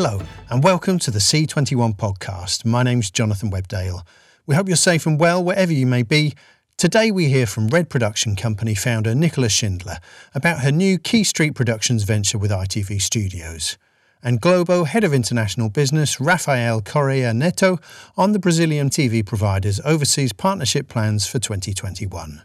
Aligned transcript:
Hello, 0.00 0.20
and 0.48 0.62
welcome 0.62 1.00
to 1.00 1.10
the 1.10 1.18
C21 1.18 1.96
podcast. 1.96 2.64
My 2.64 2.84
name's 2.84 3.10
Jonathan 3.10 3.50
Webdale. 3.50 4.06
We 4.46 4.54
hope 4.54 4.68
you're 4.68 4.76
safe 4.76 5.06
and 5.06 5.18
well 5.18 5.42
wherever 5.42 5.72
you 5.72 5.88
may 5.88 6.04
be. 6.04 6.34
Today 6.76 7.10
we 7.10 7.30
hear 7.30 7.46
from 7.46 7.66
Red 7.66 7.90
Production 7.90 8.36
Company 8.36 8.76
founder 8.76 9.12
Nicola 9.12 9.48
Shindler 9.48 9.96
about 10.36 10.60
her 10.60 10.70
new 10.70 11.00
Quay 11.00 11.24
Street 11.24 11.56
Productions 11.56 12.04
venture 12.04 12.38
with 12.38 12.52
ITV 12.52 13.02
Studios. 13.02 13.76
And 14.22 14.40
Globo 14.40 14.84
Head 14.84 15.02
of 15.02 15.12
International 15.12 15.68
Business 15.68 16.20
Rafael 16.20 16.80
Correa 16.80 17.34
Neto 17.34 17.80
on 18.16 18.30
the 18.30 18.38
Brazilian 18.38 18.90
TV 18.90 19.26
provider's 19.26 19.80
overseas 19.84 20.32
partnership 20.32 20.86
plans 20.86 21.26
for 21.26 21.40
2021. 21.40 22.42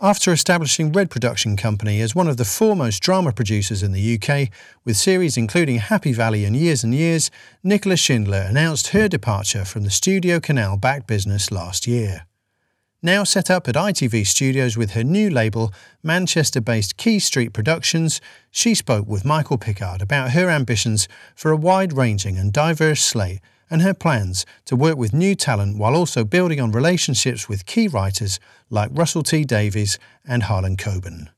After 0.00 0.30
establishing 0.30 0.92
Red 0.92 1.08
Production 1.08 1.56
Company 1.56 2.02
as 2.02 2.14
one 2.14 2.28
of 2.28 2.36
the 2.36 2.44
foremost 2.44 3.02
drama 3.02 3.32
producers 3.32 3.82
in 3.82 3.92
the 3.92 4.20
UK, 4.20 4.50
with 4.84 4.98
series 4.98 5.38
including 5.38 5.78
Happy 5.78 6.12
Valley 6.12 6.44
and 6.44 6.54
Years 6.54 6.84
and 6.84 6.94
Years, 6.94 7.30
Nicola 7.62 7.94
Shindler 7.94 8.46
announced 8.46 8.88
her 8.88 9.08
departure 9.08 9.64
from 9.64 9.84
the 9.84 9.90
Studio 9.90 10.38
Canal 10.38 10.76
backed 10.76 11.06
business 11.06 11.50
last 11.50 11.86
year. 11.86 12.26
Now 13.02 13.24
set 13.24 13.50
up 13.50 13.68
at 13.68 13.74
ITV 13.74 14.26
Studios 14.26 14.76
with 14.76 14.90
her 14.90 15.04
new 15.04 15.30
label, 15.30 15.72
Manchester 16.02 16.60
based 16.60 16.98
Quay 16.98 17.18
Street 17.18 17.54
Productions, 17.54 18.20
she 18.50 18.74
spoke 18.74 19.06
with 19.06 19.24
Michael 19.24 19.56
Pickard 19.56 20.02
about 20.02 20.32
her 20.32 20.50
ambitions 20.50 21.08
for 21.34 21.50
a 21.50 21.56
wide 21.56 21.94
ranging 21.94 22.36
and 22.36 22.52
diverse 22.52 23.00
slate 23.00 23.40
and 23.70 23.82
her 23.82 23.94
plans 23.94 24.46
to 24.64 24.76
work 24.76 24.96
with 24.96 25.12
new 25.12 25.34
talent 25.34 25.78
while 25.78 25.94
also 25.94 26.24
building 26.24 26.60
on 26.60 26.72
relationships 26.72 27.48
with 27.48 27.66
key 27.66 27.88
writers 27.88 28.38
like 28.70 28.90
Russell 28.92 29.22
T 29.22 29.44
Davies 29.44 29.98
and 30.26 30.44
Harlan 30.44 30.76
Coben. 30.76 31.28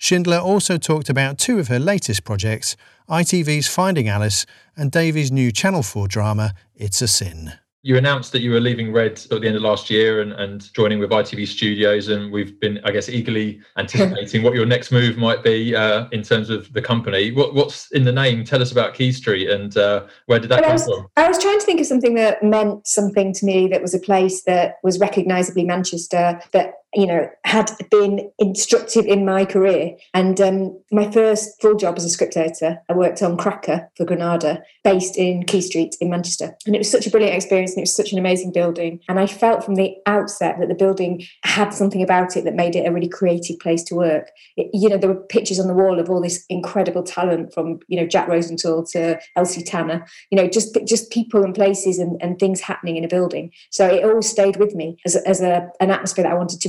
Shindler 0.00 0.42
also 0.42 0.78
talked 0.78 1.10
about 1.10 1.38
two 1.38 1.58
of 1.58 1.68
her 1.68 1.78
latest 1.78 2.24
projects 2.24 2.76
ITV's 3.08 3.68
Finding 3.68 4.08
Alice 4.08 4.46
and 4.76 4.90
Davies' 4.90 5.32
new 5.32 5.52
Channel 5.52 5.82
4 5.82 6.08
drama, 6.08 6.54
It's 6.74 7.02
a 7.02 7.08
Sin. 7.08 7.59
You 7.82 7.96
announced 7.96 8.32
that 8.32 8.42
you 8.42 8.50
were 8.50 8.60
leaving 8.60 8.92
Red 8.92 9.12
at 9.30 9.40
the 9.40 9.46
end 9.46 9.56
of 9.56 9.62
last 9.62 9.88
year 9.88 10.20
and, 10.20 10.32
and 10.32 10.72
joining 10.74 10.98
with 10.98 11.10
ITV 11.10 11.46
Studios, 11.46 12.08
and 12.08 12.30
we've 12.30 12.60
been, 12.60 12.78
I 12.84 12.90
guess, 12.90 13.08
eagerly 13.08 13.60
anticipating 13.78 14.42
what 14.42 14.54
your 14.54 14.66
next 14.66 14.92
move 14.92 15.16
might 15.16 15.42
be 15.42 15.74
uh, 15.74 16.06
in 16.12 16.22
terms 16.22 16.50
of 16.50 16.70
the 16.72 16.82
company. 16.82 17.32
What, 17.32 17.54
what's 17.54 17.90
in 17.92 18.04
the 18.04 18.12
name? 18.12 18.44
Tell 18.44 18.60
us 18.60 18.70
about 18.70 18.94
Quay 18.94 19.12
Street 19.12 19.48
and 19.48 19.76
uh, 19.76 20.06
where 20.26 20.38
did 20.38 20.50
that 20.50 20.60
well, 20.60 20.64
come 20.64 20.70
I 20.70 20.74
was, 20.74 20.84
from? 20.84 21.06
I 21.16 21.28
was 21.28 21.38
trying 21.38 21.58
to 21.58 21.64
think 21.64 21.80
of 21.80 21.86
something 21.86 22.14
that 22.16 22.42
meant 22.42 22.86
something 22.86 23.32
to 23.32 23.46
me 23.46 23.68
that 23.68 23.80
was 23.80 23.94
a 23.94 23.98
place 23.98 24.42
that 24.42 24.76
was 24.82 24.98
recognisably 25.00 25.64
Manchester, 25.64 26.40
that 26.52 26.74
you 26.94 27.06
know, 27.06 27.28
had 27.44 27.70
been 27.90 28.30
instructive 28.38 29.06
in 29.06 29.24
my 29.24 29.44
career. 29.44 29.96
And 30.14 30.40
um, 30.40 30.80
my 30.90 31.10
first 31.10 31.60
full 31.60 31.76
job 31.76 31.96
as 31.96 32.04
a 32.04 32.08
script 32.08 32.36
editor, 32.36 32.80
I 32.88 32.94
worked 32.94 33.22
on 33.22 33.36
Cracker 33.36 33.88
for 33.96 34.04
Granada, 34.04 34.62
based 34.82 35.16
in 35.16 35.44
Quay 35.44 35.60
Street 35.60 35.96
in 36.00 36.10
Manchester. 36.10 36.56
And 36.66 36.74
it 36.74 36.78
was 36.78 36.90
such 36.90 37.06
a 37.06 37.10
brilliant 37.10 37.36
experience 37.36 37.72
and 37.72 37.78
it 37.78 37.82
was 37.82 37.94
such 37.94 38.12
an 38.12 38.18
amazing 38.18 38.52
building. 38.52 39.00
And 39.08 39.20
I 39.20 39.26
felt 39.26 39.64
from 39.64 39.76
the 39.76 39.94
outset 40.06 40.56
that 40.58 40.68
the 40.68 40.74
building 40.74 41.22
had 41.44 41.70
something 41.70 42.02
about 42.02 42.36
it 42.36 42.44
that 42.44 42.54
made 42.54 42.74
it 42.74 42.86
a 42.86 42.92
really 42.92 43.08
creative 43.08 43.58
place 43.58 43.82
to 43.84 43.94
work. 43.94 44.30
It, 44.56 44.70
you 44.72 44.88
know, 44.88 44.96
there 44.96 45.10
were 45.10 45.20
pictures 45.20 45.60
on 45.60 45.68
the 45.68 45.74
wall 45.74 46.00
of 46.00 46.10
all 46.10 46.20
this 46.20 46.44
incredible 46.48 47.02
talent 47.02 47.52
from, 47.52 47.80
you 47.88 48.00
know, 48.00 48.06
Jack 48.06 48.28
Rosenthal 48.28 48.84
to 48.86 49.18
Elsie 49.36 49.62
Tanner, 49.62 50.06
you 50.30 50.36
know, 50.36 50.48
just 50.48 50.76
just 50.84 51.10
people 51.10 51.44
and 51.44 51.54
places 51.54 51.98
and, 51.98 52.20
and 52.22 52.38
things 52.38 52.60
happening 52.60 52.96
in 52.96 53.04
a 53.04 53.08
building. 53.08 53.52
So 53.70 53.86
it 53.86 54.04
always 54.04 54.28
stayed 54.28 54.56
with 54.56 54.74
me 54.74 54.96
as, 55.04 55.16
as 55.16 55.40
a, 55.40 55.68
an 55.80 55.90
atmosphere 55.90 56.24
that 56.24 56.32
I 56.32 56.36
wanted 56.36 56.60
to 56.62 56.68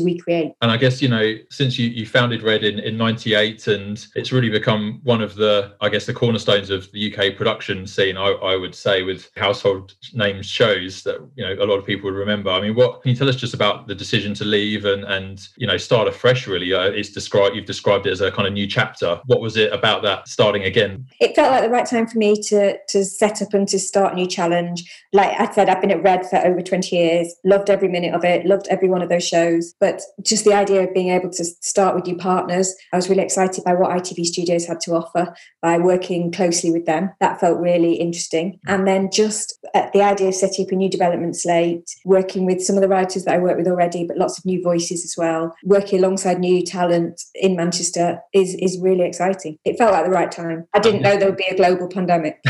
And 0.62 0.72
I 0.72 0.78
guess, 0.78 1.02
you 1.02 1.08
know, 1.08 1.36
since 1.50 1.78
you, 1.78 1.88
you 1.88 2.06
founded 2.06 2.44
Red 2.44 2.64
in, 2.64 2.80
in 2.80 2.98
98 2.98 3.68
and 3.68 4.06
it's 4.16 4.32
really 4.32 4.50
become 4.50 5.00
one 5.04 5.22
of 5.22 5.36
the, 5.36 5.74
I 5.82 5.90
guess, 5.90 6.06
the 6.06 6.14
cornerstones 6.14 6.70
of 6.70 6.92
the 6.92 7.14
UK 7.14 7.36
production 7.36 7.88
scene, 7.88 8.18
I, 8.18 8.30
I 8.32 8.56
would 8.56 8.76
say, 8.76 9.04
with 9.04 9.30
household 9.36 9.94
names 10.14 10.46
shows 10.46 11.04
that, 11.04 11.20
you 11.36 11.44
know, 11.44 11.54
a 11.64 11.66
lot 11.66 11.78
of 11.78 11.86
people 11.86 12.10
would 12.10 12.18
remember. 12.18 12.50
I 12.50 12.62
mean, 12.62 12.76
what 12.76 13.02
can 13.02 13.12
you 13.12 13.16
tell 13.16 13.30
us 13.30 13.36
just 13.36 13.54
about 13.54 13.88
the 13.88 13.96
decision 13.96 14.34
to 14.36 14.46
leave 14.46 14.86
and, 14.86 15.04
and 15.04 15.48
you 15.58 15.68
know, 15.68 15.78
start 15.78 16.08
afresh 16.08 16.48
really? 16.48 16.74
Uh, 16.74 16.84
it's 16.84 17.10
described, 17.10 17.56
you've 17.56 17.66
described 17.66 18.08
it 18.08 18.12
as 18.12 18.22
a 18.22 18.32
kind 18.32 18.48
of 18.48 18.54
new 18.54 18.68
chapter. 18.68 19.20
What 19.26 19.42
was 19.42 19.58
it 19.58 19.72
about 19.74 20.02
that 20.04 20.28
starting 20.28 20.64
again? 20.64 21.08
It 21.20 21.36
felt 21.36 21.52
like 21.52 21.64
the 21.64 21.70
right 21.70 21.86
time 21.86 22.08
for 22.08 22.18
me 22.18 22.42
to, 22.44 22.78
to 22.90 23.06
set 23.06 23.42
up 23.42 23.54
and 23.54 23.68
to 23.68 23.80
start 23.80 24.14
a 24.14 24.16
new 24.16 24.28
challenge. 24.28 24.84
Like 25.14 25.40
I 25.40 25.52
said, 25.54 25.70
I've 25.70 25.82
been 25.82 25.92
at 25.92 26.04
Red 26.04 26.30
for 26.30 26.38
over 26.38 26.62
20 26.62 26.96
years, 26.96 27.36
loved 27.44 27.70
every 27.70 27.88
minute 27.88 28.14
of 28.14 28.24
it, 28.24 28.46
loved 28.46 28.68
every 28.70 28.90
one 28.90 29.02
of 29.02 29.10
those 29.10 29.28
shows. 29.28 29.74
But 29.80 30.01
just 30.22 30.42
just 30.42 30.50
the 30.50 30.58
idea 30.58 30.84
of 30.84 30.94
being 30.94 31.10
able 31.10 31.30
to 31.30 31.44
start 31.44 31.96
with 31.96 32.06
new 32.06 32.18
partners. 32.18 32.74
I 32.92 32.96
was 32.96 33.10
really 33.10 33.22
excited 33.22 33.64
by 33.64 33.74
what 33.74 33.92
ITV 33.92 34.26
Studios 34.26 34.66
had 34.66 34.80
to 34.82 34.94
offer 34.94 35.34
by 35.62 35.78
working 35.78 36.32
closely 36.32 36.72
with 36.72 36.86
them. 36.86 37.12
That 37.20 37.40
felt 37.40 37.60
really 37.60 37.94
interesting. 37.94 38.60
And 38.68 38.88
then 38.88 39.10
just 39.12 39.58
uh, 39.76 39.88
the 39.94 40.02
idea 40.02 40.30
of 40.30 40.36
setting 40.36 40.66
up 40.66 40.72
a 40.72 40.76
new 40.76 40.90
development 40.90 41.36
slate, 41.36 41.90
working 42.06 42.46
with 42.46 42.62
some 42.62 42.76
of 42.76 42.82
the 42.82 42.88
writers 42.88 43.26
that 43.26 43.36
I 43.36 43.38
work 43.38 43.58
with 43.58 43.68
already, 43.68 44.06
but 44.06 44.18
lots 44.18 44.38
of 44.38 44.46
new 44.46 44.62
voices 44.64 45.06
as 45.06 45.16
well, 45.18 45.56
working 45.64 46.00
alongside 46.00 46.40
new 46.40 46.64
talent 46.64 47.22
in 47.36 47.56
Manchester 47.56 48.20
is, 48.34 48.56
is 48.56 48.80
really 48.82 49.06
exciting. 49.06 49.58
It 49.66 49.78
felt 49.78 49.92
like 49.92 50.06
the 50.06 50.12
right 50.12 50.32
time. 50.32 50.68
I 50.74 50.80
didn't 50.80 51.02
know 51.02 51.18
there 51.18 51.30
would 51.30 51.38
be 51.38 51.46
a 51.50 51.56
global 51.56 51.88
pandemic. 51.88 52.40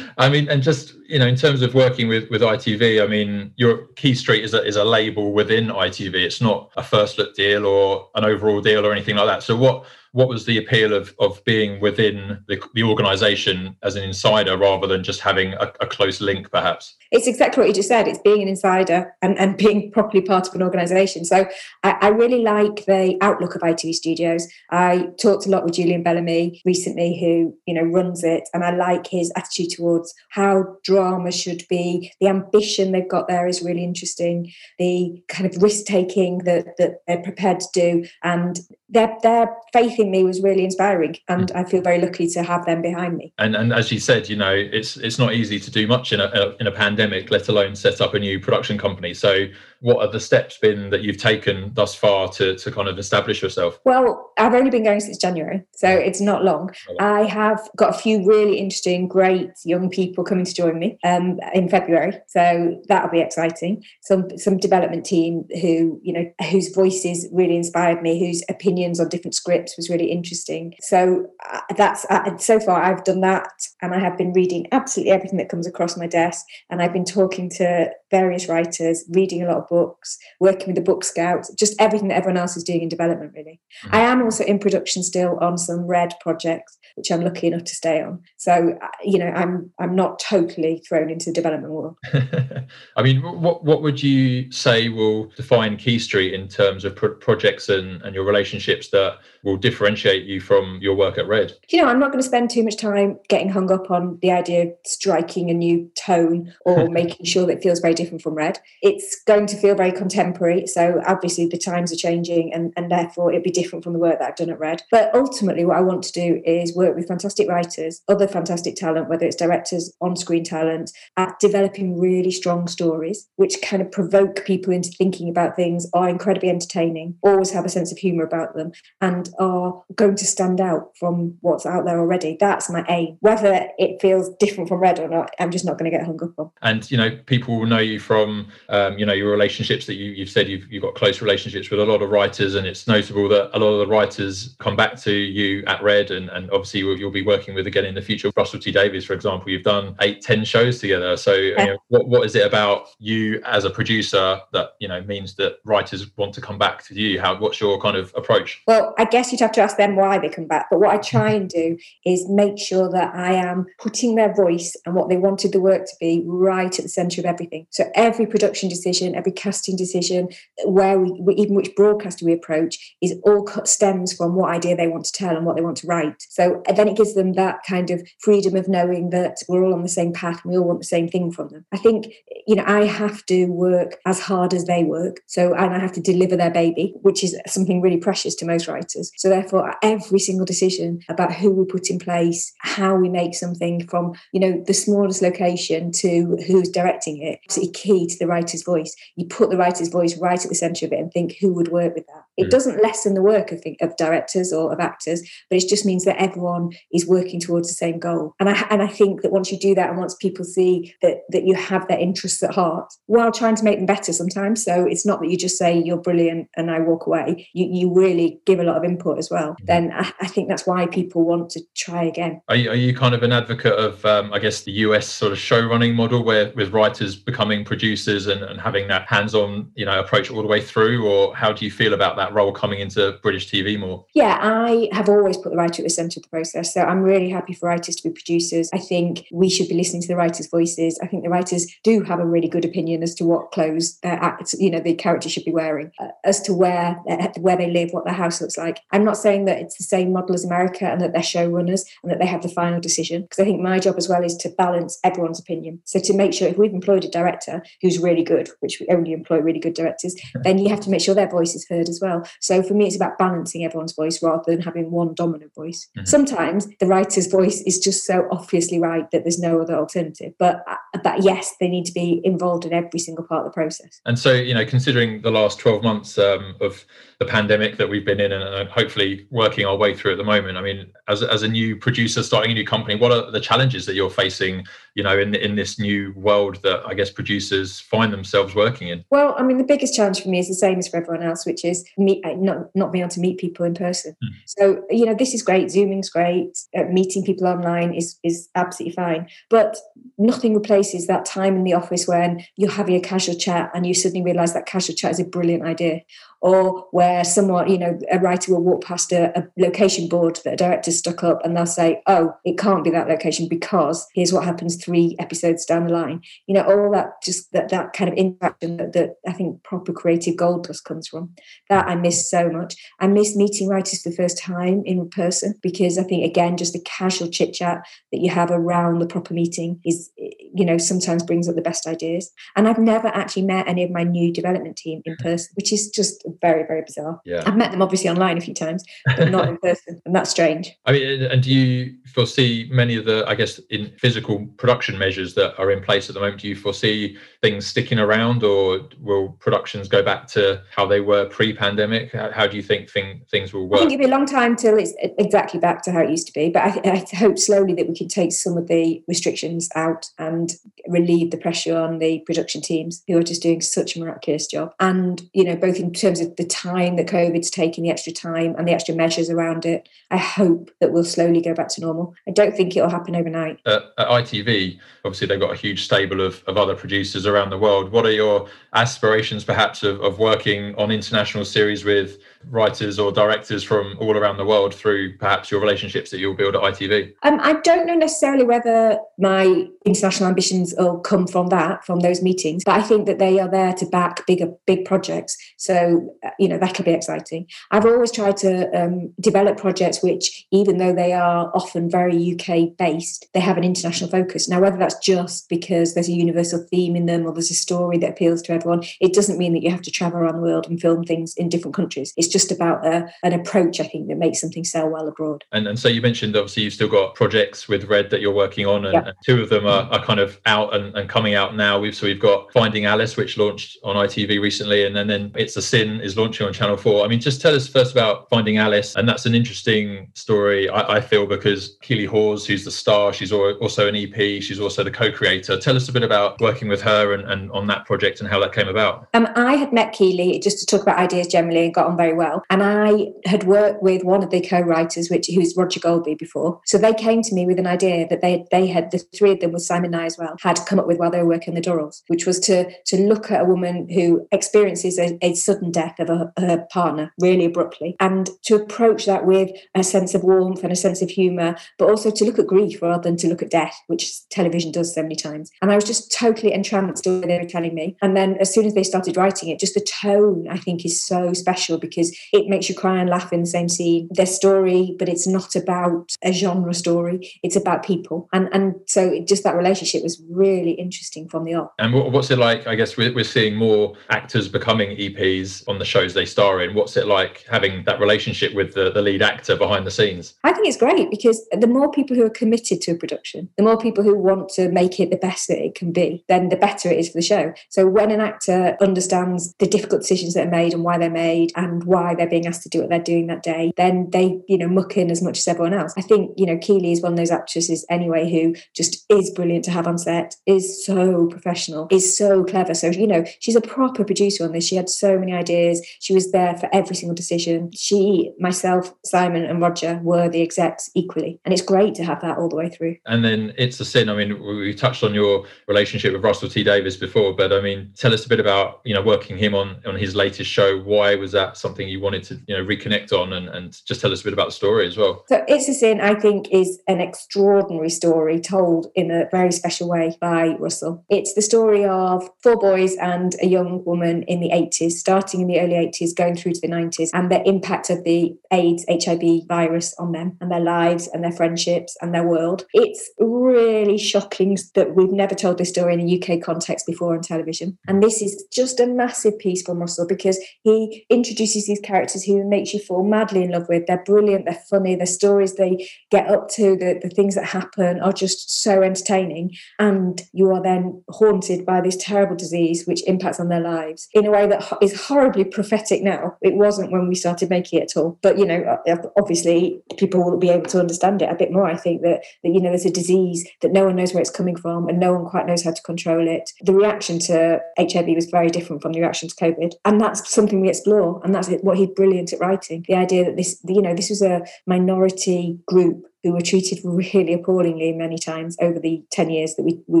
I 0.18 0.28
mean, 0.28 0.48
and 0.48 0.62
just 0.62 0.94
you 1.08 1.18
know, 1.18 1.26
in 1.26 1.36
terms 1.36 1.62
of 1.62 1.74
working 1.74 2.06
with 2.06 2.28
with 2.30 2.42
ITV, 2.42 3.02
I 3.02 3.06
mean, 3.06 3.52
your 3.56 3.86
Quay 3.96 4.14
Street 4.14 4.44
is 4.44 4.52
a 4.54 4.62
is 4.62 4.76
a 4.76 4.84
label 4.84 5.32
within 5.32 5.68
ITV. 5.68 6.27
It's 6.28 6.42
not 6.42 6.70
a 6.76 6.82
first 6.82 7.16
look 7.16 7.34
deal 7.34 7.64
or 7.64 8.10
an 8.14 8.24
overall 8.24 8.60
deal 8.60 8.86
or 8.86 8.92
anything 8.92 9.16
like 9.16 9.26
that. 9.26 9.42
So 9.42 9.56
what 9.56 9.86
what 10.18 10.28
was 10.28 10.46
the 10.46 10.58
appeal 10.58 10.92
of 10.92 11.14
of 11.20 11.42
being 11.44 11.80
within 11.80 12.42
the, 12.48 12.60
the 12.74 12.82
organization 12.82 13.76
as 13.84 13.94
an 13.94 14.02
insider 14.02 14.58
rather 14.58 14.88
than 14.88 15.04
just 15.04 15.20
having 15.20 15.52
a, 15.54 15.72
a, 15.80 15.86
close 15.86 16.20
link 16.20 16.50
perhaps? 16.50 16.96
It's 17.12 17.28
exactly 17.28 17.60
what 17.60 17.68
you 17.68 17.74
just 17.74 17.86
said. 17.86 18.08
It's 18.08 18.18
being 18.18 18.42
an 18.42 18.48
insider 18.48 19.14
and, 19.22 19.38
and 19.38 19.56
being 19.56 19.92
properly 19.92 20.20
part 20.20 20.48
of 20.48 20.54
an 20.56 20.62
organization. 20.62 21.24
So 21.24 21.46
I, 21.84 21.96
I 22.00 22.08
really 22.08 22.42
like 22.42 22.84
the 22.86 23.16
outlook 23.20 23.54
of 23.54 23.62
itv 23.62 23.94
studios. 23.94 24.48
I 24.72 25.06
talked 25.22 25.46
a 25.46 25.50
lot 25.50 25.62
with 25.64 25.74
julian 25.74 26.02
bellamy 26.02 26.62
recently 26.64 27.16
who 27.20 27.56
you 27.66 27.74
know 27.74 27.84
runs 27.84 28.24
it 28.24 28.48
and 28.52 28.64
i 28.64 28.74
like 28.74 29.06
his 29.06 29.30
attitude 29.36 29.70
towards 29.70 30.12
how 30.30 30.64
drama 30.82 31.30
should 31.30 31.62
be. 31.70 32.12
The 32.20 32.26
ambition 32.26 32.90
they've 32.90 33.08
got 33.08 33.28
there 33.28 33.46
is 33.46 33.62
really 33.62 33.84
interesting. 33.84 34.52
The 34.80 35.22
kind 35.28 35.46
of 35.46 35.62
risk 35.62 35.84
taking 35.86 36.38
that, 36.38 36.76
that 36.78 37.02
they're 37.06 37.22
prepared 37.22 37.60
to 37.60 37.68
do 37.72 38.06
and 38.24 38.58
their 38.88 39.14
their 39.22 39.54
faith 39.72 39.98
in 39.98 40.10
me 40.10 40.24
was 40.24 40.42
really 40.42 40.64
inspiring 40.64 41.16
and 41.28 41.48
mm. 41.48 41.56
I 41.56 41.64
feel 41.64 41.82
very 41.82 42.00
lucky 42.00 42.26
to 42.28 42.42
have 42.42 42.64
them 42.64 42.80
behind 42.82 43.16
me. 43.16 43.32
And 43.38 43.54
and 43.54 43.72
as 43.72 43.92
you 43.92 44.00
said, 44.00 44.28
you 44.28 44.36
know, 44.36 44.52
it's 44.52 44.96
it's 44.96 45.18
not 45.18 45.34
easy 45.34 45.60
to 45.60 45.70
do 45.70 45.86
much 45.86 46.12
in 46.12 46.20
a 46.20 46.56
in 46.58 46.66
a 46.66 46.72
pandemic, 46.72 47.30
let 47.30 47.48
alone 47.48 47.76
set 47.76 48.00
up 48.00 48.14
a 48.14 48.18
new 48.18 48.40
production 48.40 48.78
company. 48.78 49.14
So 49.14 49.46
what 49.80 49.98
are 49.98 50.10
the 50.10 50.20
steps 50.20 50.58
been 50.58 50.90
that 50.90 51.02
you've 51.02 51.18
taken 51.18 51.72
thus 51.74 51.94
far 51.94 52.28
to, 52.28 52.56
to 52.56 52.70
kind 52.70 52.88
of 52.88 52.98
establish 52.98 53.42
yourself? 53.42 53.78
Well, 53.84 54.32
I've 54.38 54.54
only 54.54 54.70
been 54.70 54.84
going 54.84 55.00
since 55.00 55.18
January, 55.18 55.64
so 55.74 55.88
it's 55.88 56.20
not 56.20 56.44
long. 56.44 56.70
I 57.00 57.24
have 57.24 57.60
got 57.76 57.94
a 57.94 57.98
few 57.98 58.26
really 58.26 58.58
interesting, 58.58 59.08
great 59.08 59.50
young 59.64 59.88
people 59.90 60.24
coming 60.24 60.44
to 60.44 60.54
join 60.54 60.78
me 60.78 60.98
um, 61.04 61.38
in 61.54 61.68
February, 61.68 62.18
so 62.26 62.80
that'll 62.88 63.10
be 63.10 63.20
exciting. 63.20 63.82
Some 64.02 64.28
some 64.36 64.58
development 64.58 65.06
team 65.06 65.44
who 65.60 66.00
you 66.02 66.12
know 66.12 66.24
whose 66.50 66.74
voices 66.74 67.28
really 67.32 67.56
inspired 67.56 68.02
me, 68.02 68.18
whose 68.18 68.42
opinions 68.48 69.00
on 69.00 69.08
different 69.08 69.34
scripts 69.34 69.76
was 69.76 69.88
really 69.88 70.10
interesting. 70.10 70.74
So 70.80 71.26
uh, 71.52 71.60
that's 71.76 72.04
uh, 72.10 72.36
so 72.38 72.60
far 72.60 72.82
I've 72.82 73.04
done 73.04 73.20
that, 73.20 73.50
and 73.82 73.94
I 73.94 73.98
have 73.98 74.18
been 74.18 74.32
reading 74.32 74.66
absolutely 74.72 75.12
everything 75.12 75.38
that 75.38 75.48
comes 75.48 75.66
across 75.66 75.96
my 75.96 76.06
desk, 76.06 76.44
and 76.70 76.82
I've 76.82 76.92
been 76.92 77.04
talking 77.04 77.50
to 77.50 77.90
various 78.10 78.48
writers, 78.48 79.04
reading 79.10 79.42
a 79.42 79.46
lot 79.46 79.58
of 79.58 79.68
books, 79.68 80.18
working 80.40 80.68
with 80.68 80.76
the 80.76 80.82
book 80.82 81.04
scouts, 81.04 81.52
just 81.54 81.74
everything 81.80 82.08
that 82.08 82.16
everyone 82.16 82.38
else 82.38 82.56
is 82.56 82.64
doing 82.64 82.82
in 82.82 82.88
development, 82.88 83.32
really. 83.34 83.60
Mm-hmm. 83.84 83.94
I 83.94 84.00
am 84.00 84.22
also 84.22 84.44
in 84.44 84.58
production 84.58 85.02
still 85.02 85.38
on 85.40 85.58
some 85.58 85.86
red 85.86 86.14
projects, 86.20 86.78
which 86.96 87.10
I'm 87.10 87.22
lucky 87.22 87.46
enough 87.46 87.64
to 87.64 87.74
stay 87.74 88.02
on. 88.02 88.20
So, 88.36 88.78
you 89.04 89.18
know, 89.18 89.28
I'm 89.28 89.70
I'm 89.78 89.94
not 89.94 90.18
totally 90.18 90.82
thrown 90.88 91.10
into 91.10 91.26
the 91.26 91.34
development 91.34 91.72
world. 91.72 91.96
I 92.96 93.02
mean, 93.02 93.22
what 93.22 93.64
what 93.64 93.82
would 93.82 94.02
you 94.02 94.50
say 94.50 94.88
will 94.88 95.26
define 95.36 95.76
Quay 95.76 95.98
Street 95.98 96.34
in 96.34 96.48
terms 96.48 96.84
of 96.84 96.96
pro- 96.96 97.14
projects 97.14 97.68
and, 97.68 98.02
and 98.02 98.14
your 98.14 98.24
relationships 98.24 98.88
that 98.90 99.18
will 99.44 99.56
differentiate 99.56 100.24
you 100.24 100.40
from 100.40 100.78
your 100.80 100.94
work 100.94 101.18
at 101.18 101.28
Red? 101.28 101.52
You 101.68 101.82
know, 101.82 101.88
I'm 101.88 101.98
not 101.98 102.08
going 102.08 102.22
to 102.22 102.26
spend 102.26 102.50
too 102.50 102.62
much 102.62 102.76
time 102.76 103.18
getting 103.28 103.48
hung 103.48 103.70
up 103.70 103.90
on 103.90 104.18
the 104.22 104.30
idea 104.30 104.62
of 104.62 104.72
striking 104.84 105.50
a 105.50 105.54
new 105.54 105.90
tone 105.94 106.54
or 106.64 106.88
making 106.90 107.26
sure 107.26 107.46
that 107.46 107.58
it 107.58 107.62
feels 107.62 107.80
very 107.80 107.94
different 107.98 108.22
from 108.22 108.34
Red. 108.34 108.58
It's 108.80 109.22
going 109.24 109.46
to 109.46 109.56
feel 109.56 109.74
very 109.74 109.92
contemporary. 109.92 110.66
So 110.66 111.02
obviously 111.06 111.46
the 111.46 111.58
times 111.58 111.92
are 111.92 111.96
changing 111.96 112.52
and, 112.54 112.72
and 112.76 112.90
therefore 112.90 113.30
it'd 113.30 113.42
be 113.42 113.50
different 113.50 113.84
from 113.84 113.92
the 113.92 113.98
work 113.98 114.18
that 114.18 114.28
I've 114.28 114.36
done 114.36 114.50
at 114.50 114.58
Red. 114.58 114.82
But 114.90 115.14
ultimately 115.14 115.64
what 115.64 115.76
I 115.76 115.82
want 115.82 116.02
to 116.04 116.12
do 116.12 116.40
is 116.46 116.74
work 116.74 116.96
with 116.96 117.08
fantastic 117.08 117.48
writers, 117.48 118.02
other 118.08 118.26
fantastic 118.26 118.76
talent, 118.76 119.08
whether 119.08 119.26
it's 119.26 119.36
directors, 119.36 119.92
on-screen 120.00 120.44
talent, 120.44 120.92
at 121.16 121.38
developing 121.40 121.98
really 121.98 122.30
strong 122.30 122.68
stories, 122.68 123.28
which 123.36 123.60
kind 123.62 123.82
of 123.82 123.90
provoke 123.90 124.44
people 124.44 124.72
into 124.72 124.90
thinking 124.90 125.28
about 125.28 125.56
things, 125.56 125.86
are 125.92 126.08
incredibly 126.08 126.48
entertaining, 126.48 127.16
always 127.22 127.50
have 127.50 127.64
a 127.64 127.68
sense 127.68 127.92
of 127.92 127.98
humour 127.98 128.24
about 128.24 128.54
them, 128.54 128.72
and 129.00 129.30
are 129.38 129.82
going 129.94 130.14
to 130.14 130.24
stand 130.24 130.60
out 130.60 130.92
from 130.98 131.36
what's 131.40 131.66
out 131.66 131.84
there 131.84 131.98
already. 131.98 132.36
That's 132.38 132.70
my 132.70 132.84
aim. 132.88 133.16
Whether 133.20 133.68
it 133.78 134.00
feels 134.00 134.30
different 134.38 134.68
from 134.68 134.80
Red 134.80 134.98
or 134.98 135.08
not, 135.08 135.34
I'm 135.40 135.50
just 135.50 135.64
not 135.64 135.78
going 135.78 135.90
to 135.90 135.96
get 135.96 136.06
hung 136.06 136.22
up 136.22 136.38
on. 136.38 136.50
And 136.62 136.88
you 136.90 136.96
know, 136.96 137.10
people 137.26 137.58
will 137.58 137.66
know 137.66 137.78
you 137.88 137.98
from 137.98 138.48
um, 138.68 138.98
you 138.98 139.06
know 139.06 139.12
your 139.12 139.30
relationships 139.30 139.86
that 139.86 139.94
you, 139.94 140.14
have 140.24 140.30
said 140.30 140.48
you've, 140.48 140.70
you've 140.70 140.82
got 140.82 140.94
close 140.94 141.20
relationships 141.20 141.70
with 141.70 141.80
a 141.80 141.84
lot 141.84 142.02
of 142.02 142.10
writers, 142.10 142.54
and 142.54 142.66
it's 142.66 142.86
notable 142.86 143.28
that 143.28 143.50
a 143.56 143.58
lot 143.58 143.68
of 143.68 143.78
the 143.80 143.86
writers 143.86 144.54
come 144.58 144.76
back 144.76 144.96
to 145.02 145.12
you 145.12 145.64
at 145.66 145.82
Red, 145.82 146.10
and, 146.10 146.28
and 146.30 146.50
obviously 146.50 146.80
you'll, 146.80 146.98
you'll 146.98 147.10
be 147.10 147.22
working 147.22 147.54
with 147.54 147.66
again 147.66 147.84
in 147.84 147.94
the 147.94 148.02
future. 148.02 148.30
Russell 148.36 148.60
T 148.60 148.70
Davies, 148.70 149.04
for 149.04 149.14
example, 149.14 149.48
you've 149.50 149.62
done 149.62 149.96
eight, 150.00 150.22
ten 150.22 150.44
shows 150.44 150.78
together. 150.78 151.16
So 151.16 151.34
you 151.34 151.56
know, 151.56 151.78
what 151.88 152.08
what 152.08 152.26
is 152.26 152.34
it 152.34 152.46
about 152.46 152.88
you 152.98 153.40
as 153.44 153.64
a 153.64 153.70
producer 153.70 154.40
that 154.52 154.74
you 154.80 154.88
know 154.88 155.00
means 155.02 155.34
that 155.36 155.58
writers 155.64 156.10
want 156.16 156.34
to 156.34 156.40
come 156.40 156.58
back 156.58 156.84
to 156.84 156.94
you? 156.94 157.20
How 157.20 157.38
what's 157.38 157.60
your 157.60 157.80
kind 157.80 157.96
of 157.96 158.12
approach? 158.16 158.62
Well, 158.66 158.94
I 158.98 159.04
guess 159.04 159.32
you'd 159.32 159.40
have 159.40 159.52
to 159.52 159.62
ask 159.62 159.76
them 159.76 159.96
why 159.96 160.18
they 160.18 160.28
come 160.28 160.46
back. 160.46 160.66
But 160.70 160.80
what 160.80 160.94
I 160.94 160.98
try 160.98 161.30
and 161.30 161.48
do 161.48 161.78
is 162.04 162.28
make 162.28 162.58
sure 162.58 162.90
that 162.90 163.14
I 163.14 163.32
am 163.32 163.66
putting 163.78 164.14
their 164.14 164.34
voice 164.34 164.76
and 164.84 164.94
what 164.94 165.08
they 165.08 165.16
wanted 165.16 165.52
the 165.52 165.60
work 165.60 165.86
to 165.86 165.96
be 166.00 166.22
right 166.26 166.76
at 166.78 166.82
the 166.82 166.88
centre 166.88 167.20
of 167.20 167.24
everything. 167.24 167.66
So 167.78 167.88
every 167.94 168.26
production 168.26 168.68
decision, 168.68 169.14
every 169.14 169.30
casting 169.30 169.76
decision, 169.76 170.30
where 170.64 170.98
we, 170.98 171.34
even 171.36 171.54
which 171.54 171.76
broadcaster 171.76 172.26
we 172.26 172.32
approach, 172.32 172.96
is 173.00 173.14
all 173.22 173.48
stems 173.64 174.12
from 174.12 174.34
what 174.34 174.50
idea 174.50 174.74
they 174.74 174.88
want 174.88 175.04
to 175.04 175.12
tell 175.12 175.36
and 175.36 175.46
what 175.46 175.54
they 175.54 175.62
want 175.62 175.76
to 175.76 175.86
write. 175.86 176.26
So 176.28 176.60
then 176.74 176.88
it 176.88 176.96
gives 176.96 177.14
them 177.14 177.34
that 177.34 177.60
kind 177.68 177.92
of 177.92 178.02
freedom 178.18 178.56
of 178.56 178.66
knowing 178.66 179.10
that 179.10 179.36
we're 179.48 179.64
all 179.64 179.74
on 179.74 179.84
the 179.84 179.88
same 179.88 180.12
path 180.12 180.40
and 180.42 180.50
we 180.50 180.58
all 180.58 180.66
want 180.66 180.80
the 180.80 180.86
same 180.86 181.06
thing 181.06 181.30
from 181.30 181.50
them. 181.50 181.66
I 181.72 181.76
think 181.76 182.12
you 182.48 182.56
know 182.56 182.64
I 182.66 182.84
have 182.84 183.24
to 183.26 183.44
work 183.46 183.98
as 184.04 184.18
hard 184.18 184.54
as 184.54 184.64
they 184.64 184.82
work. 184.82 185.20
So 185.26 185.54
and 185.54 185.72
I 185.72 185.78
have 185.78 185.92
to 185.92 186.00
deliver 186.00 186.36
their 186.36 186.50
baby, 186.50 186.94
which 187.02 187.22
is 187.22 187.38
something 187.46 187.80
really 187.80 187.98
precious 187.98 188.34
to 188.36 188.44
most 188.44 188.66
writers. 188.66 189.12
So 189.18 189.28
therefore, 189.28 189.76
every 189.84 190.18
single 190.18 190.46
decision 190.46 190.98
about 191.08 191.32
who 191.32 191.52
we 191.52 191.64
put 191.64 191.90
in 191.90 192.00
place, 192.00 192.52
how 192.58 192.96
we 192.96 193.08
make 193.08 193.36
something 193.36 193.86
from 193.86 194.14
you 194.32 194.40
know 194.40 194.64
the 194.66 194.74
smallest 194.74 195.22
location 195.22 195.92
to 195.92 196.38
who's 196.48 196.70
directing 196.70 197.22
it, 197.22 197.38
key 197.68 198.06
to 198.06 198.18
the 198.18 198.26
writer's 198.26 198.62
voice. 198.62 198.94
You 199.16 199.26
put 199.26 199.50
the 199.50 199.56
writer's 199.56 199.88
voice 199.88 200.16
right 200.18 200.42
at 200.42 200.48
the 200.48 200.54
centre 200.54 200.86
of 200.86 200.92
it 200.92 200.98
and 200.98 201.12
think 201.12 201.36
who 201.40 201.52
would 201.54 201.68
work 201.68 201.94
with 201.94 202.06
that. 202.06 202.24
It 202.36 202.46
mm. 202.46 202.50
doesn't 202.50 202.82
lessen 202.82 203.14
the 203.14 203.22
work 203.22 203.52
of, 203.52 203.62
of 203.80 203.96
directors 203.96 204.52
or 204.52 204.72
of 204.72 204.80
actors, 204.80 205.22
but 205.50 205.62
it 205.62 205.68
just 205.68 205.86
means 205.86 206.04
that 206.04 206.20
everyone 206.20 206.70
is 206.92 207.06
working 207.06 207.40
towards 207.40 207.68
the 207.68 207.74
same 207.74 207.98
goal. 207.98 208.34
And 208.40 208.48
I 208.48 208.66
and 208.70 208.82
I 208.82 208.88
think 208.88 209.22
that 209.22 209.32
once 209.32 209.50
you 209.50 209.58
do 209.58 209.74
that 209.74 209.90
and 209.90 209.98
once 209.98 210.14
people 210.14 210.44
see 210.44 210.94
that 211.02 211.22
that 211.30 211.44
you 211.44 211.54
have 211.54 211.86
their 211.88 211.98
interests 211.98 212.42
at 212.42 212.54
heart, 212.54 212.92
while 213.06 213.32
trying 213.32 213.56
to 213.56 213.64
make 213.64 213.78
them 213.78 213.86
better 213.86 214.12
sometimes. 214.12 214.64
So 214.64 214.84
it's 214.84 215.06
not 215.06 215.20
that 215.20 215.30
you 215.30 215.36
just 215.36 215.58
say 215.58 215.78
you're 215.78 216.00
brilliant 216.00 216.48
and 216.56 216.70
I 216.70 216.80
walk 216.80 217.06
away. 217.06 217.48
You 217.52 217.68
you 217.70 217.94
really 217.94 218.40
give 218.46 218.60
a 218.60 218.64
lot 218.64 218.76
of 218.76 218.84
input 218.84 219.18
as 219.18 219.30
well. 219.30 219.56
Mm. 219.62 219.66
Then 219.66 219.92
I, 219.92 220.12
I 220.20 220.26
think 220.26 220.48
that's 220.48 220.66
why 220.66 220.86
people 220.86 221.24
want 221.24 221.50
to 221.50 221.60
try 221.76 222.04
again. 222.04 222.40
Are 222.48 222.56
you, 222.56 222.70
are 222.70 222.76
you 222.76 222.94
kind 222.94 223.14
of 223.14 223.22
an 223.22 223.32
advocate 223.32 223.72
of 223.74 224.04
um, 224.04 224.32
I 224.32 224.38
guess 224.38 224.62
the 224.62 224.72
US 224.72 225.08
sort 225.08 225.32
of 225.32 225.38
show 225.38 225.66
running 225.66 225.94
model 225.94 226.24
where 226.24 226.52
with 226.54 226.72
writers 226.72 227.16
becoming 227.16 227.57
producers 227.64 228.26
and, 228.26 228.42
and 228.42 228.60
having 228.60 228.88
that 228.88 229.06
hands-on 229.06 229.70
you 229.74 229.84
know 229.84 229.98
approach 229.98 230.30
all 230.30 230.42
the 230.42 230.48
way 230.48 230.60
through, 230.60 231.06
or 231.06 231.34
how 231.34 231.52
do 231.52 231.64
you 231.64 231.70
feel 231.70 231.94
about 231.94 232.16
that 232.16 232.32
role 232.32 232.52
coming 232.52 232.80
into 232.80 233.18
British 233.22 233.50
TV 233.50 233.78
more? 233.78 234.04
Yeah, 234.14 234.38
I 234.40 234.88
have 234.92 235.08
always 235.08 235.36
put 235.36 235.50
the 235.50 235.56
writer 235.56 235.82
at 235.82 235.84
the 235.84 235.90
centre 235.90 236.18
of 236.18 236.24
the 236.24 236.28
process. 236.28 236.74
So 236.74 236.82
I'm 236.82 237.00
really 237.00 237.30
happy 237.30 237.54
for 237.54 237.68
writers 237.68 237.96
to 237.96 238.08
be 238.08 238.12
producers. 238.12 238.70
I 238.72 238.78
think 238.78 239.26
we 239.32 239.48
should 239.48 239.68
be 239.68 239.74
listening 239.74 240.02
to 240.02 240.08
the 240.08 240.16
writers' 240.16 240.48
voices. 240.48 240.98
I 241.02 241.06
think 241.06 241.22
the 241.22 241.30
writers 241.30 241.66
do 241.84 242.02
have 242.02 242.20
a 242.20 242.26
really 242.26 242.48
good 242.48 242.64
opinion 242.64 243.02
as 243.02 243.14
to 243.16 243.24
what 243.24 243.52
clothes 243.52 243.98
act, 244.02 244.54
you 244.58 244.70
know, 244.70 244.80
the 244.80 244.94
character 244.94 245.28
should 245.28 245.44
be 245.44 245.52
wearing, 245.52 245.90
uh, 246.00 246.08
as 246.24 246.40
to 246.42 246.54
where 246.54 246.96
where 247.38 247.56
they 247.56 247.70
live, 247.70 247.90
what 247.92 248.04
their 248.04 248.14
house 248.14 248.40
looks 248.40 248.58
like. 248.58 248.80
I'm 248.92 249.04
not 249.04 249.16
saying 249.16 249.44
that 249.46 249.58
it's 249.58 249.76
the 249.76 249.84
same 249.84 250.12
model 250.12 250.34
as 250.34 250.44
America 250.44 250.86
and 250.86 251.00
that 251.00 251.12
they're 251.12 251.22
showrunners 251.22 251.82
and 252.02 252.10
that 252.10 252.18
they 252.18 252.26
have 252.26 252.42
the 252.42 252.48
final 252.48 252.80
decision, 252.80 253.22
because 253.22 253.40
I 253.40 253.44
think 253.44 253.60
my 253.60 253.78
job 253.78 253.96
as 253.96 254.08
well 254.08 254.24
is 254.24 254.36
to 254.38 254.48
balance 254.50 254.98
everyone's 255.04 255.40
opinion. 255.40 255.80
So 255.84 256.00
to 256.00 256.14
make 256.14 256.32
sure 256.32 256.48
if 256.48 256.58
we've 256.58 256.72
employed 256.72 257.04
a 257.04 257.08
director 257.08 257.47
who's 257.82 257.98
really 257.98 258.22
good, 258.22 258.48
which 258.60 258.80
we 258.80 258.86
only 258.88 259.12
employ 259.12 259.38
really 259.38 259.60
good 259.60 259.74
directors, 259.74 260.14
then 260.44 260.58
you 260.58 260.68
have 260.68 260.80
to 260.80 260.90
make 260.90 261.00
sure 261.00 261.14
their 261.14 261.28
voice 261.28 261.54
is 261.54 261.66
heard 261.68 261.88
as 261.88 262.00
well. 262.00 262.22
So 262.40 262.62
for 262.62 262.74
me, 262.74 262.86
it's 262.86 262.96
about 262.96 263.18
balancing 263.18 263.64
everyone's 263.64 263.94
voice 263.94 264.22
rather 264.22 264.42
than 264.46 264.60
having 264.60 264.90
one 264.90 265.14
dominant 265.14 265.54
voice. 265.54 265.88
Mm-hmm. 265.96 266.06
Sometimes 266.06 266.68
the 266.80 266.86
writer's 266.86 267.26
voice 267.26 267.60
is 267.62 267.78
just 267.78 268.04
so 268.04 268.26
obviously 268.30 268.78
right 268.78 269.10
that 269.10 269.24
there's 269.24 269.38
no 269.38 269.60
other 269.60 269.74
alternative. 269.74 270.32
But 270.38 270.64
uh, 270.66 270.76
but 271.02 271.22
yes, 271.22 271.54
they 271.60 271.68
need 271.68 271.84
to 271.86 271.92
be 271.92 272.20
involved 272.24 272.64
in 272.64 272.72
every 272.72 272.98
single 272.98 273.24
part 273.24 273.46
of 273.46 273.52
the 273.52 273.54
process. 273.54 274.00
And 274.06 274.18
so 274.18 274.32
you 274.32 274.54
know, 274.54 274.64
considering 274.64 275.22
the 275.22 275.30
last 275.30 275.58
twelve 275.58 275.82
months 275.82 276.18
um, 276.18 276.54
of 276.60 276.84
the 277.18 277.26
pandemic 277.26 277.76
that 277.78 277.88
we've 277.88 278.04
been 278.04 278.20
in 278.20 278.32
and 278.32 278.68
hopefully 278.68 279.26
working 279.30 279.66
our 279.66 279.76
way 279.76 279.94
through 279.94 280.12
at 280.12 280.18
the 280.18 280.24
moment, 280.24 280.56
I 280.56 280.62
mean, 280.62 280.86
as 281.08 281.22
as 281.22 281.42
a 281.42 281.48
new 281.48 281.76
producer 281.76 282.22
starting 282.22 282.50
a 282.50 282.54
new 282.54 282.66
company, 282.66 282.94
what 282.94 283.12
are 283.12 283.30
the 283.30 283.40
challenges 283.40 283.86
that 283.86 283.94
you're 283.94 284.10
facing? 284.10 284.66
You 284.98 285.04
know, 285.04 285.16
in 285.16 285.32
in 285.36 285.54
this 285.54 285.78
new 285.78 286.12
world 286.16 286.58
that 286.64 286.80
I 286.84 286.92
guess 286.94 287.08
producers 287.08 287.78
find 287.78 288.12
themselves 288.12 288.56
working 288.56 288.88
in. 288.88 289.04
Well, 289.10 289.36
I 289.38 289.44
mean, 289.44 289.58
the 289.58 289.70
biggest 289.72 289.94
challenge 289.94 290.20
for 290.20 290.28
me 290.28 290.40
is 290.40 290.48
the 290.48 290.54
same 290.54 290.78
as 290.80 290.88
for 290.88 290.96
everyone 290.96 291.24
else, 291.24 291.46
which 291.46 291.64
is 291.64 291.84
meet 291.96 292.24
uh, 292.24 292.34
not 292.34 292.74
not 292.74 292.90
being 292.90 293.02
able 293.04 293.12
to 293.12 293.20
meet 293.20 293.38
people 293.38 293.64
in 293.64 293.74
person. 293.74 294.16
Mm. 294.24 294.28
So 294.46 294.82
you 294.90 295.06
know, 295.06 295.14
this 295.14 295.34
is 295.34 295.42
great. 295.44 295.70
Zooming's 295.70 296.10
great. 296.10 296.58
Uh, 296.76 296.82
meeting 296.90 297.22
people 297.22 297.46
online 297.46 297.94
is 297.94 298.18
is 298.24 298.48
absolutely 298.56 298.96
fine, 298.96 299.28
but 299.50 299.76
nothing 300.18 300.52
replaces 300.52 301.06
that 301.06 301.24
time 301.24 301.54
in 301.54 301.62
the 301.62 301.74
office 301.74 302.08
when 302.08 302.44
you're 302.56 302.72
having 302.72 302.96
a 302.96 303.00
casual 303.00 303.36
chat 303.36 303.70
and 303.74 303.86
you 303.86 303.94
suddenly 303.94 304.24
realise 304.24 304.52
that 304.52 304.66
casual 304.66 304.96
chat 304.96 305.12
is 305.12 305.20
a 305.20 305.24
brilliant 305.24 305.64
idea 305.64 306.00
or 306.40 306.86
where 306.92 307.24
someone, 307.24 307.68
you 307.68 307.78
know, 307.78 307.98
a 308.12 308.18
writer 308.18 308.52
will 308.52 308.62
walk 308.62 308.84
past 308.84 309.10
a, 309.12 309.36
a, 309.38 309.48
location 309.56 310.08
board 310.08 310.38
that 310.44 310.52
a 310.52 310.56
director 310.56 310.90
stuck 310.90 311.24
up 311.24 311.44
and 311.44 311.56
they'll 311.56 311.66
say, 311.66 312.00
oh, 312.06 312.32
it 312.44 312.56
can't 312.56 312.84
be 312.84 312.90
that 312.90 313.08
location 313.08 313.48
because 313.48 314.06
here's 314.14 314.32
what 314.32 314.44
happens 314.44 314.76
three 314.88 315.14
episodes 315.18 315.66
down 315.66 315.86
the 315.86 315.92
line. 315.92 316.22
You 316.46 316.54
know, 316.54 316.62
all 316.62 316.90
that 316.92 317.22
just 317.22 317.52
that 317.52 317.68
that 317.68 317.92
kind 317.92 318.10
of 318.10 318.16
interaction 318.16 318.78
that, 318.78 318.94
that 318.94 319.10
I 319.26 319.32
think 319.32 319.62
proper 319.62 319.92
creative 319.92 320.36
gold 320.36 320.66
dust 320.66 320.84
comes 320.84 321.06
from. 321.08 321.34
That 321.68 321.86
I 321.86 321.94
miss 321.94 322.30
so 322.30 322.48
much. 322.48 322.74
I 323.00 323.06
miss 323.06 323.36
meeting 323.36 323.68
writers 323.68 324.02
for 324.02 324.08
the 324.08 324.16
first 324.16 324.38
time 324.38 324.82
in 324.86 325.10
person 325.10 325.54
because 325.62 325.98
I 325.98 326.04
think 326.04 326.24
again, 326.24 326.56
just 326.56 326.72
the 326.72 326.80
casual 326.80 327.28
chit 327.28 327.52
chat 327.52 327.82
that 328.12 328.20
you 328.20 328.30
have 328.30 328.50
around 328.50 329.00
the 329.00 329.06
proper 329.06 329.34
meeting 329.34 329.80
is, 329.84 330.10
you 330.58 330.64
know, 330.64 330.76
sometimes 330.76 331.22
brings 331.22 331.48
up 331.48 331.54
the 331.54 331.62
best 331.62 331.86
ideas. 331.86 332.32
And 332.56 332.66
I've 332.66 332.78
never 332.78 333.08
actually 333.08 333.42
met 333.42 333.68
any 333.68 333.84
of 333.84 333.90
my 333.90 334.02
new 334.02 334.32
development 334.32 334.76
team 334.76 335.02
in 335.04 335.14
mm-hmm. 335.14 335.22
person, 335.22 335.52
which 335.54 335.72
is 335.72 335.88
just 335.88 336.26
very, 336.42 336.64
very 336.66 336.82
bizarre. 336.82 337.20
Yeah. 337.24 337.44
I've 337.46 337.56
met 337.56 337.70
them 337.70 337.80
obviously 337.80 338.10
online 338.10 338.36
a 338.36 338.40
few 338.40 338.54
times, 338.54 338.84
but 339.16 339.30
not 339.30 339.48
in 339.48 339.56
person. 339.62 340.02
And 340.04 340.14
that's 340.14 340.30
strange. 340.30 340.76
I 340.84 340.92
mean, 340.92 341.22
and 341.22 341.42
do 341.42 341.52
you 341.52 341.94
foresee 342.12 342.68
many 342.72 342.96
of 342.96 343.04
the, 343.04 343.24
I 343.28 343.36
guess, 343.36 343.60
in 343.70 343.92
physical 343.98 344.46
production 344.56 344.98
measures 344.98 345.34
that 345.34 345.56
are 345.58 345.70
in 345.70 345.80
place 345.80 346.08
at 346.08 346.14
the 346.14 346.20
moment? 346.20 346.40
Do 346.42 346.48
you 346.48 346.56
foresee 346.56 347.16
things 347.40 347.66
sticking 347.66 348.00
around 348.00 348.42
or 348.42 348.88
will 349.00 349.28
productions 349.38 349.86
go 349.86 350.02
back 350.02 350.26
to 350.26 350.60
how 350.74 350.86
they 350.86 351.00
were 351.00 351.26
pre 351.26 351.52
pandemic? 351.52 352.12
How, 352.12 352.32
how, 352.32 352.46
do 352.46 352.56
you 352.56 352.62
think 352.62 352.90
thing, 352.90 353.22
things 353.30 353.52
will 353.52 353.68
work? 353.68 353.78
I 353.78 353.82
think 353.82 353.92
it'll 353.92 354.06
be 354.06 354.12
a 354.12 354.16
long 354.16 354.26
time 354.26 354.56
till 354.56 354.76
it's 354.76 354.92
exactly 355.18 355.60
back 355.60 355.82
to 355.84 355.92
how 355.92 356.00
it 356.00 356.10
used 356.10 356.26
to 356.26 356.32
be. 356.32 356.50
But 356.50 356.62
I, 356.62 357.04
I 357.12 357.16
hope 357.16 357.38
slowly 357.38 357.74
that 357.74 357.88
we 357.88 357.94
can 357.94 358.08
take 358.08 358.32
some 358.32 358.56
of 358.56 358.66
the 358.66 359.02
restrictions 359.06 359.68
out 359.76 360.10
and 360.18 360.52
relieve 360.88 361.30
the 361.30 361.36
pressure 361.36 361.76
on 361.76 361.98
the 361.98 362.20
production 362.26 362.60
teams 362.60 363.02
who 363.06 363.16
are 363.16 363.22
just 363.22 363.42
doing 363.42 363.60
such 363.60 363.94
a 363.94 364.00
miraculous 364.00 364.46
job. 364.46 364.72
And, 364.80 365.28
you 365.32 365.44
know, 365.44 365.54
both 365.54 365.76
in 365.76 365.92
terms 365.92 366.20
of 366.20 366.34
the 366.36 366.44
time 366.44 366.96
that 366.96 367.06
COVID's 367.06 367.50
taken, 367.50 367.84
the 367.84 367.90
extra 367.90 368.12
time 368.12 368.56
and 368.58 368.66
the 368.66 368.72
extra 368.72 368.94
measures 368.94 369.30
around 369.30 369.64
it, 369.64 369.88
I 370.10 370.16
hope 370.16 370.72
that 370.80 370.92
we'll 370.92 371.04
slowly 371.04 371.40
go 371.40 371.54
back 371.54 371.68
to 371.68 371.80
normal. 371.80 372.14
I 372.26 372.32
don't 372.32 372.56
think 372.56 372.76
it'll 372.76 372.90
happen 372.90 373.14
overnight. 373.14 373.60
Uh, 373.64 373.80
at 373.96 374.08
ITV, 374.08 374.78
obviously, 375.04 375.28
they've 375.28 375.38
got 375.38 375.52
a 375.52 375.56
huge 375.56 375.84
stable 375.84 376.20
of, 376.20 376.42
of 376.48 376.56
other 376.56 376.74
producers 376.74 377.27
around 377.28 377.50
the 377.50 377.58
world. 377.58 377.92
What 377.92 378.04
are 378.06 378.12
your 378.12 378.48
aspirations, 378.72 379.44
perhaps, 379.44 379.82
of, 379.82 380.00
of 380.00 380.18
working 380.18 380.74
on 380.76 380.90
international 380.90 381.44
series 381.44 381.84
with 381.84 382.18
writers 382.50 382.98
or 382.98 383.12
directors 383.12 383.62
from 383.62 383.96
all 384.00 384.16
around 384.16 384.38
the 384.38 384.44
world 384.44 384.74
through 384.74 385.16
perhaps 385.18 385.50
your 385.50 385.60
relationships 385.60 386.10
that 386.10 386.18
you'll 386.18 386.34
build 386.34 386.56
at 386.56 386.62
ITV? 386.62 387.12
Um, 387.22 387.38
I 387.42 387.54
don't 387.60 387.86
know 387.86 387.94
necessarily 387.94 388.44
whether 388.44 388.98
my 389.18 389.66
international 389.84 390.28
ambitions 390.28 390.74
will 390.78 390.98
come 391.00 391.26
from 391.26 391.48
that, 391.48 391.84
from 391.84 392.00
those 392.00 392.22
meetings, 392.22 392.64
but 392.64 392.78
I 392.78 392.82
think 392.82 393.06
that 393.06 393.18
they 393.18 393.38
are 393.38 393.50
there 393.50 393.74
to 393.74 393.86
back 393.86 394.26
bigger, 394.26 394.50
big 394.66 394.86
projects. 394.86 395.36
So, 395.58 396.14
uh, 396.24 396.30
you 396.38 396.48
know, 396.48 396.58
that 396.58 396.74
could 396.74 396.86
be 396.86 396.92
exciting. 396.92 397.46
I've 397.70 397.84
always 397.84 398.10
tried 398.10 398.38
to 398.38 398.70
um, 398.78 399.12
develop 399.20 399.58
projects 399.58 400.02
which, 400.02 400.46
even 400.50 400.78
though 400.78 400.94
they 400.94 401.12
are 401.12 401.50
often 401.54 401.90
very 401.90 402.34
UK 402.34 402.76
based, 402.78 403.26
they 403.34 403.40
have 403.40 403.58
an 403.58 403.64
international 403.64 404.10
focus. 404.10 404.48
Now, 404.48 404.60
whether 404.60 404.78
that's 404.78 404.98
just 404.98 405.48
because 405.50 405.92
there's 405.92 406.08
a 406.08 406.12
universal 406.12 406.66
theme 406.70 406.96
in 406.96 407.06
them 407.06 407.18
them 407.18 407.26
or 407.26 407.34
there's 407.34 407.50
a 407.50 407.54
story 407.54 407.98
that 407.98 408.10
appeals 408.10 408.42
to 408.42 408.52
everyone. 408.52 408.82
It 409.00 409.12
doesn't 409.12 409.38
mean 409.38 409.52
that 409.52 409.62
you 409.62 409.70
have 409.70 409.82
to 409.82 409.90
travel 409.90 410.18
around 410.18 410.36
the 410.36 410.42
world 410.42 410.66
and 410.68 410.80
film 410.80 411.04
things 411.04 411.34
in 411.36 411.48
different 411.48 411.74
countries. 411.74 412.12
It's 412.16 412.27
just 412.28 412.52
about 412.52 412.84
a, 412.86 413.08
an 413.22 413.32
approach, 413.32 413.80
I 413.80 413.86
think, 413.86 414.08
that 414.08 414.16
makes 414.16 414.40
something 414.40 414.64
sell 414.64 414.88
well 414.88 415.08
abroad. 415.08 415.44
And, 415.52 415.66
and 415.66 415.78
so 415.78 415.88
you 415.88 416.00
mentioned 416.00 416.36
obviously 416.36 416.64
you've 416.64 416.72
still 416.72 416.88
got 416.88 417.14
projects 417.14 417.68
with 417.68 417.84
Red 417.84 418.10
that 418.10 418.20
you're 418.20 418.34
working 418.34 418.66
on, 418.66 418.86
and, 418.86 419.06
and 419.06 419.16
two 419.24 419.42
of 419.42 419.48
them 419.48 419.66
are, 419.66 419.84
are 419.90 420.04
kind 420.04 420.20
of 420.20 420.40
out 420.46 420.74
and, 420.74 420.94
and, 420.96 421.08
coming 421.08 421.34
out 421.34 421.56
now. 421.56 421.78
We've 421.78 421.94
so 421.94 422.06
we've 422.06 422.20
got 422.20 422.52
Finding 422.52 422.84
Alice, 422.84 423.16
which 423.16 423.38
launched 423.38 423.78
on 423.82 423.96
ITV 423.96 424.40
recently, 424.40 424.86
and 424.86 424.94
then, 424.94 425.06
then 425.06 425.32
It's 425.36 425.56
a 425.56 425.62
Sin 425.62 426.00
is 426.00 426.16
launching 426.16 426.46
on 426.46 426.52
Channel 426.52 426.76
4. 426.76 427.04
I 427.04 427.08
mean, 427.08 427.20
just 427.20 427.40
tell 427.40 427.54
us 427.54 427.66
first 427.68 427.92
about 427.92 428.28
Finding 428.30 428.58
Alice. 428.58 428.94
And 428.96 429.08
that's 429.08 429.26
an 429.26 429.34
interesting 429.34 430.10
story, 430.14 430.68
I, 430.68 430.96
I 430.96 431.00
feel, 431.00 431.26
because 431.26 431.76
Keeley 431.82 432.04
Hawes, 432.04 432.46
who's 432.46 432.64
the 432.64 432.70
star, 432.70 433.12
she's 433.12 433.32
also 433.32 433.88
an 433.88 433.96
EP, 433.96 434.42
she's 434.42 434.60
also 434.60 434.84
the 434.84 434.90
co 434.90 435.10
creator. 435.10 435.58
Tell 435.58 435.76
us 435.76 435.88
a 435.88 435.92
bit 435.92 436.02
about 436.02 436.40
working 436.40 436.68
with 436.68 436.82
her 436.82 437.12
and, 437.12 437.30
and 437.30 437.50
on 437.52 437.66
that 437.68 437.86
project 437.86 438.20
and 438.20 438.28
how 438.28 438.38
that 438.40 438.52
came 438.52 438.68
about. 438.68 439.08
Um, 439.14 439.28
I 439.34 439.54
had 439.54 439.72
met 439.72 439.92
Keeley 439.92 440.38
just 440.38 440.58
to 440.60 440.66
talk 440.66 440.82
about 440.82 440.98
ideas 440.98 441.26
generally 441.26 441.64
and 441.64 441.74
got 441.74 441.86
on 441.86 441.96
very 441.96 442.14
well. 442.18 442.42
And 442.50 442.62
I 442.62 443.12
had 443.24 443.44
worked 443.44 443.82
with 443.82 444.04
one 444.04 444.22
of 444.22 444.30
the 444.30 444.40
co 444.40 444.60
writers, 444.60 445.08
which 445.08 445.28
who's 445.34 445.56
Roger 445.56 445.80
Goldby 445.80 446.18
before. 446.18 446.60
So 446.66 446.78
they 446.78 446.92
came 446.92 447.22
to 447.22 447.34
me 447.34 447.46
with 447.46 447.58
an 447.58 447.66
idea 447.66 448.06
that 448.08 448.20
they 448.20 448.44
they 448.50 448.66
had 448.66 448.90
the 448.90 448.98
three 449.16 449.32
of 449.32 449.40
them 449.40 449.52
with 449.52 449.62
Simon 449.62 449.92
Nye 449.92 450.06
as 450.06 450.18
well 450.18 450.36
had 450.40 450.60
come 450.66 450.78
up 450.78 450.86
with 450.86 450.98
while 450.98 451.10
they 451.10 451.22
were 451.22 451.28
working 451.28 451.54
the 451.54 451.60
Durrells, 451.60 452.02
which 452.08 452.26
was 452.26 452.38
to 452.40 452.70
to 452.86 452.96
look 453.00 453.30
at 453.30 453.42
a 453.42 453.44
woman 453.44 453.88
who 453.88 454.26
experiences 454.32 454.98
a, 454.98 455.18
a 455.22 455.34
sudden 455.34 455.70
death 455.70 455.98
of 455.98 456.10
a, 456.10 456.32
her 456.38 456.66
partner 456.70 457.12
really 457.20 457.44
abruptly 457.44 457.96
and 458.00 458.30
to 458.42 458.54
approach 458.54 459.06
that 459.06 459.26
with 459.26 459.50
a 459.74 459.82
sense 459.82 460.14
of 460.14 460.22
warmth 460.22 460.62
and 460.62 460.72
a 460.72 460.76
sense 460.76 461.02
of 461.02 461.10
humour, 461.10 461.56
but 461.78 461.88
also 461.88 462.10
to 462.10 462.24
look 462.24 462.38
at 462.38 462.46
grief 462.46 462.82
rather 462.82 463.02
than 463.02 463.16
to 463.16 463.28
look 463.28 463.42
at 463.42 463.50
death, 463.50 463.74
which 463.86 464.28
television 464.28 464.72
does 464.72 464.94
so 464.94 465.02
many 465.02 465.16
times. 465.16 465.50
And 465.62 465.70
I 465.70 465.74
was 465.74 465.84
just 465.84 466.12
totally 466.12 466.52
entranced 466.52 467.06
with 467.06 467.20
what 467.20 467.28
they 467.28 467.38
were 467.38 467.48
telling 467.48 467.74
me. 467.74 467.96
And 468.02 468.16
then 468.16 468.36
as 468.40 468.52
soon 468.52 468.66
as 468.66 468.74
they 468.74 468.82
started 468.82 469.16
writing 469.16 469.48
it, 469.48 469.60
just 469.60 469.74
the 469.74 469.80
tone 469.80 470.46
I 470.48 470.58
think 470.58 470.84
is 470.84 471.02
so 471.02 471.32
special 471.32 471.78
because 471.78 472.07
it 472.32 472.48
makes 472.48 472.68
you 472.68 472.74
cry 472.74 472.98
and 472.98 473.10
laugh 473.10 473.32
in 473.32 473.40
the 473.40 473.46
same 473.46 473.68
scene. 473.68 474.08
Their 474.10 474.26
story, 474.26 474.94
but 474.98 475.08
it's 475.08 475.26
not 475.26 475.56
about 475.56 476.16
a 476.22 476.32
genre 476.32 476.74
story. 476.74 477.32
It's 477.42 477.56
about 477.56 477.84
people. 477.84 478.28
And 478.32 478.48
and 478.52 478.74
so 478.86 479.22
just 479.24 479.44
that 479.44 479.56
relationship 479.56 480.02
was 480.02 480.22
really 480.30 480.72
interesting 480.72 481.28
from 481.28 481.44
the 481.44 481.54
off. 481.54 481.70
And 481.78 481.92
what's 481.94 482.30
it 482.30 482.38
like? 482.38 482.66
I 482.66 482.74
guess 482.74 482.96
we're, 482.96 483.14
we're 483.14 483.24
seeing 483.24 483.56
more 483.56 483.94
actors 484.10 484.48
becoming 484.48 484.96
EPs 484.96 485.66
on 485.68 485.78
the 485.78 485.84
shows 485.84 486.14
they 486.14 486.24
star 486.24 486.60
in. 486.62 486.74
What's 486.74 486.96
it 486.96 487.06
like 487.06 487.44
having 487.50 487.84
that 487.84 488.00
relationship 488.00 488.54
with 488.54 488.74
the, 488.74 488.90
the 488.90 489.02
lead 489.02 489.22
actor 489.22 489.56
behind 489.56 489.86
the 489.86 489.90
scenes? 489.90 490.34
I 490.44 490.52
think 490.52 490.66
it's 490.66 490.76
great 490.76 491.10
because 491.10 491.46
the 491.52 491.66
more 491.66 491.90
people 491.90 492.16
who 492.16 492.24
are 492.24 492.30
committed 492.30 492.80
to 492.82 492.92
a 492.92 492.96
production, 492.96 493.48
the 493.56 493.62
more 493.62 493.78
people 493.78 494.04
who 494.04 494.16
want 494.18 494.48
to 494.50 494.68
make 494.70 495.00
it 495.00 495.10
the 495.10 495.16
best 495.16 495.48
that 495.48 495.62
it 495.62 495.74
can 495.74 495.92
be, 495.92 496.24
then 496.28 496.48
the 496.48 496.56
better 496.56 496.90
it 496.90 496.98
is 496.98 497.08
for 497.08 497.18
the 497.18 497.22
show. 497.22 497.52
So 497.68 497.86
when 497.86 498.10
an 498.10 498.20
actor 498.20 498.76
understands 498.80 499.54
the 499.58 499.66
difficult 499.66 500.02
decisions 500.02 500.34
that 500.34 500.46
are 500.46 500.50
made 500.50 500.74
and 500.74 500.84
why 500.84 500.98
they're 500.98 501.10
made 501.10 501.52
and 501.56 501.84
why 501.84 501.97
they're 502.16 502.28
being 502.28 502.46
asked 502.46 502.62
to 502.62 502.68
do 502.68 502.80
what 502.80 502.90
they're 502.90 502.98
doing 502.98 503.26
that 503.26 503.42
day, 503.42 503.72
then 503.76 504.08
they, 504.10 504.38
you 504.48 504.58
know, 504.58 504.68
muck 504.68 504.96
in 504.96 505.10
as 505.10 505.22
much 505.22 505.38
as 505.38 505.48
everyone 505.48 505.74
else. 505.74 505.94
I 505.96 506.02
think, 506.02 506.32
you 506.36 506.46
know, 506.46 506.58
Keeley 506.58 506.92
is 506.92 507.02
one 507.02 507.12
of 507.12 507.18
those 507.18 507.30
actresses 507.30 507.84
anyway 507.90 508.30
who 508.30 508.54
just 508.74 509.04
is 509.08 509.30
brilliant 509.30 509.64
to 509.64 509.70
have 509.70 509.86
on 509.86 509.98
set, 509.98 510.36
is 510.46 510.84
so 510.84 511.26
professional, 511.26 511.88
is 511.90 512.16
so 512.16 512.44
clever. 512.44 512.74
So, 512.74 512.88
you 512.88 513.06
know, 513.06 513.24
she's 513.40 513.56
a 513.56 513.60
proper 513.60 514.04
producer 514.04 514.44
on 514.44 514.52
this. 514.52 514.66
She 514.66 514.76
had 514.76 514.88
so 514.88 515.18
many 515.18 515.32
ideas. 515.32 515.86
She 516.00 516.14
was 516.14 516.32
there 516.32 516.56
for 516.56 516.68
every 516.72 516.96
single 516.96 517.14
decision. 517.14 517.70
She, 517.74 518.32
myself, 518.38 518.94
Simon, 519.04 519.44
and 519.44 519.60
Roger 519.60 520.00
were 520.02 520.28
the 520.28 520.42
execs 520.42 520.90
equally. 520.94 521.40
And 521.44 521.52
it's 521.52 521.62
great 521.62 521.94
to 521.96 522.04
have 522.04 522.20
that 522.20 522.38
all 522.38 522.48
the 522.48 522.56
way 522.56 522.68
through. 522.68 522.96
And 523.06 523.24
then 523.24 523.52
it's 523.56 523.80
a 523.80 523.84
sin. 523.84 524.08
I 524.08 524.14
mean, 524.14 524.42
we 524.42 524.74
touched 524.74 525.02
on 525.02 525.14
your 525.14 525.46
relationship 525.66 526.12
with 526.12 526.22
Russell 526.22 526.48
T 526.48 526.62
Davies 526.62 526.96
before, 526.96 527.34
but 527.34 527.52
I 527.52 527.60
mean, 527.60 527.92
tell 527.96 528.12
us 528.12 528.26
a 528.26 528.28
bit 528.28 528.40
about, 528.40 528.80
you 528.84 528.94
know, 528.94 529.02
working 529.02 529.36
him 529.36 529.54
on 529.54 529.80
on 529.86 529.96
his 529.96 530.14
latest 530.14 530.50
show. 530.50 530.78
Why 530.78 531.14
was 531.14 531.32
that 531.32 531.56
something 531.56 531.87
you 531.88 532.00
wanted 532.00 532.22
to, 532.24 532.40
you 532.46 532.56
know, 532.56 532.64
reconnect 532.64 533.12
on 533.12 533.32
and, 533.32 533.48
and 533.48 533.76
just 533.86 534.00
tell 534.00 534.12
us 534.12 534.20
a 534.20 534.24
bit 534.24 534.32
about 534.32 534.48
the 534.48 534.52
story 534.52 534.86
as 534.86 534.96
well? 534.96 535.24
So 535.28 535.44
It's 535.48 535.68
a 535.68 535.74
Sin, 535.74 536.00
I 536.00 536.14
think, 536.14 536.48
is 536.50 536.80
an 536.88 537.00
extraordinary 537.00 537.90
story 537.90 538.40
told 538.40 538.88
in 538.94 539.10
a 539.10 539.28
very 539.30 539.52
special 539.52 539.88
way 539.88 540.16
by 540.20 540.56
Russell. 540.58 541.04
It's 541.08 541.34
the 541.34 541.42
story 541.42 541.84
of 541.84 542.28
four 542.42 542.56
boys 542.56 542.96
and 542.96 543.34
a 543.40 543.46
young 543.46 543.84
woman 543.84 544.24
in 544.24 544.40
the 544.40 544.50
80s, 544.50 544.92
starting 544.92 545.40
in 545.40 545.46
the 545.46 545.60
early 545.60 545.74
80s, 545.74 546.16
going 546.16 546.34
through 546.34 546.54
to 546.54 546.60
the 546.60 546.68
90s, 546.68 547.10
and 547.12 547.30
the 547.30 547.46
impact 547.48 547.90
of 547.90 548.02
the 548.04 548.36
AIDS, 548.50 548.84
HIV 548.88 549.46
virus 549.46 549.94
on 549.98 550.12
them 550.12 550.36
and 550.40 550.50
their 550.50 550.60
lives 550.60 551.08
and 551.12 551.22
their 551.22 551.32
friendships 551.32 551.96
and 552.00 552.14
their 552.14 552.26
world. 552.26 552.64
It's 552.72 553.10
really 553.18 553.98
shocking 553.98 554.58
that 554.74 554.94
we've 554.94 555.12
never 555.12 555.34
told 555.34 555.58
this 555.58 555.68
story 555.68 555.94
in 555.94 556.00
a 556.00 556.18
UK 556.18 556.42
context 556.42 556.86
before 556.86 557.14
on 557.14 557.22
television. 557.22 557.78
And 557.86 558.02
this 558.02 558.20
is 558.22 558.44
just 558.52 558.80
a 558.80 558.86
massive 558.86 559.38
piece 559.38 559.62
from 559.62 559.78
Russell 559.78 560.06
because 560.06 560.38
he 560.62 561.06
introduces 561.10 561.66
these 561.66 561.77
characters 561.80 562.24
who 562.24 562.48
makes 562.48 562.72
you 562.72 562.80
fall 562.80 563.04
madly 563.04 563.42
in 563.42 563.50
love 563.50 563.66
with. 563.68 563.86
They're 563.86 564.02
brilliant, 564.04 564.44
they're 564.44 564.62
funny, 564.68 564.94
the 564.96 565.06
stories 565.06 565.54
they 565.54 565.88
get 566.10 566.28
up 566.28 566.48
to, 566.50 566.76
the, 566.76 566.98
the 567.02 567.10
things 567.10 567.34
that 567.34 567.46
happen 567.46 568.00
are 568.00 568.12
just 568.12 568.62
so 568.62 568.82
entertaining. 568.82 569.54
And 569.78 570.20
you 570.32 570.50
are 570.50 570.62
then 570.62 571.02
haunted 571.10 571.64
by 571.64 571.80
this 571.80 571.96
terrible 571.96 572.36
disease 572.36 572.86
which 572.86 573.06
impacts 573.06 573.40
on 573.40 573.48
their 573.48 573.60
lives 573.60 574.08
in 574.12 574.26
a 574.26 574.30
way 574.30 574.46
that 574.46 574.78
is 574.82 575.06
horribly 575.06 575.44
prophetic 575.44 576.02
now. 576.02 576.36
It 576.42 576.54
wasn't 576.54 576.92
when 576.92 577.08
we 577.08 577.14
started 577.14 577.50
making 577.50 577.80
it 577.80 577.90
at 577.90 578.00
all. 578.00 578.18
But, 578.22 578.38
you 578.38 578.46
know, 578.46 578.78
obviously 579.16 579.82
people 579.96 580.24
will 580.24 580.38
be 580.38 580.50
able 580.50 580.66
to 580.66 580.80
understand 580.80 581.22
it 581.22 581.30
a 581.30 581.34
bit 581.34 581.52
more. 581.52 581.66
I 581.66 581.76
think 581.76 582.02
that, 582.02 582.22
that 582.42 582.50
you 582.50 582.60
know, 582.60 582.70
there's 582.70 582.86
a 582.86 582.90
disease 582.90 583.48
that 583.62 583.72
no 583.72 583.84
one 583.86 583.96
knows 583.96 584.12
where 584.12 584.20
it's 584.20 584.30
coming 584.30 584.56
from 584.56 584.88
and 584.88 584.98
no 584.98 585.12
one 585.12 585.26
quite 585.26 585.46
knows 585.46 585.64
how 585.64 585.72
to 585.72 585.82
control 585.82 586.26
it. 586.28 586.50
The 586.62 586.72
reaction 586.72 587.18
to 587.20 587.60
HIV 587.78 588.08
was 588.08 588.26
very 588.26 588.48
different 588.48 588.82
from 588.82 588.92
the 588.92 589.00
reaction 589.00 589.28
to 589.28 589.34
COVID. 589.34 589.74
And 589.84 590.00
that's 590.00 590.30
something 590.30 590.60
we 590.60 590.68
explore. 590.68 591.20
And 591.24 591.34
that's 591.34 591.48
what 591.68 591.78
he's 591.78 591.88
brilliant 591.88 592.32
at 592.32 592.40
writing. 592.40 592.84
The 592.88 592.94
idea 592.94 593.24
that 593.26 593.36
this, 593.36 593.60
you 593.68 593.82
know, 593.82 593.94
this 593.94 594.10
was 594.10 594.22
a 594.22 594.44
minority 594.66 595.58
group 595.66 596.04
who 596.22 596.32
were 596.32 596.40
treated 596.40 596.78
really 596.84 597.34
appallingly 597.34 597.92
many 597.92 598.18
times 598.18 598.56
over 598.60 598.78
the 598.78 599.02
10 599.10 599.30
years 599.30 599.54
that 599.56 599.64
we, 599.64 599.80
we 599.86 600.00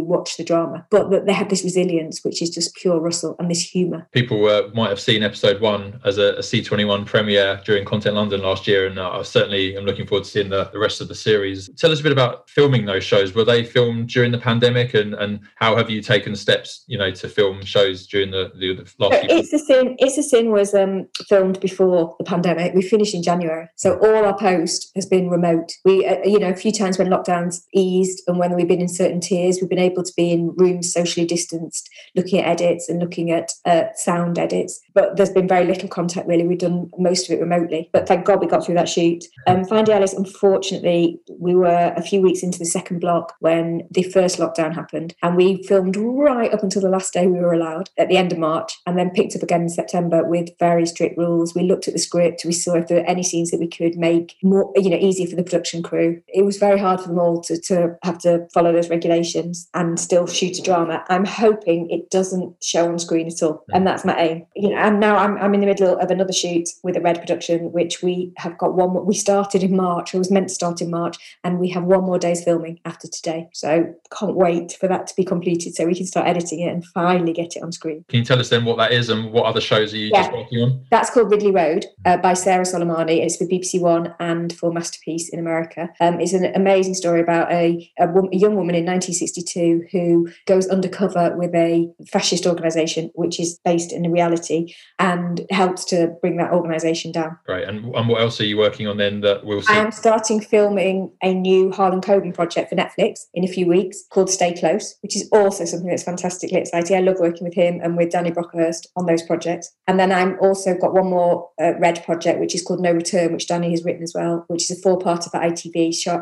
watched 0.00 0.36
the 0.36 0.44
drama, 0.44 0.86
but 0.90 1.10
that 1.10 1.26
they 1.26 1.32
had 1.32 1.50
this 1.50 1.64
resilience, 1.64 2.24
which 2.24 2.40
is 2.40 2.50
just 2.50 2.74
pure 2.76 3.00
Russell, 3.00 3.36
and 3.38 3.50
this 3.50 3.62
humour. 3.62 4.08
People 4.12 4.46
uh, 4.46 4.68
might 4.74 4.88
have 4.88 5.00
seen 5.00 5.22
episode 5.22 5.60
one 5.60 6.00
as 6.04 6.18
a 6.18 6.28
a 6.38 6.40
C21 6.40 7.04
premiere 7.04 7.60
during 7.64 7.84
Content 7.84 8.14
London 8.14 8.40
last 8.42 8.66
year, 8.66 8.86
and 8.86 8.98
uh, 8.98 9.10
I 9.10 9.22
certainly 9.22 9.76
am 9.76 9.84
looking 9.84 10.06
forward 10.06 10.24
to 10.24 10.30
seeing 10.30 10.48
the, 10.48 10.64
the 10.72 10.78
rest 10.78 11.00
of 11.00 11.08
the 11.08 11.14
series. 11.14 11.68
Tell 11.76 11.90
us 11.90 12.00
a 12.00 12.02
bit 12.02 12.12
about 12.12 12.48
filming 12.48 12.86
those 12.86 13.04
shows. 13.04 13.34
Were 13.34 13.44
they 13.44 13.64
filmed 13.64 14.08
during 14.08 14.30
the 14.30 14.38
pandemic, 14.38 14.94
and, 14.94 15.14
and 15.14 15.40
how 15.56 15.76
have 15.76 15.90
you 15.90 16.00
taken 16.00 16.36
steps, 16.36 16.84
you 16.86 16.96
know, 16.96 17.10
to 17.10 17.28
film 17.28 17.64
shows 17.64 18.06
during 18.06 18.30
the, 18.30 18.52
the, 18.54 18.74
the 18.74 18.94
last 18.98 19.20
so 19.20 19.20
It's 19.28 19.52
a 19.52 19.58
Sin, 19.58 19.96
It's 19.98 20.16
a 20.16 20.22
Sin 20.22 20.50
was 20.50 20.74
um, 20.74 21.08
filmed 21.28 21.60
before 21.60 22.14
the 22.18 22.24
pandemic. 22.24 22.74
We 22.74 22.82
finished 22.82 23.14
in 23.14 23.22
January. 23.22 23.68
So 23.76 23.98
all 23.98 24.24
our 24.24 24.38
post 24.38 24.92
has 24.94 25.06
been 25.06 25.28
remote. 25.28 25.72
We 25.84 26.06
you 26.24 26.38
know, 26.38 26.50
a 26.50 26.56
few 26.56 26.72
times 26.72 26.98
when 26.98 27.08
lockdowns 27.08 27.64
eased 27.74 28.22
and 28.26 28.38
when 28.38 28.54
we've 28.54 28.68
been 28.68 28.80
in 28.80 28.88
certain 28.88 29.20
tiers, 29.20 29.58
we've 29.60 29.70
been 29.70 29.78
able 29.78 30.02
to 30.02 30.12
be 30.16 30.30
in 30.30 30.54
rooms 30.56 30.92
socially 30.92 31.26
distanced, 31.26 31.88
looking 32.14 32.40
at 32.40 32.46
edits 32.60 32.88
and 32.88 33.00
looking 33.00 33.30
at 33.30 33.52
uh, 33.64 33.84
sound 33.94 34.38
edits. 34.38 34.80
But 34.94 35.16
there's 35.16 35.30
been 35.30 35.48
very 35.48 35.66
little 35.66 35.88
contact 35.88 36.26
really. 36.26 36.46
We've 36.46 36.58
done 36.58 36.90
most 36.98 37.28
of 37.28 37.36
it 37.36 37.40
remotely. 37.40 37.90
But 37.92 38.08
thank 38.08 38.24
God 38.24 38.40
we 38.40 38.46
got 38.46 38.64
through 38.64 38.76
that 38.76 38.88
shoot. 38.88 39.24
Um, 39.46 39.64
Finding 39.64 39.94
Alice, 39.94 40.12
unfortunately, 40.12 41.20
we 41.38 41.54
were 41.54 41.92
a 41.96 42.02
few 42.02 42.20
weeks 42.20 42.42
into 42.42 42.58
the 42.58 42.64
second 42.64 43.00
block 43.00 43.34
when 43.40 43.86
the 43.90 44.02
first 44.04 44.38
lockdown 44.38 44.74
happened. 44.74 45.14
And 45.22 45.36
we 45.36 45.62
filmed 45.64 45.96
right 45.96 46.52
up 46.52 46.62
until 46.62 46.82
the 46.82 46.88
last 46.88 47.12
day 47.12 47.26
we 47.26 47.38
were 47.38 47.52
allowed 47.52 47.90
at 47.98 48.08
the 48.08 48.16
end 48.16 48.32
of 48.32 48.38
March 48.38 48.72
and 48.86 48.98
then 48.98 49.10
picked 49.10 49.36
up 49.36 49.42
again 49.42 49.62
in 49.62 49.68
September 49.68 50.24
with 50.24 50.50
very 50.58 50.86
strict 50.86 51.18
rules. 51.18 51.54
We 51.54 51.62
looked 51.62 51.88
at 51.88 51.94
the 51.94 52.00
script, 52.00 52.44
we 52.44 52.52
saw 52.52 52.74
if 52.74 52.88
there 52.88 53.00
were 53.00 53.08
any 53.08 53.22
scenes 53.22 53.50
that 53.50 53.60
we 53.60 53.68
could 53.68 53.96
make 53.96 54.36
more, 54.42 54.72
you 54.76 54.90
know, 54.90 54.96
easier 54.96 55.26
for 55.26 55.36
the 55.36 55.42
production 55.42 55.82
crew 55.82 55.97
it 56.28 56.44
was 56.44 56.56
very 56.58 56.78
hard 56.78 57.00
for 57.00 57.08
them 57.08 57.18
all 57.18 57.40
to, 57.42 57.60
to 57.62 57.96
have 58.02 58.18
to 58.18 58.46
follow 58.52 58.72
those 58.72 58.90
regulations 58.90 59.68
and 59.74 59.98
still 59.98 60.26
shoot 60.26 60.58
a 60.58 60.62
drama. 60.62 61.04
I'm 61.08 61.24
hoping 61.24 61.90
it 61.90 62.10
doesn't 62.10 62.62
show 62.62 62.88
on 62.88 62.98
screen 62.98 63.26
at 63.26 63.42
all. 63.42 63.64
And 63.72 63.86
that's 63.86 64.04
my 64.04 64.18
aim. 64.18 64.46
You 64.54 64.70
know, 64.70 64.76
and 64.76 65.00
now 65.00 65.16
I'm, 65.16 65.36
I'm 65.38 65.54
in 65.54 65.60
the 65.60 65.66
middle 65.66 65.98
of 65.98 66.10
another 66.10 66.32
shoot 66.32 66.68
with 66.82 66.96
a 66.96 67.00
Red 67.00 67.18
production, 67.20 67.72
which 67.72 68.02
we 68.02 68.32
have 68.36 68.58
got 68.58 68.74
one 68.74 69.06
we 69.06 69.14
started 69.14 69.62
in 69.62 69.76
March, 69.76 70.14
or 70.14 70.18
was 70.18 70.30
meant 70.30 70.48
to 70.48 70.54
start 70.54 70.80
in 70.80 70.90
March, 70.90 71.16
and 71.44 71.58
we 71.58 71.68
have 71.70 71.84
one 71.84 72.02
more 72.02 72.18
day's 72.18 72.44
filming 72.44 72.80
after 72.84 73.08
today. 73.08 73.48
So 73.52 73.94
can't 74.16 74.36
wait 74.36 74.72
for 74.72 74.88
that 74.88 75.06
to 75.08 75.16
be 75.16 75.24
completed 75.24 75.74
so 75.74 75.86
we 75.86 75.94
can 75.94 76.06
start 76.06 76.26
editing 76.26 76.60
it 76.60 76.72
and 76.72 76.84
finally 76.84 77.32
get 77.32 77.56
it 77.56 77.62
on 77.62 77.72
screen. 77.72 78.04
Can 78.08 78.20
you 78.20 78.24
tell 78.24 78.40
us 78.40 78.48
then 78.48 78.64
what 78.64 78.78
that 78.78 78.92
is 78.92 79.08
and 79.08 79.32
what 79.32 79.46
other 79.46 79.60
shows 79.60 79.92
are 79.94 79.98
you 79.98 80.10
yeah. 80.12 80.22
just 80.22 80.32
working 80.32 80.58
on? 80.60 80.84
That's 80.90 81.10
called 81.10 81.30
Ridley 81.30 81.50
Road 81.50 81.86
uh, 82.04 82.16
by 82.18 82.34
Sarah 82.34 82.64
Solemani. 82.64 83.24
It's 83.24 83.38
with 83.38 83.50
BBC 83.50 83.80
One 83.80 84.14
and 84.18 84.52
for 84.52 84.72
Masterpiece 84.72 85.28
in 85.28 85.38
America. 85.38 85.87
Together. 85.94 86.14
Um, 86.14 86.20
it's 86.20 86.32
an 86.32 86.46
amazing 86.54 86.94
story 86.94 87.20
about 87.20 87.50
a, 87.50 87.90
a, 87.98 88.08
a, 88.08 88.36
young 88.36 88.56
woman 88.56 88.74
in 88.74 88.84
1962 88.84 89.84
who 89.92 90.28
goes 90.46 90.68
undercover 90.68 91.36
with 91.36 91.54
a 91.54 91.88
fascist 92.10 92.46
organisation, 92.46 93.10
which 93.14 93.40
is 93.40 93.58
based 93.64 93.92
in 93.92 94.10
reality, 94.10 94.74
and 94.98 95.46
helps 95.50 95.84
to 95.86 96.14
bring 96.20 96.36
that 96.36 96.52
organisation 96.52 97.12
down. 97.12 97.38
Great. 97.46 97.68
And, 97.68 97.94
and 97.94 98.08
what 98.08 98.20
else 98.20 98.40
are 98.40 98.46
you 98.46 98.56
working 98.56 98.86
on 98.86 98.96
then 98.96 99.20
that 99.22 99.44
we'll 99.44 99.62
see? 99.62 99.72
I 99.72 99.78
am 99.78 99.92
starting 99.92 100.40
filming 100.40 101.12
a 101.22 101.34
new 101.34 101.72
Harlan 101.72 102.00
Coben 102.00 102.34
project 102.34 102.70
for 102.70 102.76
Netflix 102.76 103.26
in 103.34 103.44
a 103.44 103.48
few 103.48 103.66
weeks 103.66 104.04
called 104.10 104.30
Stay 104.30 104.54
Close, 104.54 104.96
which 105.02 105.16
is 105.16 105.28
also 105.32 105.64
something 105.64 105.88
that's 105.88 106.02
fantastically 106.02 106.58
exciting. 106.58 106.96
I 106.96 107.00
love 107.00 107.16
working 107.18 107.44
with 107.44 107.54
him 107.54 107.80
and 107.82 107.96
with 107.96 108.10
Danny 108.10 108.30
Brocklehurst 108.30 108.86
on 108.96 109.06
those 109.06 109.22
projects. 109.22 109.72
And 109.86 109.98
then 109.98 110.12
I'm 110.12 110.38
also 110.40 110.74
got 110.74 110.92
one 110.92 111.10
more 111.10 111.50
uh, 111.60 111.72
Red 111.78 112.04
project, 112.04 112.40
which 112.40 112.54
is 112.54 112.62
called 112.62 112.80
No 112.80 112.92
Return, 112.92 113.32
which 113.32 113.46
Danny 113.46 113.70
has 113.70 113.84
written 113.84 114.02
as 114.02 114.12
well, 114.14 114.44
which 114.48 114.70
is 114.70 114.78
a 114.78 114.80
four 114.80 114.98
part 114.98 115.26
of 115.26 115.32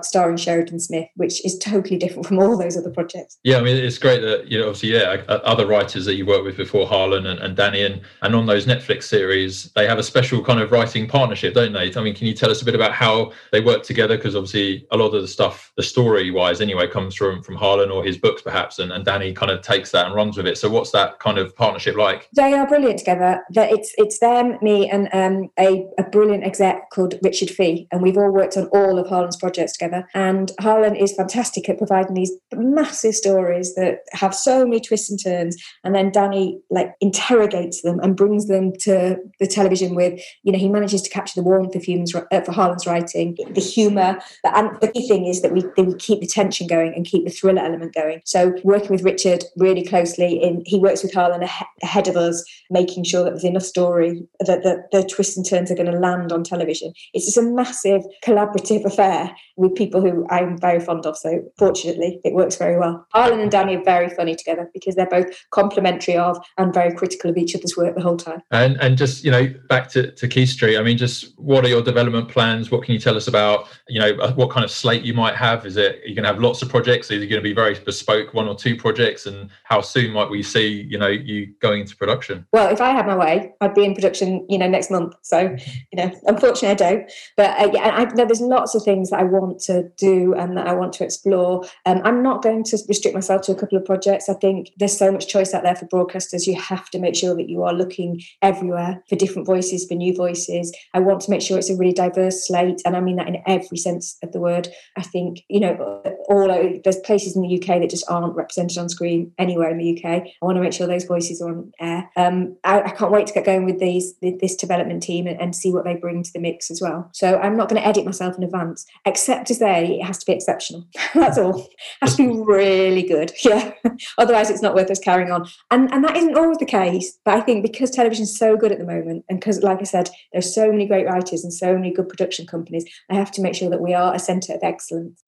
Starring 0.02 0.36
Sheridan 0.36 0.80
Smith, 0.80 1.08
which 1.16 1.44
is 1.44 1.58
totally 1.58 1.96
different 1.96 2.26
from 2.26 2.38
all 2.38 2.56
those 2.56 2.76
other 2.76 2.90
projects. 2.90 3.38
Yeah, 3.44 3.58
I 3.58 3.62
mean, 3.62 3.76
it's 3.76 3.98
great 3.98 4.20
that, 4.20 4.50
you 4.50 4.58
know, 4.58 4.68
obviously, 4.68 4.92
yeah, 4.94 5.22
other 5.28 5.66
writers 5.66 6.04
that 6.04 6.14
you 6.14 6.26
worked 6.26 6.44
with 6.44 6.56
before, 6.56 6.86
Harlan 6.86 7.26
and, 7.26 7.40
and 7.40 7.56
Danny, 7.56 7.82
and, 7.82 8.00
and 8.22 8.34
on 8.34 8.46
those 8.46 8.66
Netflix 8.66 9.04
series, 9.04 9.70
they 9.74 9.86
have 9.86 9.98
a 9.98 10.02
special 10.02 10.44
kind 10.44 10.60
of 10.60 10.70
writing 10.70 11.06
partnership, 11.08 11.54
don't 11.54 11.72
they? 11.72 11.92
I 11.94 12.02
mean, 12.02 12.14
can 12.14 12.26
you 12.26 12.34
tell 12.34 12.50
us 12.50 12.62
a 12.62 12.64
bit 12.64 12.74
about 12.74 12.92
how 12.92 13.32
they 13.52 13.60
work 13.60 13.82
together? 13.82 14.16
Because 14.16 14.36
obviously, 14.36 14.86
a 14.90 14.96
lot 14.96 15.14
of 15.14 15.22
the 15.22 15.28
stuff, 15.28 15.72
the 15.76 15.82
story 15.82 16.30
wise 16.30 16.60
anyway, 16.60 16.86
comes 16.88 17.14
from, 17.14 17.42
from 17.42 17.56
Harlan 17.56 17.90
or 17.90 18.04
his 18.04 18.18
books 18.18 18.42
perhaps, 18.42 18.78
and, 18.78 18.92
and 18.92 19.04
Danny 19.04 19.32
kind 19.32 19.50
of 19.50 19.62
takes 19.62 19.90
that 19.92 20.06
and 20.06 20.14
runs 20.14 20.36
with 20.36 20.46
it. 20.46 20.58
So, 20.58 20.68
what's 20.68 20.90
that 20.92 21.18
kind 21.18 21.38
of 21.38 21.54
partnership 21.56 21.96
like? 21.96 22.28
They 22.34 22.52
are 22.52 22.66
brilliant 22.66 22.98
together. 22.98 23.42
It's, 23.50 23.94
it's 23.96 24.18
them, 24.18 24.58
me, 24.62 24.88
and 24.88 25.08
um, 25.12 25.50
a, 25.58 25.86
a 25.98 26.04
brilliant 26.04 26.44
exec 26.44 26.90
called 26.90 27.14
Richard 27.22 27.50
Fee, 27.50 27.88
and 27.90 28.02
we've 28.02 28.16
all 28.16 28.30
worked 28.30 28.56
on 28.56 28.66
all 28.66 28.98
of 28.98 29.08
Harlan's 29.08 29.36
projects 29.36 29.45
together. 29.50 30.06
And 30.14 30.52
Harlan 30.60 30.96
is 30.96 31.14
fantastic 31.14 31.68
at 31.68 31.78
providing 31.78 32.14
these 32.14 32.32
massive 32.54 33.14
stories 33.14 33.74
that 33.74 34.00
have 34.12 34.34
so 34.34 34.64
many 34.64 34.80
twists 34.80 35.10
and 35.10 35.22
turns. 35.22 35.56
And 35.84 35.94
then 35.94 36.10
Danny 36.10 36.58
like 36.70 36.94
interrogates 37.00 37.82
them 37.82 38.00
and 38.00 38.16
brings 38.16 38.48
them 38.48 38.72
to 38.80 39.16
the 39.40 39.46
television 39.46 39.94
with, 39.94 40.20
you 40.42 40.52
know, 40.52 40.58
he 40.58 40.68
manages 40.68 41.02
to 41.02 41.10
capture 41.10 41.40
the 41.40 41.44
warmth 41.44 41.74
of 41.74 41.82
humans 41.82 42.14
uh, 42.14 42.40
for 42.40 42.52
Harlan's 42.52 42.86
writing, 42.86 43.36
the 43.50 43.60
humour. 43.60 44.18
And 44.44 44.70
the 44.80 44.88
key 44.88 45.06
thing 45.06 45.26
is 45.26 45.42
that 45.42 45.52
we, 45.52 45.60
that 45.60 45.84
we 45.84 45.94
keep 45.94 46.20
the 46.20 46.26
tension 46.26 46.66
going 46.66 46.94
and 46.94 47.04
keep 47.04 47.24
the 47.24 47.30
thriller 47.30 47.62
element 47.62 47.94
going. 47.94 48.22
So 48.24 48.54
working 48.64 48.90
with 48.90 49.02
Richard 49.02 49.44
really 49.56 49.84
closely 49.84 50.42
in, 50.42 50.62
he 50.66 50.78
works 50.78 51.02
with 51.02 51.14
Harlan 51.14 51.48
ahead 51.82 52.08
of 52.08 52.16
us, 52.16 52.44
making 52.70 53.04
sure 53.04 53.24
that 53.24 53.30
there's 53.30 53.44
enough 53.44 53.62
story 53.62 54.26
that 54.40 54.62
the, 54.62 54.82
the 54.92 55.06
twists 55.06 55.36
and 55.36 55.46
turns 55.46 55.70
are 55.70 55.76
going 55.76 55.90
to 55.90 55.98
land 55.98 56.32
on 56.32 56.42
television. 56.42 56.92
It's 57.12 57.26
just 57.26 57.36
a 57.36 57.42
massive 57.42 58.02
collaborative 58.24 58.84
affair 58.84 59.35
with 59.56 59.74
people 59.74 60.00
who 60.00 60.26
I'm 60.30 60.58
very 60.58 60.80
fond 60.80 61.06
of. 61.06 61.16
So 61.16 61.42
fortunately, 61.58 62.20
it 62.24 62.34
works 62.34 62.56
very 62.56 62.78
well. 62.78 63.06
Harlan 63.12 63.40
and 63.40 63.50
Danny 63.50 63.76
are 63.76 63.84
very 63.84 64.08
funny 64.10 64.34
together 64.34 64.70
because 64.72 64.94
they're 64.94 65.06
both 65.06 65.26
complimentary 65.50 66.16
of 66.16 66.38
and 66.58 66.72
very 66.72 66.92
critical 66.94 67.30
of 67.30 67.36
each 67.36 67.54
other's 67.54 67.76
work 67.76 67.94
the 67.94 68.02
whole 68.02 68.16
time. 68.16 68.42
And 68.50 68.76
and 68.80 68.96
just 68.96 69.24
you 69.24 69.30
know 69.30 69.52
back 69.68 69.88
to, 69.90 70.12
to 70.12 70.28
Quay 70.28 70.46
Street. 70.46 70.78
I 70.78 70.82
mean, 70.82 70.98
just 70.98 71.38
what 71.38 71.64
are 71.64 71.68
your 71.68 71.82
development 71.82 72.28
plans? 72.28 72.70
What 72.70 72.82
can 72.82 72.92
you 72.92 73.00
tell 73.00 73.16
us 73.16 73.28
about 73.28 73.68
you 73.88 74.00
know 74.00 74.12
uh, 74.16 74.32
what 74.34 74.50
kind 74.50 74.64
of 74.64 74.70
slate 74.70 75.02
you 75.02 75.14
might 75.14 75.36
have? 75.36 75.66
Is 75.66 75.76
it 75.76 76.00
you're 76.04 76.14
going 76.14 76.24
to 76.24 76.32
have 76.32 76.40
lots 76.40 76.62
of 76.62 76.68
projects? 76.68 77.10
Is 77.10 77.22
it 77.22 77.26
going 77.26 77.42
to 77.42 77.48
be 77.48 77.54
very 77.54 77.74
bespoke, 77.74 78.34
one 78.34 78.48
or 78.48 78.54
two 78.54 78.76
projects? 78.76 79.26
And 79.26 79.50
how 79.64 79.80
soon 79.80 80.12
might 80.12 80.30
we 80.30 80.42
see 80.42 80.82
you 80.82 80.98
know 80.98 81.08
you 81.08 81.54
going 81.60 81.82
into 81.82 81.96
production? 81.96 82.46
Well, 82.52 82.72
if 82.72 82.80
I 82.80 82.90
had 82.90 83.06
my 83.06 83.16
way, 83.16 83.52
I'd 83.60 83.74
be 83.74 83.84
in 83.84 83.94
production 83.94 84.46
you 84.48 84.58
know 84.58 84.68
next 84.68 84.90
month. 84.90 85.14
So 85.22 85.56
you 85.92 85.96
know, 85.96 86.12
unfortunately, 86.24 86.68
I 86.68 86.74
don't. 86.74 87.12
But 87.36 87.60
uh, 87.60 87.70
yeah, 87.72 87.90
I, 87.90 88.04
know 88.04 88.24
there's 88.24 88.40
lots 88.40 88.74
of 88.74 88.82
things 88.82 89.10
that 89.10 89.20
I 89.20 89.24
want 89.26 89.60
to 89.60 89.90
do 89.96 90.34
and 90.34 90.56
that 90.56 90.66
I 90.66 90.72
want 90.72 90.92
to 90.94 91.04
explore. 91.04 91.64
Um, 91.84 92.00
I'm 92.04 92.22
not 92.22 92.42
going 92.42 92.64
to 92.64 92.78
restrict 92.88 93.14
myself 93.14 93.42
to 93.42 93.52
a 93.52 93.54
couple 93.54 93.78
of 93.78 93.84
projects. 93.84 94.28
I 94.28 94.34
think 94.34 94.70
there's 94.76 94.96
so 94.96 95.12
much 95.12 95.28
choice 95.28 95.54
out 95.54 95.62
there 95.62 95.76
for 95.76 95.86
broadcasters. 95.86 96.46
You 96.46 96.60
have 96.60 96.90
to 96.90 96.98
make 96.98 97.14
sure 97.14 97.34
that 97.34 97.48
you 97.48 97.62
are 97.62 97.72
looking 97.72 98.22
everywhere 98.42 99.02
for 99.08 99.16
different 99.16 99.46
voices, 99.46 99.86
for 99.86 99.94
new 99.94 100.14
voices. 100.14 100.74
I 100.94 101.00
want 101.00 101.20
to 101.22 101.30
make 101.30 101.42
sure 101.42 101.58
it's 101.58 101.70
a 101.70 101.76
really 101.76 101.92
diverse 101.92 102.46
slate, 102.46 102.82
and 102.84 102.96
I 102.96 103.00
mean 103.00 103.16
that 103.16 103.28
in 103.28 103.42
every 103.46 103.78
sense 103.78 104.16
of 104.22 104.32
the 104.32 104.40
word. 104.40 104.68
I 104.96 105.02
think 105.02 105.40
you 105.48 105.60
know, 105.60 106.02
all 106.28 106.48
there's 106.82 106.98
places 107.00 107.36
in 107.36 107.42
the 107.42 107.56
UK 107.56 107.80
that 107.80 107.90
just 107.90 108.08
aren't 108.10 108.34
represented 108.34 108.78
on 108.78 108.88
screen 108.88 109.32
anywhere 109.38 109.70
in 109.70 109.78
the 109.78 109.96
UK. 109.96 110.04
I 110.22 110.44
want 110.44 110.56
to 110.56 110.62
make 110.62 110.72
sure 110.72 110.86
those 110.86 111.04
voices 111.04 111.40
are 111.40 111.48
on 111.48 111.72
air. 111.80 112.10
Um, 112.16 112.56
I, 112.64 112.82
I, 112.82 112.90
can't 112.90 113.12
wait 113.12 113.26
to 113.28 113.34
get 113.34 113.44
going 113.44 113.64
with 113.64 113.78
these 113.78 114.14
this 114.20 114.56
development 114.56 115.02
team 115.02 115.26
and, 115.26 115.40
and 115.40 115.54
see 115.54 115.72
what 115.72 115.84
they 115.84 115.94
bring 115.94 116.22
to 116.22 116.32
the 116.32 116.38
mix 116.38 116.70
as 116.70 116.80
well. 116.80 117.10
So 117.12 117.38
I'm 117.38 117.56
not 117.56 117.68
going 117.68 117.80
to 117.80 117.86
edit 117.86 118.04
myself 118.04 118.36
in 118.36 118.42
advance, 118.42 118.86
except 119.16 119.46
to 119.46 119.54
say 119.54 119.98
it 119.98 120.04
has 120.04 120.18
to 120.18 120.26
be 120.26 120.32
exceptional. 120.32 120.86
That's 121.14 121.38
all. 121.38 121.58
It 121.58 121.70
has 122.02 122.16
to 122.16 122.28
be 122.28 122.38
really 122.38 123.02
good. 123.02 123.32
Yeah. 123.46 123.72
Otherwise, 124.18 124.50
it's 124.50 124.60
not 124.60 124.74
worth 124.74 124.90
us 124.90 124.98
carrying 124.98 125.30
on. 125.30 125.48
And 125.70 125.92
and 125.92 126.02
that 126.02 126.16
isn't 126.16 126.36
always 126.36 126.58
the 126.58 126.66
case. 126.66 127.16
But 127.24 127.34
I 127.34 127.40
think 127.40 127.62
because 127.62 127.90
television's 127.90 128.36
so 128.36 128.56
good 128.56 128.72
at 128.72 128.78
the 128.78 128.84
moment, 128.84 129.24
and 129.28 129.38
because, 129.38 129.62
like 129.62 129.78
I 129.78 129.84
said, 129.84 130.10
there's 130.32 130.52
so 130.52 130.68
many 130.72 130.84
great 130.84 131.06
writers 131.06 131.44
and 131.44 131.52
so 131.52 131.74
many 131.74 131.92
good 131.92 132.08
production 132.08 132.44
companies, 132.44 132.84
I 133.08 133.14
have 133.14 133.30
to 133.32 133.40
make 133.40 133.54
sure 133.54 133.70
that 133.70 133.80
we 133.80 133.94
are 133.94 134.12
a 134.12 134.18
centre 134.18 134.52
of 134.52 134.60
excellence. 134.64 135.22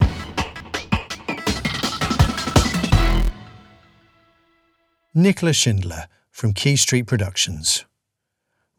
Nicola 5.15 5.53
Shindler 5.53 6.07
from 6.33 6.53
Quay 6.53 6.75
Street 6.75 7.07
Productions. 7.07 7.85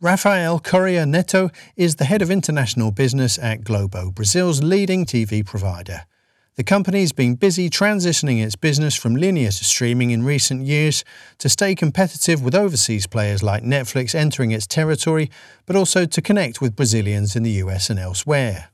Rafael 0.02 0.62
Correa 0.62 1.06
Neto 1.06 1.50
is 1.76 1.98
the 1.98 2.06
head 2.06 2.22
of 2.22 2.32
international 2.32 2.90
business 2.90 3.38
at 3.38 3.66
Globo, 3.66 4.12
Brazil's 4.12 4.64
leading 4.64 5.06
TV 5.06 5.46
provider. 5.46 6.06
The 6.56 6.64
company's 6.64 7.12
been 7.12 7.36
busy 7.36 7.70
transitioning 7.70 8.42
its 8.42 8.56
business 8.56 8.96
from 8.96 9.18
linear 9.18 9.52
to 9.52 9.66
streaming 9.66 10.12
in 10.12 10.24
recent 10.24 10.66
years 10.66 11.04
to 11.40 11.50
stay 11.50 11.76
competitive 11.76 12.42
with 12.42 12.56
overseas 12.56 13.08
players 13.08 13.44
like 13.44 13.64
Netflix 13.64 14.16
entering 14.16 14.52
its 14.52 14.66
territory, 14.66 15.30
but 15.66 15.76
also 15.76 16.06
to 16.06 16.22
connect 16.22 16.62
with 16.62 16.78
Brazilians 16.78 17.36
in 17.36 17.44
the 17.44 17.60
US 17.64 17.90
and 17.90 18.00
elsewhere. 18.00 18.70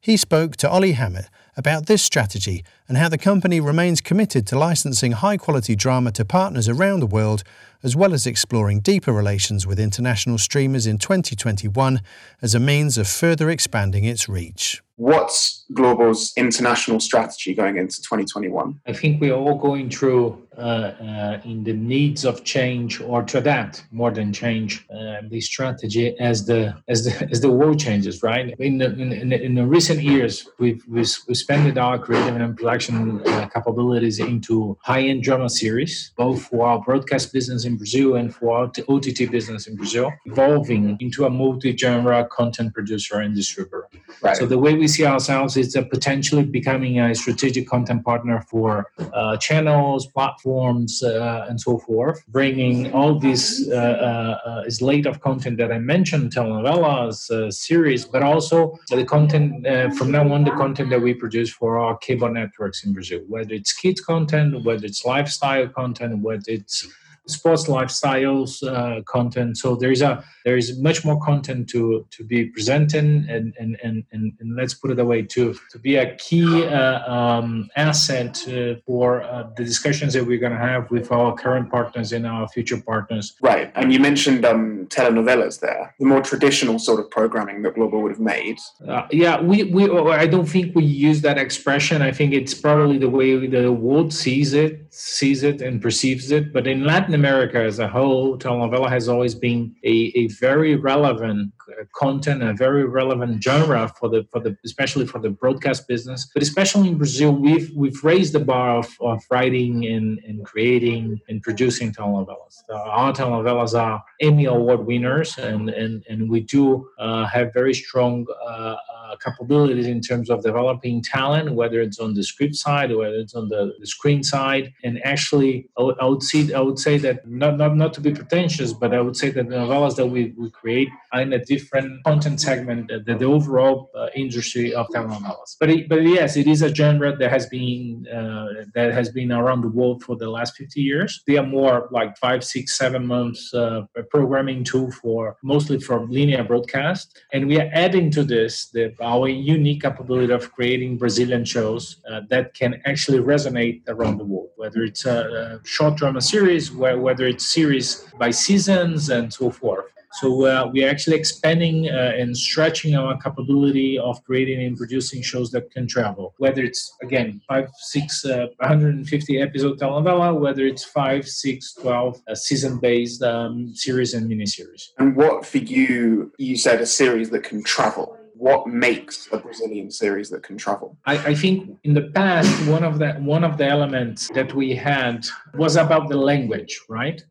He 0.00 0.16
spoke 0.16 0.56
to 0.58 0.70
Ollie 0.70 0.92
Hammett 0.92 1.28
about 1.56 1.86
this 1.86 2.02
strategy 2.02 2.64
and 2.88 2.98
how 2.98 3.08
the 3.08 3.18
company 3.18 3.60
remains 3.60 4.00
committed 4.00 4.46
to 4.46 4.58
licensing 4.58 5.12
high 5.12 5.36
quality 5.36 5.74
drama 5.74 6.12
to 6.12 6.24
partners 6.24 6.68
around 6.68 7.00
the 7.00 7.06
world, 7.06 7.42
as 7.82 7.96
well 7.96 8.12
as 8.12 8.26
exploring 8.26 8.80
deeper 8.80 9.12
relations 9.12 9.66
with 9.66 9.80
international 9.80 10.38
streamers 10.38 10.86
in 10.86 10.98
2021 10.98 12.00
as 12.42 12.54
a 12.54 12.60
means 12.60 12.98
of 12.98 13.08
further 13.08 13.50
expanding 13.50 14.04
its 14.04 14.28
reach. 14.28 14.82
What's 14.96 15.66
Globo's 15.74 16.32
international 16.36 17.00
strategy 17.00 17.54
going 17.54 17.76
into 17.76 17.96
2021? 18.00 18.80
I 18.86 18.92
think 18.94 19.20
we're 19.20 19.34
all 19.34 19.58
going 19.58 19.90
through 19.90 20.46
uh, 20.56 20.60
uh, 20.60 21.40
in 21.44 21.64
the 21.64 21.72
needs 21.74 22.24
of 22.24 22.42
change 22.42 22.98
or 23.02 23.22
to 23.22 23.36
adapt 23.36 23.84
more 23.90 24.10
than 24.10 24.32
change 24.32 24.86
uh, 24.88 25.16
the 25.28 25.38
strategy 25.38 26.18
as 26.18 26.46
the 26.46 26.74
as 26.88 27.04
the 27.04 27.28
as 27.30 27.42
the 27.42 27.50
world 27.50 27.78
changes. 27.78 28.22
Right 28.22 28.54
in 28.58 28.78
the, 28.78 28.86
in, 28.86 29.32
in, 29.32 29.54
the 29.54 29.66
recent 29.66 30.02
years, 30.02 30.48
we've 30.58 30.82
we've, 30.88 30.96
we've 30.96 31.14
expanded 31.28 31.76
our 31.76 31.98
creative 31.98 32.36
and 32.36 32.56
production 32.56 33.20
uh, 33.28 33.48
capabilities 33.48 34.18
into 34.18 34.78
high 34.80 35.02
end 35.02 35.24
drama 35.24 35.50
series, 35.50 36.12
both 36.16 36.44
for 36.44 36.66
our 36.66 36.80
broadcast 36.80 37.34
business 37.34 37.66
in 37.66 37.76
Brazil 37.76 38.14
and 38.14 38.34
for 38.34 38.56
our 38.56 38.72
OTT 38.88 39.30
business 39.30 39.66
in 39.66 39.76
Brazil, 39.76 40.10
evolving 40.24 40.96
into 41.00 41.26
a 41.26 41.30
multi 41.30 41.76
genre 41.76 42.26
content 42.32 42.72
producer 42.72 43.20
and 43.20 43.34
distributor. 43.34 43.88
Right. 44.22 44.38
So 44.38 44.46
the 44.46 44.56
way 44.56 44.72
we 44.72 44.85
we 44.86 44.90
see 44.90 45.04
ourselves 45.04 45.56
is 45.56 45.76
potentially 45.90 46.44
becoming 46.44 47.00
a 47.00 47.12
strategic 47.12 47.66
content 47.66 48.04
partner 48.04 48.40
for 48.52 48.92
uh, 49.12 49.36
channels, 49.38 50.06
platforms, 50.06 51.02
uh, 51.02 51.46
and 51.48 51.60
so 51.60 51.76
forth, 51.76 52.24
bringing 52.28 52.92
all 52.92 53.18
this 53.18 53.68
uh, 53.68 53.74
uh, 53.74 54.70
slate 54.70 55.06
of 55.06 55.20
content 55.20 55.56
that 55.58 55.72
I 55.72 55.80
mentioned, 55.80 56.32
telenovelas, 56.32 57.16
uh, 57.32 57.50
series, 57.50 58.04
but 58.04 58.22
also 58.22 58.78
the 58.90 59.04
content 59.04 59.66
from 59.98 60.12
now 60.12 60.32
on, 60.32 60.44
the 60.44 60.52
content 60.52 60.90
that 60.90 61.02
we 61.02 61.14
produce 61.14 61.50
for 61.50 61.80
our 61.80 61.96
cable 61.98 62.30
networks 62.30 62.84
in 62.84 62.92
Brazil, 62.92 63.22
whether 63.26 63.54
it's 63.54 63.72
kids 63.72 64.00
content, 64.00 64.64
whether 64.64 64.86
it's 64.86 65.04
lifestyle 65.04 65.66
content, 65.66 66.22
whether 66.22 66.50
it's 66.58 66.86
sports 67.26 67.66
lifestyles 67.66 68.62
uh, 68.62 69.02
content. 69.02 69.58
So 69.58 69.76
there 69.76 69.90
is 69.90 70.02
a 70.02 70.24
there 70.44 70.56
is 70.56 70.78
much 70.80 71.04
more 71.04 71.20
content 71.20 71.68
to 71.70 72.06
to 72.10 72.24
be 72.24 72.46
presented, 72.46 73.04
and 73.04 73.54
and 73.58 73.76
and 73.82 74.04
and, 74.12 74.32
and 74.40 74.56
let's 74.56 74.74
put 74.74 74.90
it 74.90 74.98
away 74.98 75.22
to 75.22 75.54
to 75.70 75.78
be 75.78 75.96
a 75.96 76.14
key 76.16 76.64
uh, 76.66 77.12
um, 77.12 77.68
asset 77.76 78.42
uh, 78.48 78.74
for 78.86 79.22
uh, 79.22 79.48
the 79.56 79.64
discussions 79.64 80.12
that 80.14 80.24
we're 80.24 80.38
going 80.38 80.52
to 80.52 80.58
have 80.58 80.90
with 80.90 81.10
our 81.10 81.34
current 81.34 81.70
partners 81.70 82.12
and 82.12 82.26
our 82.26 82.48
future 82.48 82.80
partners. 82.80 83.34
Right, 83.40 83.72
and 83.74 83.92
you 83.92 84.00
mentioned 84.00 84.44
um, 84.44 84.86
telenovelas 84.86 85.60
there, 85.60 85.94
the 85.98 86.06
more 86.06 86.20
traditional 86.20 86.78
sort 86.78 87.00
of 87.00 87.10
programming 87.10 87.62
that 87.62 87.74
Globo 87.74 87.98
would 88.00 88.12
have 88.12 88.20
made. 88.20 88.58
Uh, 88.86 89.06
yeah, 89.10 89.40
we 89.40 89.64
we 89.64 89.90
I 90.10 90.26
don't 90.26 90.46
think 90.46 90.74
we 90.74 90.84
use 90.84 91.20
that 91.22 91.38
expression. 91.38 92.02
I 92.02 92.12
think 92.12 92.32
it's 92.32 92.54
probably 92.54 92.98
the 92.98 93.10
way 93.10 93.46
the 93.46 93.72
world 93.72 94.12
sees 94.12 94.52
it, 94.52 94.85
sees 94.96 95.42
it, 95.42 95.60
and 95.60 95.82
perceives 95.82 96.30
it. 96.30 96.52
But 96.52 96.66
in 96.66 96.84
Latin 96.84 97.14
America 97.14 97.60
as 97.60 97.78
a 97.78 97.88
whole, 97.88 98.38
telenovela 98.38 98.88
has 98.88 99.08
always 99.08 99.34
been 99.34 99.74
a, 99.84 100.12
a 100.16 100.28
very 100.28 100.74
relevant 100.76 101.52
content, 101.94 102.42
a 102.42 102.52
very 102.52 102.84
relevant 102.84 103.42
genre 103.42 103.88
for 103.98 104.08
the 104.08 104.26
for 104.30 104.40
the 104.40 104.56
especially 104.64 105.06
for 105.06 105.18
the 105.18 105.30
broadcast 105.30 105.88
business. 105.88 106.28
But 106.32 106.42
especially 106.42 106.88
in 106.88 106.98
Brazil, 106.98 107.32
we've 107.32 107.70
we've 107.74 108.02
raised 108.04 108.32
the 108.32 108.40
bar 108.40 108.76
of, 108.76 108.88
of 109.00 109.22
writing 109.30 109.86
and, 109.86 110.18
and 110.26 110.44
creating 110.44 111.20
and 111.28 111.42
producing 111.42 111.92
telenovelas. 111.92 112.62
Uh, 112.70 112.74
our 112.74 113.12
telenovelas 113.12 113.78
are 113.78 114.02
Emmy 114.20 114.46
Award 114.46 114.86
winners, 114.86 115.38
and 115.38 115.70
and 115.70 116.04
and 116.08 116.30
we 116.30 116.40
do 116.40 116.88
uh, 116.98 117.26
have 117.26 117.52
very 117.52 117.74
strong. 117.74 118.26
Uh, 118.46 118.76
uh, 119.06 119.16
capabilities 119.16 119.86
in 119.86 120.00
terms 120.00 120.30
of 120.30 120.42
developing 120.42 121.02
talent, 121.02 121.52
whether 121.52 121.80
it's 121.80 121.98
on 121.98 122.14
the 122.14 122.22
script 122.22 122.54
side 122.54 122.90
or 122.90 122.98
whether 122.98 123.16
it's 123.16 123.34
on 123.34 123.48
the, 123.48 123.72
the 123.78 123.86
screen 123.86 124.22
side. 124.22 124.72
And 124.82 125.04
actually, 125.04 125.68
I 125.78 125.82
would, 125.82 125.96
I 126.00 126.06
would 126.06 126.22
see, 126.22 126.52
I 126.52 126.60
would 126.60 126.78
say 126.78 126.98
that 126.98 127.26
not, 127.28 127.56
not 127.56 127.76
not 127.76 127.94
to 127.94 128.00
be 128.00 128.12
pretentious, 128.12 128.72
but 128.72 128.94
I 128.94 129.00
would 129.00 129.16
say 129.16 129.30
that 129.30 129.48
the 129.48 129.56
novellas 129.56 129.96
that 129.96 130.06
we, 130.06 130.34
we 130.36 130.50
create 130.50 130.88
are 131.12 131.20
in 131.20 131.32
a 131.32 131.38
different 131.56 132.04
content 132.04 132.40
segment 132.40 132.82
than 133.06 133.18
the 133.18 133.24
overall 133.36 133.90
uh, 133.94 134.08
industry 134.14 134.74
of 134.74 134.86
telenovelas. 134.94 135.50
But 135.60 135.68
it, 135.70 135.88
but 135.88 136.02
yes, 136.02 136.36
it 136.36 136.46
is 136.46 136.60
a 136.62 136.74
genre 136.74 137.10
that 137.20 137.30
has 137.36 137.46
been 137.46 138.06
uh, 138.18 138.64
that 138.74 138.92
has 138.98 139.08
been 139.18 139.30
around 139.32 139.60
the 139.66 139.72
world 139.78 140.02
for 140.06 140.14
the 140.16 140.30
last 140.36 140.56
50 140.56 140.80
years. 140.80 141.22
They 141.26 141.36
are 141.36 141.46
more 141.46 141.88
like 141.90 142.16
five, 142.18 142.40
six, 142.44 142.76
seven 142.76 143.06
months 143.06 143.40
uh, 143.54 143.82
programming 144.10 144.64
tool 144.64 144.90
for 145.02 145.36
mostly 145.42 145.78
for 145.80 146.06
linear 146.06 146.44
broadcast, 146.44 147.04
and 147.32 147.46
we 147.50 147.56
are 147.60 147.70
adding 147.72 148.10
to 148.16 148.22
this 148.34 148.52
the 148.76 148.84
our 149.12 149.28
unique 149.28 149.82
capability 149.82 150.32
of 150.32 150.52
creating 150.56 150.98
Brazilian 150.98 151.44
shows 151.44 151.82
uh, 152.10 152.20
that 152.32 152.54
can 152.54 152.80
actually 152.84 153.20
resonate 153.32 153.78
around 153.88 154.18
the 154.18 154.24
world, 154.24 154.50
whether 154.56 154.80
it's 154.82 155.04
a, 155.06 155.18
a 155.62 155.66
short 155.66 155.94
drama 155.96 156.20
series, 156.20 156.64
where, 156.72 156.98
whether 156.98 157.24
it's 157.26 157.46
series 157.46 157.88
by 158.18 158.30
seasons 158.30 159.10
and 159.10 159.32
so 159.32 159.50
forth. 159.50 159.86
So 160.20 160.46
uh, 160.46 160.70
we're 160.72 160.88
actually 160.88 161.16
expanding 161.16 161.90
uh, 161.90 162.12
and 162.16 162.36
stretching 162.36 162.94
our 162.96 163.18
capability 163.18 163.98
of 163.98 164.24
creating 164.24 164.64
and 164.64 164.76
producing 164.76 165.20
shows 165.20 165.50
that 165.50 165.70
can 165.70 165.86
travel. 165.86 166.34
Whether 166.38 166.62
it's 166.62 166.96
again 167.02 167.42
five, 167.46 167.68
six, 167.76 168.24
uh, 168.24 168.46
150 168.58 169.40
episode 169.40 169.78
telenovela, 169.78 170.40
whether 170.40 170.64
it's 170.64 170.84
five, 170.84 171.28
six, 171.28 171.74
12 171.74 172.22
uh, 172.28 172.34
season-based 172.34 173.22
um, 173.22 173.74
series 173.74 174.14
and 174.14 174.30
miniseries. 174.30 174.88
And 174.96 175.14
what 175.16 175.44
for 175.44 175.58
you? 175.58 176.32
You 176.38 176.56
said 176.56 176.80
a 176.80 176.86
series 176.86 177.28
that 177.30 177.44
can 177.44 177.62
travel 177.62 178.16
what 178.38 178.66
makes 178.66 179.28
a 179.32 179.38
Brazilian 179.38 179.90
series 179.90 180.28
that 180.30 180.42
can 180.42 180.56
travel? 180.58 180.96
I, 181.06 181.30
I, 181.30 181.34
think 181.34 181.78
in 181.84 181.94
the 181.94 182.02
past, 182.14 182.50
one 182.68 182.84
of 182.84 182.98
the 182.98 183.12
one 183.14 183.44
of 183.44 183.56
the 183.56 183.66
elements 183.66 184.28
that 184.34 184.54
we 184.54 184.74
had 184.74 185.26
was 185.54 185.76
about 185.76 186.08
the 186.08 186.16
language, 186.16 186.78
right? 186.88 187.22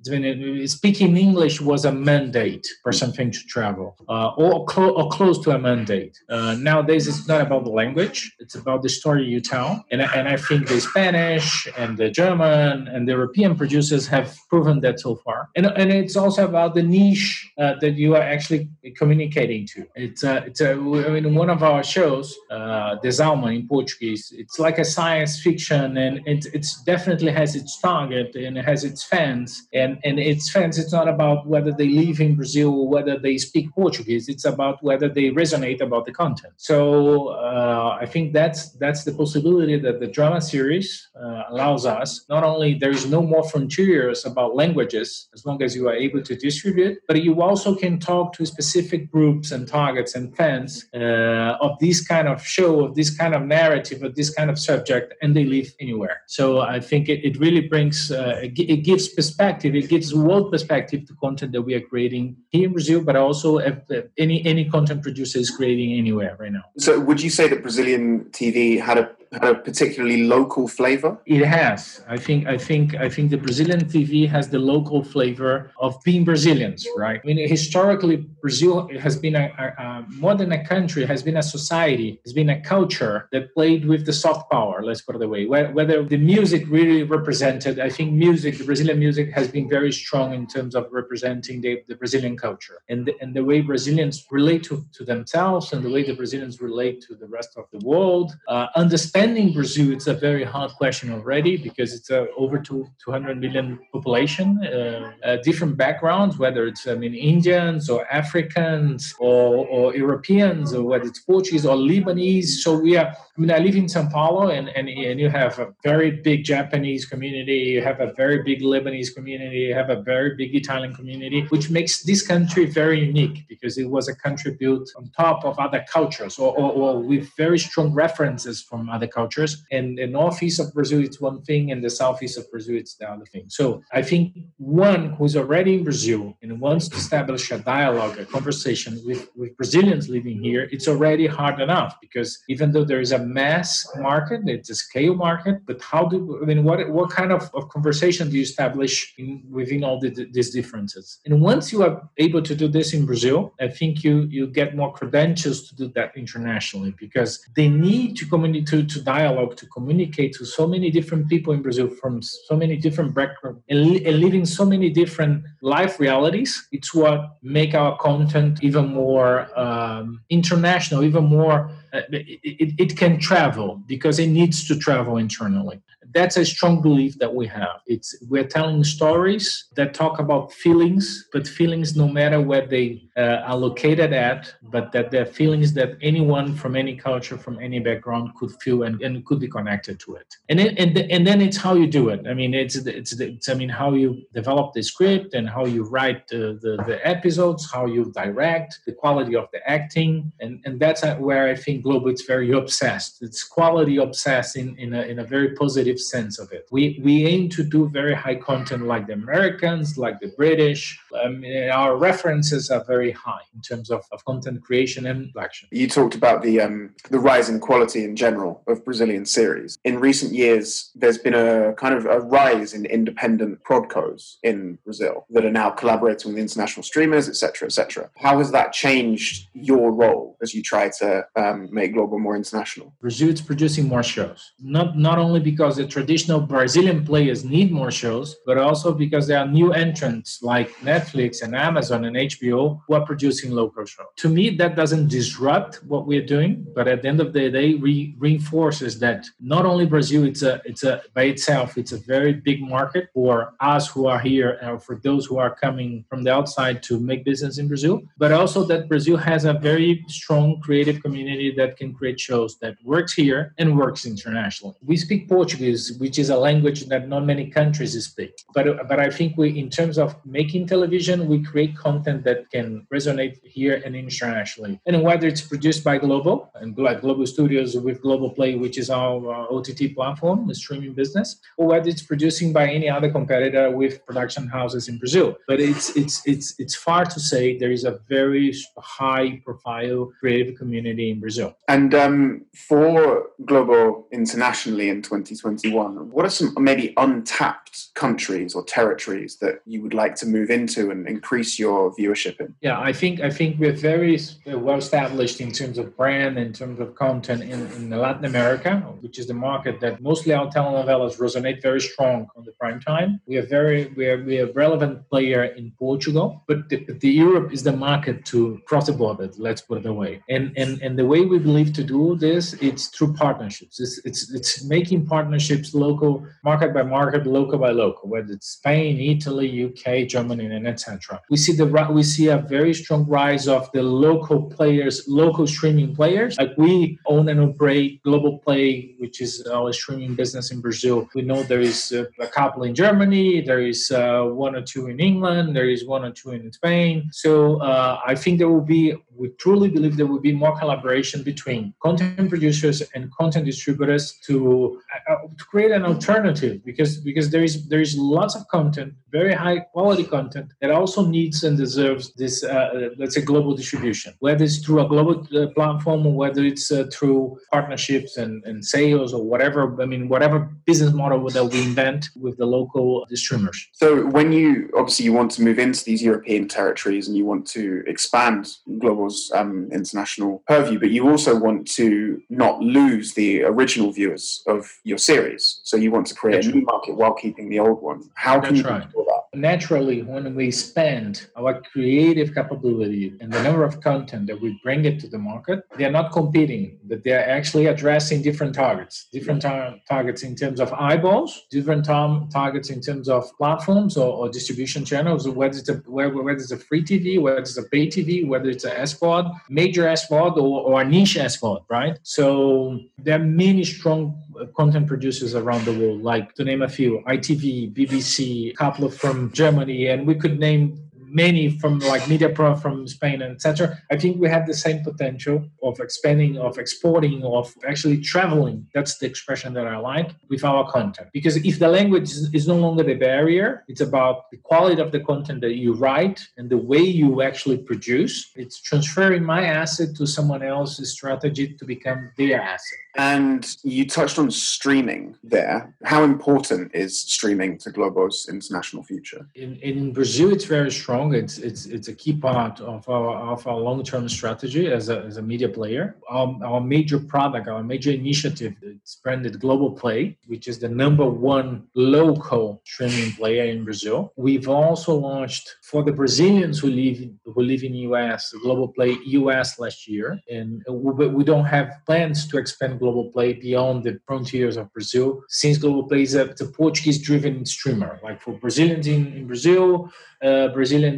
Speaking 0.66 1.16
English 1.16 1.62
was 1.62 1.86
a 1.86 1.92
mandate 1.92 2.66
for 2.84 2.92
something 2.92 3.32
to 3.32 3.40
travel, 3.48 3.96
uh, 4.10 4.30
or, 4.38 4.66
or 4.78 5.10
close 5.10 5.38
to 5.44 5.52
a 5.52 5.60
mandate. 5.60 6.18
Uh, 6.30 6.56
nowadays, 6.60 7.08
it's 7.08 7.28
not 7.28 7.42
about 7.42 7.64
the 7.66 7.72
language; 7.72 8.32
it's 8.40 8.56
about 8.56 8.82
the 8.82 8.90
story 8.90 9.26
you 9.26 9.40
tell. 9.40 9.86
And, 9.92 10.02
and 10.02 10.28
I 10.28 10.38
think 10.38 10.68
the 10.68 10.82
Spanish 10.82 11.68
and 11.78 11.98
the 11.98 12.10
German 12.10 12.88
and 12.88 13.08
the 13.08 13.12
European 13.14 13.56
producers 13.56 14.08
have 14.08 14.36
proven 14.50 14.82
that 14.82 15.00
so 15.00 15.16
far. 15.18 15.50
And, 15.56 15.68
and 15.68 15.92
it's 15.92 16.16
also 16.16 16.46
about 16.46 16.74
the 16.74 16.84
niche 16.84 17.52
uh, 17.58 17.76
that 17.82 17.92
you 17.92 18.16
are 18.16 18.22
actually 18.22 18.70
communicating 18.96 19.68
to. 19.68 19.86
It's 19.96 20.24
a, 20.24 20.38
it's 20.46 20.62
a 20.62 20.76
I 21.04 21.10
mean, 21.10 21.36
one 21.36 21.50
of 21.50 21.64
our 21.64 21.84
shows, 21.84 22.38
uh, 22.52 22.96
Desalma 23.04 23.56
in 23.56 23.68
Portuguese, 23.68 24.34
it's 24.36 24.60
like 24.60 24.78
a 24.78 24.86
science 24.86 25.42
fiction, 25.42 25.98
and 25.98 26.22
it 26.26 26.46
it's 26.54 26.82
definitely 26.84 27.32
has 27.32 27.56
its 27.56 27.80
target 27.80 28.36
and 28.36 28.58
it 28.58 28.66
has 28.66 28.84
its 28.84 29.04
fans. 29.04 29.68
And 29.74 29.98
and 30.04 30.20
its 30.20 30.50
fans, 30.50 30.78
it's 30.78 30.94
not 30.94 31.08
about 31.08 31.48
whether 31.48 31.72
they 31.72 31.90
live 31.90 32.20
in 32.20 32.36
Brazil 32.36 32.70
or 32.82 32.88
whether 32.88 33.18
they 33.18 33.38
speak 33.38 33.74
Portuguese. 33.74 34.30
It's 34.30 34.46
about 34.46 34.82
whether 34.84 35.10
they 35.10 35.32
resonate 35.32 35.82
about 35.82 36.06
the 36.06 36.14
content. 36.14 36.54
So 36.58 37.30
uh, 37.30 37.98
I 38.00 38.06
think 38.06 38.34
that's 38.34 38.72
that's 38.84 39.04
the 39.04 39.14
possibility 39.14 39.78
that 39.80 40.00
the 40.00 40.08
drama 40.08 40.42
series 40.42 41.10
uh, 41.20 41.44
allows 41.50 41.86
us. 41.86 42.26
Not 42.30 42.44
only 42.44 42.76
there 42.76 42.92
is 42.92 43.06
no 43.10 43.22
more 43.22 43.44
frontiers 43.44 44.26
about 44.26 44.56
languages 44.56 45.28
as 45.34 45.46
long 45.46 45.62
as 45.62 45.76
you 45.76 45.88
are 45.88 45.96
able 45.96 46.22
to 46.24 46.36
distribute, 46.36 47.00
but 47.08 47.22
you 47.24 47.42
also 47.42 47.76
can 47.76 48.00
talk 48.00 48.34
to 48.34 48.46
specific 48.46 49.12
groups 49.12 49.52
and 49.52 49.68
targets 49.68 50.16
and 50.16 50.36
fans 50.36 50.85
uh, 50.94 51.58
of 51.62 51.78
this 51.80 52.06
kind 52.06 52.28
of 52.28 52.46
show, 52.46 52.86
of 52.86 52.96
this 52.96 53.16
kind 53.16 53.34
of 53.34 53.44
narrative, 53.44 54.04
of 54.04 54.16
this 54.16 54.30
kind 54.34 54.50
of 54.50 54.58
subject, 54.60 55.14
and 55.22 55.36
they 55.36 55.46
live 55.46 55.74
anywhere. 55.80 56.22
So 56.28 56.60
I 56.60 56.80
think 56.80 57.10
it, 57.10 57.26
it 57.26 57.40
really 57.40 57.62
brings, 57.62 58.12
uh, 58.12 58.40
it 58.42 58.84
gives 58.84 59.10
perspective, 59.10 59.76
it 59.76 59.90
gives 59.90 60.14
world 60.14 60.52
perspective 60.52 61.06
to 61.08 61.14
content 61.16 61.52
that 61.54 61.62
we 61.62 61.74
are 61.74 61.82
creating 61.82 62.36
here 62.50 62.68
in 62.68 62.74
Brazil, 62.74 63.04
but 63.04 63.16
also 63.16 63.58
if 63.58 63.78
any 64.18 64.46
any 64.46 64.70
content 64.70 65.02
producer 65.02 65.40
is 65.40 65.50
creating 65.50 65.94
anywhere 65.94 66.36
right 66.40 66.52
now. 66.52 66.64
So 66.78 67.00
would 67.00 67.22
you 67.22 67.30
say 67.30 67.48
that 67.48 67.62
Brazilian 67.62 68.26
TV 68.32 68.80
had 68.80 68.98
a 68.98 69.10
had 69.42 69.56
a 69.56 69.56
particularly 69.56 70.24
local 70.24 70.68
flavor? 70.68 71.18
It 71.26 71.46
has. 71.46 72.04
I 72.08 72.18
think. 72.18 72.48
I 72.48 72.58
think. 72.58 72.96
I 72.96 73.10
think 73.10 73.32
the 73.32 73.38
Brazilian 73.38 73.86
TV 73.86 74.28
has 74.36 74.50
the 74.50 74.60
local 74.60 75.04
flavor 75.04 75.72
of 75.80 75.92
being 76.04 76.24
Brazilians, 76.24 76.86
right? 76.98 77.20
I 77.24 77.26
mean, 77.28 77.40
historically, 77.58 78.18
Brazil 78.46 78.90
has 79.06 79.16
been 79.18 79.36
a, 79.36 79.46
a, 79.64 79.66
a 79.84 80.06
more 80.26 80.36
than 80.36 80.52
a 80.52 80.62
country, 80.74 81.06
has 81.06 81.22
been 81.24 81.38
a 81.38 81.44
society, 81.58 82.20
has 82.26 82.34
been 82.34 82.50
a 82.50 82.60
culture 82.62 83.16
that 83.32 83.54
played 83.54 83.86
with 83.86 84.06
the 84.06 84.14
soft 84.14 84.44
power. 84.52 84.84
Let's 84.84 85.02
put 85.02 85.16
it 85.16 85.20
that 85.20 85.30
way. 85.36 85.46
Whether 85.46 86.04
the 86.04 86.18
music 86.18 86.64
really 86.68 87.04
represented, 87.04 87.80
I 87.80 87.90
think 87.90 88.14
music, 88.14 88.58
the 88.58 88.66
Brazilian 88.72 89.00
music, 89.00 89.28
has 89.34 89.48
been 89.48 89.68
very 89.70 89.92
strong 89.92 90.34
in 90.34 90.48
terms 90.48 90.74
of 90.76 90.84
representing 90.92 91.62
the, 91.62 91.82
the 91.88 91.96
Brazilian 91.96 92.36
culture 92.38 92.78
and 92.90 93.06
the, 93.06 93.14
and 93.22 93.34
the 93.36 93.44
way 93.44 93.62
Brazilians 93.62 94.26
relate 94.32 94.64
to, 94.70 94.86
to 94.94 95.04
themselves 95.04 95.74
and 95.74 95.84
the 95.84 95.90
way 95.90 96.04
the 96.04 96.14
Brazilians 96.22 96.62
relate 96.62 97.02
to 97.08 97.16
the 97.16 97.28
rest 97.28 97.52
of 97.58 97.66
the 97.74 97.80
world. 97.86 98.28
Uh, 98.48 98.68
understand 98.76 99.25
understanding 99.26 99.54
Brazil, 99.54 99.92
it's 99.92 100.08
a 100.08 100.14
very 100.14 100.44
hard 100.44 100.72
question 100.74 101.12
already 101.12 101.58
because 101.58 101.94
it's 101.94 102.10
a 102.10 102.28
over 102.38 102.60
two, 102.60 102.88
200 103.04 103.40
million 103.40 103.80
population, 103.92 104.64
uh, 104.64 105.12
uh, 105.24 105.38
different 105.44 105.78
backgrounds, 105.78 106.38
whether 106.38 106.68
it's 106.68 106.88
I 106.88 106.96
mean 106.96 107.14
Indians 107.14 107.90
or 107.90 108.06
Africans 108.12 109.14
or, 109.20 109.66
or 109.68 109.96
Europeans 109.96 110.74
or 110.74 110.84
whether 110.84 111.06
it's 111.06 111.20
Portuguese 111.20 111.66
or 111.66 111.76
Lebanese. 111.76 112.50
So 112.64 112.78
we 112.78 112.98
are. 112.98 113.08
I 113.38 113.42
mean, 113.42 113.52
I 113.52 113.58
live 113.58 113.76
in 113.76 113.88
São 113.88 114.10
Paulo, 114.10 114.50
and, 114.50 114.70
and 114.70 114.88
and 114.88 115.20
you 115.20 115.30
have 115.30 115.60
a 115.60 115.74
very 115.84 116.12
big 116.12 116.46
Japanese 116.46 117.06
community, 117.06 117.60
you 117.76 117.82
have 117.82 118.00
a 118.00 118.14
very 118.14 118.44
big 118.44 118.62
Lebanese 118.62 119.14
community, 119.14 119.58
you 119.58 119.74
have 119.74 119.90
a 119.90 120.02
very 120.02 120.36
big 120.36 120.56
Italian 120.56 120.94
community, 120.94 121.46
which 121.50 121.70
makes 121.70 122.04
this 122.04 122.26
country 122.26 122.66
very 122.66 123.00
unique 123.00 123.46
because 123.50 123.78
it 123.78 123.90
was 123.90 124.08
a 124.08 124.16
country 124.16 124.52
built 124.58 124.90
on 124.96 125.12
top 125.18 125.44
of 125.44 125.60
other 125.60 125.84
cultures 125.92 126.40
or, 126.40 126.58
or, 126.58 126.72
or 126.72 127.00
with 127.00 127.30
very 127.36 127.60
strong 127.60 127.94
references 127.94 128.62
from 128.62 128.90
other 128.90 129.05
cultures. 129.08 129.64
And 129.72 129.98
the 129.98 130.08
northeast 130.08 130.60
of 130.60 130.74
Brazil, 130.74 131.04
it's 131.04 131.20
one 131.20 131.42
thing, 131.44 131.72
and 131.72 131.84
the 131.84 131.90
southeast 131.90 132.38
of 132.38 132.50
Brazil, 132.52 132.76
it's 132.76 132.96
the 132.96 133.10
other 133.10 133.26
thing. 133.26 133.46
So 133.50 133.82
I 133.92 134.02
think 134.02 134.36
one 134.58 135.14
who's 135.14 135.36
already 135.36 135.76
in 135.76 135.84
Brazil 135.84 136.38
and 136.42 136.60
wants 136.60 136.88
to 136.90 136.98
establish 136.98 137.52
a 137.52 137.60
dialogue, 137.60 138.18
a 138.20 138.26
conversation 138.26 139.00
with, 139.06 139.30
with 139.36 139.56
Brazilians 139.58 140.10
living 140.10 140.42
here, 140.42 140.68
it's 140.72 140.88
already 140.88 141.28
hard 141.28 141.60
enough 141.60 141.96
because 142.02 142.38
even 142.50 142.72
though 142.72 142.84
there 142.84 143.02
is 143.02 143.12
a 143.12 143.20
mass 143.20 143.88
market, 143.98 144.42
it's 144.46 144.70
a 144.70 144.76
scale 144.76 145.16
market, 145.16 145.66
but 145.66 145.82
how 145.82 146.06
do 146.06 146.40
I 146.42 146.46
mean 146.46 146.64
what 146.64 146.90
what 146.90 147.10
kind 147.10 147.32
of, 147.32 147.50
of 147.54 147.70
conversation 147.70 148.30
do 148.30 148.36
you 148.36 148.42
establish 148.42 149.14
in, 149.18 149.44
within 149.50 149.84
all 149.84 150.00
the, 150.00 150.10
these 150.32 150.52
differences? 150.52 151.20
And 151.26 151.42
once 151.42 151.72
you 151.72 151.84
are 151.84 152.10
able 152.18 152.42
to 152.42 152.56
do 152.56 152.68
this 152.68 152.94
in 152.94 153.06
Brazil, 153.06 153.54
I 153.60 153.68
think 153.68 154.04
you 154.04 154.28
you 154.30 154.48
get 154.48 154.76
more 154.76 154.92
credentials 154.94 155.68
to 155.68 155.76
do 155.76 155.88
that 155.96 156.10
internationally 156.16 156.94
because 156.98 157.32
they 157.56 157.70
need 157.70 158.18
to 158.18 158.26
communicate 158.26 158.90
to, 158.90 158.95
to 158.96 159.02
dialogue 159.02 159.56
to 159.58 159.66
communicate 159.68 160.34
to 160.38 160.46
so 160.46 160.64
many 160.68 160.90
different 160.90 161.30
people 161.30 161.54
in 161.54 161.62
Brazil 161.62 161.90
from 162.02 162.22
so 162.22 162.56
many 162.56 162.76
different 162.78 163.14
backgrounds 163.14 163.62
and, 163.70 163.80
and 164.08 164.20
living 164.20 164.46
so 164.46 164.66
many 164.66 164.90
different 164.90 165.44
life 165.62 166.00
realities. 166.00 166.52
It's 166.72 166.94
what 166.94 167.20
make 167.44 167.74
our 167.76 167.98
content 167.98 168.64
even 168.64 168.86
more 168.88 169.32
um, 169.60 170.22
international, 170.30 171.04
even 171.04 171.26
more. 171.26 171.70
Uh, 171.94 172.02
it, 172.12 172.74
it, 172.78 172.98
can 172.98 173.18
travel 173.20 173.82
because 173.88 174.20
it 174.20 174.28
needs 174.28 174.68
to 174.68 174.78
travel 174.78 175.16
internally 175.18 175.82
that's 176.16 176.38
a 176.38 176.46
strong 176.46 176.82
belief 176.82 177.20
that 177.20 177.36
we 177.36 177.46
have. 177.46 177.82
It's 177.88 178.16
we're 178.30 178.48
telling 178.48 178.84
stories 178.86 179.66
that 179.76 179.94
talk 179.94 180.18
about 180.18 180.54
feelings, 180.54 181.26
but 181.34 181.46
feelings 181.46 181.96
no 181.96 182.08
matter 182.08 182.40
where 182.40 182.66
they 182.66 183.05
uh, 183.18 183.42
are 183.46 183.56
located 183.56 184.12
at, 184.12 184.54
but 184.62 184.92
that 184.92 185.10
they're 185.10 185.26
feelings 185.26 185.74
that 185.74 185.98
anyone 186.02 186.54
from 186.54 186.76
any 186.76 186.96
culture, 186.96 187.38
from 187.38 187.60
any 187.60 187.80
background 187.80 188.36
could 188.36 188.52
feel 188.62 188.84
and, 188.84 189.02
and 189.02 189.26
could 189.26 189.40
be 189.40 189.48
connected 189.48 190.00
to 190.02 190.16
it. 190.16 190.36
And 190.50 190.60
it, 190.60 190.78
and 190.78 190.98
and 190.98 191.26
then 191.26 191.42
it's 191.42 191.58
how 191.58 191.76
you 191.76 191.88
do 191.88 192.10
it. 192.10 192.28
I 192.28 192.34
mean, 192.34 192.54
it's 192.54 192.76
it's, 192.76 193.14
it's 193.20 193.48
I 193.48 193.54
mean 193.54 193.70
how 193.70 193.94
you 193.94 194.24
develop 194.34 194.74
the 194.74 194.84
script 194.84 195.34
and 195.34 195.50
how 195.50 195.66
you 195.66 195.84
write 195.84 196.28
the, 196.28 196.60
the, 196.62 196.84
the 196.86 197.00
episodes, 197.08 197.72
how 197.72 197.86
you 197.86 198.12
direct, 198.14 198.80
the 198.86 198.92
quality 198.92 199.36
of 199.36 199.48
the 199.54 199.68
acting, 199.70 200.32
and 200.42 200.62
and 200.66 200.80
that's 200.80 201.04
where 201.20 201.48
I 201.48 201.56
think 201.56 201.84
Globo 201.84 202.10
is 202.10 202.24
very 202.24 202.52
obsessed. 202.52 203.22
It's 203.22 203.44
quality 203.44 203.98
obsessed 203.98 204.58
in 204.58 204.78
in 204.78 204.94
a, 204.94 205.02
in 205.04 205.20
a 205.20 205.24
very 205.24 205.56
positive 205.56 206.00
sense 206.00 206.38
of 206.38 206.52
it. 206.52 206.68
We 206.72 207.00
we 207.04 207.26
aim 207.26 207.50
to 207.50 207.64
do 207.64 207.88
very 207.88 208.14
high 208.14 208.36
content 208.36 208.84
like 208.86 209.08
the 209.08 209.14
Americans, 209.14 209.98
like 209.98 210.20
the 210.20 210.34
British. 210.36 211.00
Um, 211.24 211.46
our 211.72 211.96
references 211.96 212.70
are 212.70 212.84
very 212.84 213.05
high 213.12 213.42
in 213.54 213.62
terms 213.62 213.90
of, 213.90 214.04
of 214.12 214.24
content 214.26 214.64
creation 214.64 215.06
and 215.06 215.32
action. 215.40 215.68
You 215.72 215.88
talked 215.88 216.16
about 216.16 216.42
the 216.42 216.62
um, 216.62 216.94
the 217.10 217.20
rise 217.20 217.50
in 217.50 217.60
quality 217.60 218.04
in 218.04 218.16
general 218.16 218.64
of 218.68 218.84
Brazilian 218.84 219.26
series. 219.26 219.78
In 219.84 220.00
recent 220.00 220.34
years, 220.34 220.92
there's 220.96 221.18
been 221.18 221.34
a 221.34 221.74
kind 221.74 221.94
of 221.96 222.06
a 222.06 222.20
rise 222.20 222.74
in 222.74 222.86
independent 222.86 223.64
prodcos 223.64 224.36
in 224.44 224.78
Brazil 224.84 225.26
that 225.32 225.46
are 225.46 225.52
now 225.52 225.70
collaborating 225.70 226.32
with 226.32 226.40
international 226.40 226.84
streamers, 226.84 227.28
etc., 227.30 227.68
etc. 227.68 228.10
How 228.18 228.38
has 228.38 228.52
that 228.52 228.74
changed 228.74 229.48
your 229.54 229.92
role 229.92 230.38
as 230.42 230.54
you 230.54 230.62
try 230.62 230.90
to 231.00 231.26
um, 231.36 231.70
make 231.72 231.94
Globo 231.94 232.18
more 232.18 232.36
international? 232.36 232.94
Brazil 233.02 233.30
is 233.30 233.42
producing 233.42 233.88
more 233.88 234.04
shows, 234.04 234.54
not 234.60 234.98
not 234.98 235.18
only 235.18 235.40
because 235.40 235.76
the 235.76 235.88
traditional 235.88 236.40
Brazilian 236.40 237.06
players 237.06 237.44
need 237.46 237.72
more 237.72 237.92
shows, 237.92 238.36
but 238.46 238.58
also 238.58 238.94
because 238.94 239.28
there 239.28 239.40
are 239.40 239.48
new 239.48 239.74
entrants 239.74 240.42
like 240.42 240.70
Netflix 240.78 241.42
and 241.44 241.56
Amazon 241.56 242.06
and 242.06 242.16
HBO 242.16 242.82
who 242.88 242.94
are 242.96 243.06
producing 243.06 243.52
local 243.52 243.86
shows. 243.86 244.08
To 244.18 244.30
me, 244.30 244.50
that 244.62 244.76
doesn't 244.76 245.08
disrupt 245.10 245.84
what 245.92 246.08
we're 246.08 246.26
doing, 246.26 246.66
but 246.76 246.88
at 246.88 247.02
the 247.02 247.08
end 247.08 247.20
of 247.20 247.34
the 247.34 247.50
day, 247.50 247.74
re- 247.76 248.16
reinforces 248.18 249.00
that 249.00 249.26
not 249.40 249.66
only 249.66 249.86
Brazil, 249.86 250.24
it's 250.24 250.42
a 250.42 250.62
it's 250.66 250.84
a 250.84 251.04
by 251.14 251.24
itself, 251.24 251.78
it's 251.78 251.92
a 251.92 251.98
very 251.98 252.34
big 252.34 252.62
market 252.62 253.10
for 253.14 253.54
us 253.60 253.88
who 253.88 254.08
are 254.08 254.20
here 254.20 254.52
and 254.62 254.82
for 254.82 254.96
those 255.08 255.26
who 255.26 255.38
are 255.38 255.54
coming 255.56 256.06
from 256.10 256.24
the 256.24 256.34
outside 256.34 256.82
to 256.84 257.00
make 257.00 257.24
business 257.24 257.58
in 257.58 257.68
Brazil, 257.68 258.02
but 258.18 258.32
also 258.32 258.64
that 258.64 258.88
Brazil 258.88 259.18
has 259.18 259.46
a 259.46 259.54
very 259.54 260.04
strong 260.08 260.60
creative 260.62 261.02
community 261.02 261.54
that 261.56 261.78
can 261.78 261.94
create 261.94 262.20
shows 262.20 262.58
that 262.60 262.76
works 262.84 263.14
here 263.14 263.54
and 263.58 263.78
works 263.78 264.06
internationally. 264.06 264.76
We 264.82 264.98
speak 264.98 265.28
Portuguese, 265.28 265.94
which 266.00 266.18
is 266.20 266.30
a 266.30 266.38
language 266.38 266.86
that 266.86 267.08
not 267.08 267.26
many 267.26 267.50
countries 267.50 267.94
speak. 268.06 268.34
But 268.54 268.88
but 268.88 269.00
I 269.00 269.10
think 269.10 269.38
we, 269.38 269.58
in 269.58 269.70
terms 269.70 269.98
of 269.98 270.16
making 270.26 270.68
television, 270.68 271.28
we 271.28 271.44
create 271.44 271.76
content 271.78 272.24
that 272.24 272.50
can 272.50 272.85
resonate 272.94 273.44
here 273.44 273.82
and 273.86 273.96
internationally. 273.96 274.80
And 274.86 275.04
whether 275.04 275.28
it's 275.28 275.42
produced 275.42 275.84
by 275.84 275.98
Globo 275.98 276.50
and 276.56 276.78
like 276.78 277.02
Globo 277.02 277.26
Studios 277.26 277.76
with 277.76 278.02
Globoplay, 278.02 278.60
which 278.60 278.78
is 278.78 278.90
our 278.90 279.34
uh, 279.34 279.56
OTT 279.56 279.96
platform, 279.96 280.48
the 280.48 280.56
streaming 280.56 280.94
business, 280.94 281.38
or 281.58 281.68
whether 281.68 281.90
it's 281.90 282.04
producing 282.04 282.54
by 282.54 282.68
any 282.68 282.90
other 282.90 283.10
competitor 283.10 283.72
with 283.72 284.06
production 284.06 284.48
houses 284.48 284.88
in 284.88 284.98
Brazil. 284.98 285.38
But 285.48 285.60
it's 285.60 285.96
it's 285.96 286.26
it's 286.26 286.56
it's 286.60 286.76
far 286.76 287.06
to 287.06 287.20
say 287.20 287.58
there 287.58 287.72
is 287.72 287.84
a 287.84 288.00
very 288.10 288.54
high 288.78 289.42
profile 289.44 290.12
creative 290.20 290.56
community 290.58 291.12
in 291.12 291.20
Brazil. 291.20 291.56
And 291.68 291.94
um, 291.94 292.46
for 292.54 293.30
Globo 293.46 294.06
internationally 294.12 294.90
in 294.90 295.02
2021, 295.02 296.12
what 296.12 296.26
are 296.26 296.30
some 296.30 296.54
maybe 296.58 296.94
untapped 296.98 297.65
countries 297.96 298.56
or 298.56 298.64
territories 298.64 299.38
that 299.38 299.62
you 299.66 299.82
would 299.82 299.94
like 299.94 300.16
to 300.16 300.26
move 300.26 300.50
into 300.50 300.92
and 300.92 301.08
increase 301.08 301.60
your 301.60 301.94
viewership 301.96 302.40
in? 302.40 302.56
Yeah, 302.62 302.80
I 302.80 302.94
think 302.94 303.20
I 303.22 303.30
think 303.30 303.60
we're 303.60 303.80
very 303.94 304.18
uh, 304.20 304.58
well 304.60 304.78
established 304.78 305.42
in 305.42 305.52
terms 305.52 305.78
of 305.78 305.96
brand, 305.98 306.38
in 306.38 306.54
terms 306.54 306.80
of 306.80 306.96
content 306.96 307.42
in, 307.44 307.60
in 307.78 307.90
Latin 307.90 308.26
America, 308.26 308.72
which 309.02 309.20
is 309.20 309.28
the 309.28 309.34
market 309.34 309.80
that 309.82 310.02
mostly 310.02 310.34
our 310.34 310.48
telenovelas 310.48 311.18
resonate 311.18 311.62
very 311.62 311.82
strong 311.82 312.28
on 312.36 312.46
the 312.46 312.54
prime 312.60 312.80
time. 312.80 313.22
We 313.28 313.38
are 313.38 313.46
very 313.46 313.88
we 313.98 314.08
are 314.08 314.24
we 314.24 314.40
are 314.40 314.50
a 314.50 314.54
relevant 314.54 315.10
player 315.10 315.44
in 315.44 315.72
Portugal, 315.80 316.44
but 316.48 316.70
the, 316.70 316.78
the 317.04 317.10
Europe 317.10 317.52
is 317.52 317.64
the 317.64 317.76
market 317.76 318.26
to 318.26 318.62
cross 318.66 318.88
the 318.88 318.94
border. 318.94 319.30
Let's 319.38 319.62
put 319.62 319.80
it 319.80 319.86
away. 319.86 320.22
And 320.30 320.54
and 320.58 320.82
and 320.82 320.98
the 320.98 321.06
way 321.06 321.22
we 321.22 321.40
believe 321.40 321.74
to 321.74 321.84
do 321.84 322.16
this, 322.16 322.54
it's 322.54 322.88
through 322.88 323.14
partnerships. 323.14 323.80
It's 323.80 324.00
it's 324.06 324.34
it's 324.34 324.64
making 324.64 325.06
partnerships 325.06 325.74
local, 325.74 326.26
market 326.44 326.74
by 326.74 326.84
market, 326.84 327.26
local 327.26 327.58
by 327.58 327.65
local, 327.72 328.10
whether 328.10 328.34
it's 328.34 328.48
Spain, 328.48 329.00
Italy, 329.00 329.66
UK, 329.66 330.08
Germany, 330.08 330.46
and 330.46 330.68
etc. 330.68 331.22
We 331.30 331.38
see 331.38 331.54
the 331.54 331.66
we 331.92 332.04
see 332.04 332.28
a 332.28 332.38
very 332.38 332.74
strong 332.74 333.06
rise 333.08 333.48
of 333.48 333.72
the 333.74 333.84
local 333.84 334.44
players, 334.44 335.08
local 335.08 335.48
streaming 335.48 335.96
players. 335.96 336.38
Like 336.38 336.58
we 336.58 337.00
own 337.06 337.30
and 337.30 337.40
operate 337.40 338.02
Globoplay, 338.04 339.00
which 339.00 339.22
is 339.22 339.46
our 339.48 339.72
streaming 339.74 340.16
business 340.16 340.52
in 340.52 340.62
Brazil. 340.62 341.08
We 341.16 341.22
know 341.22 341.44
there 341.44 341.62
is 341.62 341.92
a, 341.92 342.08
a 342.20 342.28
couple 342.28 342.64
in 342.64 342.76
Germany, 342.76 343.42
there 343.42 343.62
is 343.62 343.92
uh, 343.92 344.24
one 344.24 344.56
or 344.56 344.62
two 344.62 344.88
in 344.88 345.00
England, 345.00 345.56
there 345.56 345.70
is 345.70 345.86
one 345.86 346.04
or 346.06 346.12
two 346.12 346.32
in 346.32 346.52
Spain. 346.52 347.10
So 347.12 347.62
uh, 347.62 348.00
I 348.06 348.16
think 348.16 348.40
there 348.40 348.50
will 348.50 348.62
be 348.62 348.96
we 349.18 349.30
truly 349.44 349.70
believe 349.70 349.98
there 349.98 350.08
will 350.08 350.20
be 350.20 350.34
more 350.34 350.58
collaboration 350.58 351.24
between 351.24 351.74
content 351.82 352.30
producers 352.30 352.82
and 352.94 353.12
content 353.16 353.46
distributors 353.46 354.20
to, 354.26 354.80
uh, 355.10 355.16
to 355.38 355.46
create 355.46 355.72
an 355.72 355.86
alternative 355.86 356.64
because 356.66 356.98
because 356.98 357.30
there 357.30 357.44
is 357.44 357.68
there 357.68 357.82
is 357.82 357.98
lots 357.98 358.36
of 358.36 358.48
content 358.48 358.94
very 359.12 359.34
high 359.34 359.60
quality 359.76 360.04
content 360.04 360.52
that 360.62 360.72
also 360.72 361.06
needs 361.06 361.44
and 361.46 361.58
deserves 361.58 362.14
this 362.16 362.44
uh, 362.44 362.90
let's 362.98 363.16
say 363.16 363.22
global 363.22 363.56
distribution. 363.56 364.14
Whether 364.20 364.44
it's 364.44 364.60
through 364.64 364.82
a 364.86 364.88
global 364.94 365.16
uh, 365.34 365.48
platform 365.58 366.06
or 366.06 366.14
whether 366.14 366.44
it's 366.44 366.70
uh, 366.72 366.86
through 366.94 367.38
partnerships 367.52 368.18
and, 368.18 368.44
and 368.44 368.58
sales 368.76 369.14
or 369.14 369.24
whatever 369.24 369.60
i 369.82 369.86
mean 369.86 370.04
whatever 370.14 370.38
business 370.66 370.94
model 370.94 371.20
that 371.38 371.46
we 371.46 371.60
invent 371.64 372.10
with 372.16 372.36
the 372.38 372.46
local 372.46 373.06
distributors. 373.10 373.60
So 373.74 374.06
when 374.18 374.32
you 374.32 374.70
obviously 374.78 375.06
you 375.06 375.14
want 375.14 375.32
to 375.32 375.42
move 375.48 375.60
into 375.60 375.84
these 375.90 376.02
european 376.02 376.48
territories 376.48 377.08
and 377.08 377.16
you 377.18 377.26
want 377.26 377.46
to 377.58 377.84
expand 377.88 378.42
global 378.80 379.05
um, 379.34 379.70
international 379.72 380.44
purview, 380.48 380.80
but 380.80 380.90
you 380.90 381.10
also 381.10 381.38
want 381.38 381.68
to 381.72 382.22
not 382.30 382.62
lose 382.62 383.14
the 383.14 383.44
original 383.44 383.92
viewers 383.92 384.44
of 384.48 384.72
your 384.84 384.98
series. 384.98 385.60
So 385.64 385.78
you 385.78 385.92
want 385.92 386.08
to 386.08 386.16
create 386.16 386.36
That's 386.36 386.48
a 386.48 386.52
new 386.52 386.62
market 386.62 386.96
while 386.96 387.14
keeping 387.14 387.50
the 387.50 387.60
old 387.60 387.82
one. 387.82 388.10
How 388.16 388.40
can 388.40 388.56
That's 388.56 388.66
you 388.66 388.70
right. 388.70 388.92
do 388.92 389.06
that? 389.08 389.22
Naturally, 389.36 390.02
when 390.02 390.34
we 390.34 390.50
spend 390.50 391.28
our 391.36 391.62
creative 391.62 392.34
capability 392.34 393.14
and 393.20 393.32
the 393.32 393.44
number 393.44 393.64
of 393.64 393.82
content 393.82 394.28
that 394.28 394.40
we 394.40 394.60
bring 394.64 394.86
it 394.86 395.00
to 395.02 395.08
the 395.08 395.18
market, 395.18 395.64
they're 395.78 395.92
not 395.92 396.12
competing, 396.12 396.80
but 396.86 397.04
they're 397.04 397.30
actually 397.30 397.66
addressing 397.66 398.22
different 398.22 398.56
targets, 398.56 399.08
different 399.12 399.42
tar- 399.42 399.76
targets 399.90 400.24
in 400.24 400.36
terms 400.36 400.60
of 400.60 400.72
eyeballs, 400.74 401.46
different 401.52 401.84
tar- 401.84 402.26
targets 402.32 402.70
in 402.70 402.80
terms 402.82 403.10
of 403.10 403.30
platforms 403.38 403.98
or, 403.98 404.12
or 404.14 404.30
distribution 404.30 404.86
channels, 404.86 405.28
whether 405.28 405.58
it's 405.58 405.70
a 405.70 405.76
whether, 405.86 406.22
whether 406.22 406.40
it's 406.40 406.52
a 406.52 406.58
free 406.58 406.84
TV, 406.84 407.20
whether 407.20 407.40
it's 407.40 407.58
a 407.58 407.64
pay 407.64 407.88
TV, 407.88 408.26
whether 408.26 408.50
it's 408.50 408.64
a 408.64 408.72
SVOD, 408.72 409.32
major 409.50 409.84
SVOD 409.84 410.38
or, 410.38 410.62
or 410.62 410.82
a 410.82 410.86
niche 410.86 411.16
SVOD, 411.16 411.66
right? 411.70 412.00
So 412.04 412.80
there 412.98 413.20
are 413.20 413.24
many 413.24 413.64
strong 413.64 414.24
content 414.56 414.88
producers 414.88 415.36
around 415.36 415.66
the 415.66 415.74
world, 415.74 416.02
like 416.02 416.34
to 416.36 416.44
name 416.44 416.62
a 416.62 416.70
few, 416.70 417.04
ITV, 417.08 417.74
BBC, 417.74 418.52
a 418.52 418.54
couple 418.54 418.90
from 418.90 419.32
Germany, 419.32 419.88
and 419.88 420.06
we 420.06 420.16
could 420.16 420.40
name 420.40 420.85
many 421.16 421.50
from 421.50 421.80
like 421.80 422.04
MediaPro 422.04 422.62
from 422.62 422.88
Spain, 422.88 423.22
and 423.22 423.36
etc. 423.36 423.82
I 423.90 423.96
think 423.98 424.20
we 424.20 424.28
have 424.30 424.46
the 424.46 424.54
same 424.54 424.84
potential 424.84 425.38
of 425.64 425.80
expanding, 425.80 426.38
of 426.38 426.58
exporting, 426.58 427.24
of 427.24 427.54
actually 427.68 428.02
traveling. 428.02 428.68
That's 428.74 428.98
the 429.00 429.08
expression 429.08 429.54
that 429.54 429.68
I 429.68 429.78
like 429.78 430.12
with 430.30 430.44
our 430.44 430.70
content. 430.70 431.10
Because 431.14 431.38
if 431.38 431.58
the 431.60 431.70
language 431.70 432.10
is 432.40 432.48
no 432.48 432.58
longer 432.58 432.84
the 432.84 432.96
barrier, 432.96 433.64
it's 433.68 433.82
about 433.82 434.30
the 434.32 434.38
quality 434.38 434.82
of 434.82 434.92
the 434.92 435.00
content 435.00 435.40
that 435.42 435.56
you 435.56 435.74
write 435.74 436.20
and 436.38 436.50
the 436.50 436.58
way 436.58 436.84
you 437.02 437.22
actually 437.22 437.58
produce. 437.58 438.32
It's 438.36 438.62
transferring 438.62 439.24
my 439.24 439.46
asset 439.46 439.96
to 439.96 440.06
someone 440.06 440.44
else's 440.44 440.92
strategy 440.92 441.56
to 441.60 441.66
become 441.66 442.12
their 442.18 442.42
asset. 442.42 442.80
And 442.98 443.46
you 443.64 443.86
touched 443.86 444.18
on 444.18 444.32
streaming 444.32 445.18
there. 445.24 445.76
How 445.84 446.04
important 446.04 446.74
is 446.74 446.98
streaming 447.00 447.58
to 447.60 447.72
Globo's 447.72 448.28
international 448.30 448.84
future? 448.84 449.28
In, 449.36 449.58
in 449.58 449.92
Brazil, 449.92 450.32
it's 450.32 450.46
very 450.46 450.72
strong. 450.72 451.05
It's 451.14 451.38
it's 451.38 451.66
it's 451.66 451.88
a 451.88 451.94
key 451.94 452.14
part 452.14 452.60
of 452.60 452.88
our 452.90 453.34
of 453.34 453.46
our 453.48 453.58
long 453.58 453.84
term 453.84 454.08
strategy 454.10 454.72
as 454.72 454.90
a, 454.90 455.02
as 455.02 455.18
a 455.18 455.22
media 455.22 455.50
player. 455.50 455.96
Our, 456.10 456.28
our 456.44 456.62
major 456.62 457.00
product, 457.00 457.48
our 457.48 457.64
major 457.64 457.92
initiative, 457.92 458.54
it's 458.62 458.96
branded 458.96 459.40
Globoplay, 459.40 460.16
which 460.28 460.48
is 460.48 460.60
the 460.60 460.70
number 460.70 461.06
one 461.06 461.68
local 461.76 462.62
streaming 462.66 463.12
player 463.14 463.46
in 463.46 463.64
Brazil. 463.64 464.14
We've 464.16 464.48
also 464.48 464.96
launched 464.96 465.56
for 465.64 465.84
the 465.84 465.92
Brazilians 465.92 466.60
who 466.60 466.70
live 466.70 467.10
who 467.26 467.42
live 467.42 467.64
in 467.64 467.74
US, 467.90 468.34
Globoplay 468.44 468.98
US 469.20 469.60
last 469.60 469.88
year, 469.88 470.20
and 470.30 470.64
we, 470.70 471.24
don't 471.24 471.46
have 471.46 471.70
plans 471.86 472.28
to 472.28 472.38
expand 472.38 472.80
Globoplay 472.80 473.42
beyond 473.42 473.84
the 473.84 474.00
frontiers 474.06 474.58
of 474.58 474.72
Brazil, 474.74 475.24
since 475.28 475.58
Globoplay 475.58 476.02
is 476.04 476.16
a, 476.16 476.26
a 476.40 476.46
Portuguese-driven 476.46 477.46
streamer. 477.46 478.00
Like 478.04 478.22
for 478.22 478.34
Brazilians 478.34 478.88
in, 478.88 479.08
in 479.14 479.28
Brazil, 479.28 479.92
uh, 480.24 480.50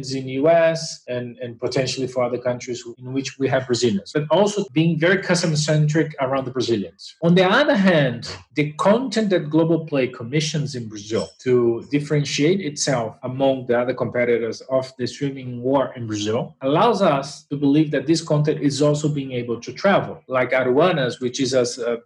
In 0.06 0.24
the 0.26 0.32
US, 0.44 1.02
and, 1.08 1.36
and 1.38 1.58
potentially 1.58 2.06
for 2.06 2.22
other 2.22 2.38
countries 2.38 2.84
in 2.98 3.12
which 3.12 3.38
we 3.38 3.48
have 3.48 3.66
Brazilians, 3.66 4.12
but 4.12 4.24
also 4.30 4.64
being 4.72 4.98
very 4.98 5.22
customer 5.22 5.56
centric 5.56 6.14
around 6.20 6.44
the 6.44 6.50
Brazilians. 6.50 7.16
On 7.22 7.34
the 7.34 7.44
other 7.44 7.74
hand, 7.74 8.30
the 8.54 8.72
content 8.72 9.30
that 9.30 9.50
Globoplay 9.50 10.12
commissions 10.12 10.74
in 10.74 10.88
Brazil 10.88 11.28
to 11.40 11.86
differentiate 11.90 12.60
itself 12.60 13.16
among 13.22 13.66
the 13.66 13.78
other 13.78 13.94
competitors 13.94 14.60
of 14.70 14.92
the 14.98 15.06
streaming 15.06 15.62
war 15.62 15.92
in 15.96 16.06
Brazil 16.06 16.56
allows 16.62 17.02
us 17.02 17.44
to 17.44 17.56
believe 17.56 17.90
that 17.90 18.06
this 18.06 18.22
content 18.22 18.60
is 18.60 18.82
also 18.82 19.08
being 19.08 19.32
able 19.32 19.60
to 19.60 19.72
travel, 19.72 20.22
like 20.28 20.50
Aruanas, 20.50 21.20
which 21.20 21.40
is 21.40 21.54
a, 21.54 21.62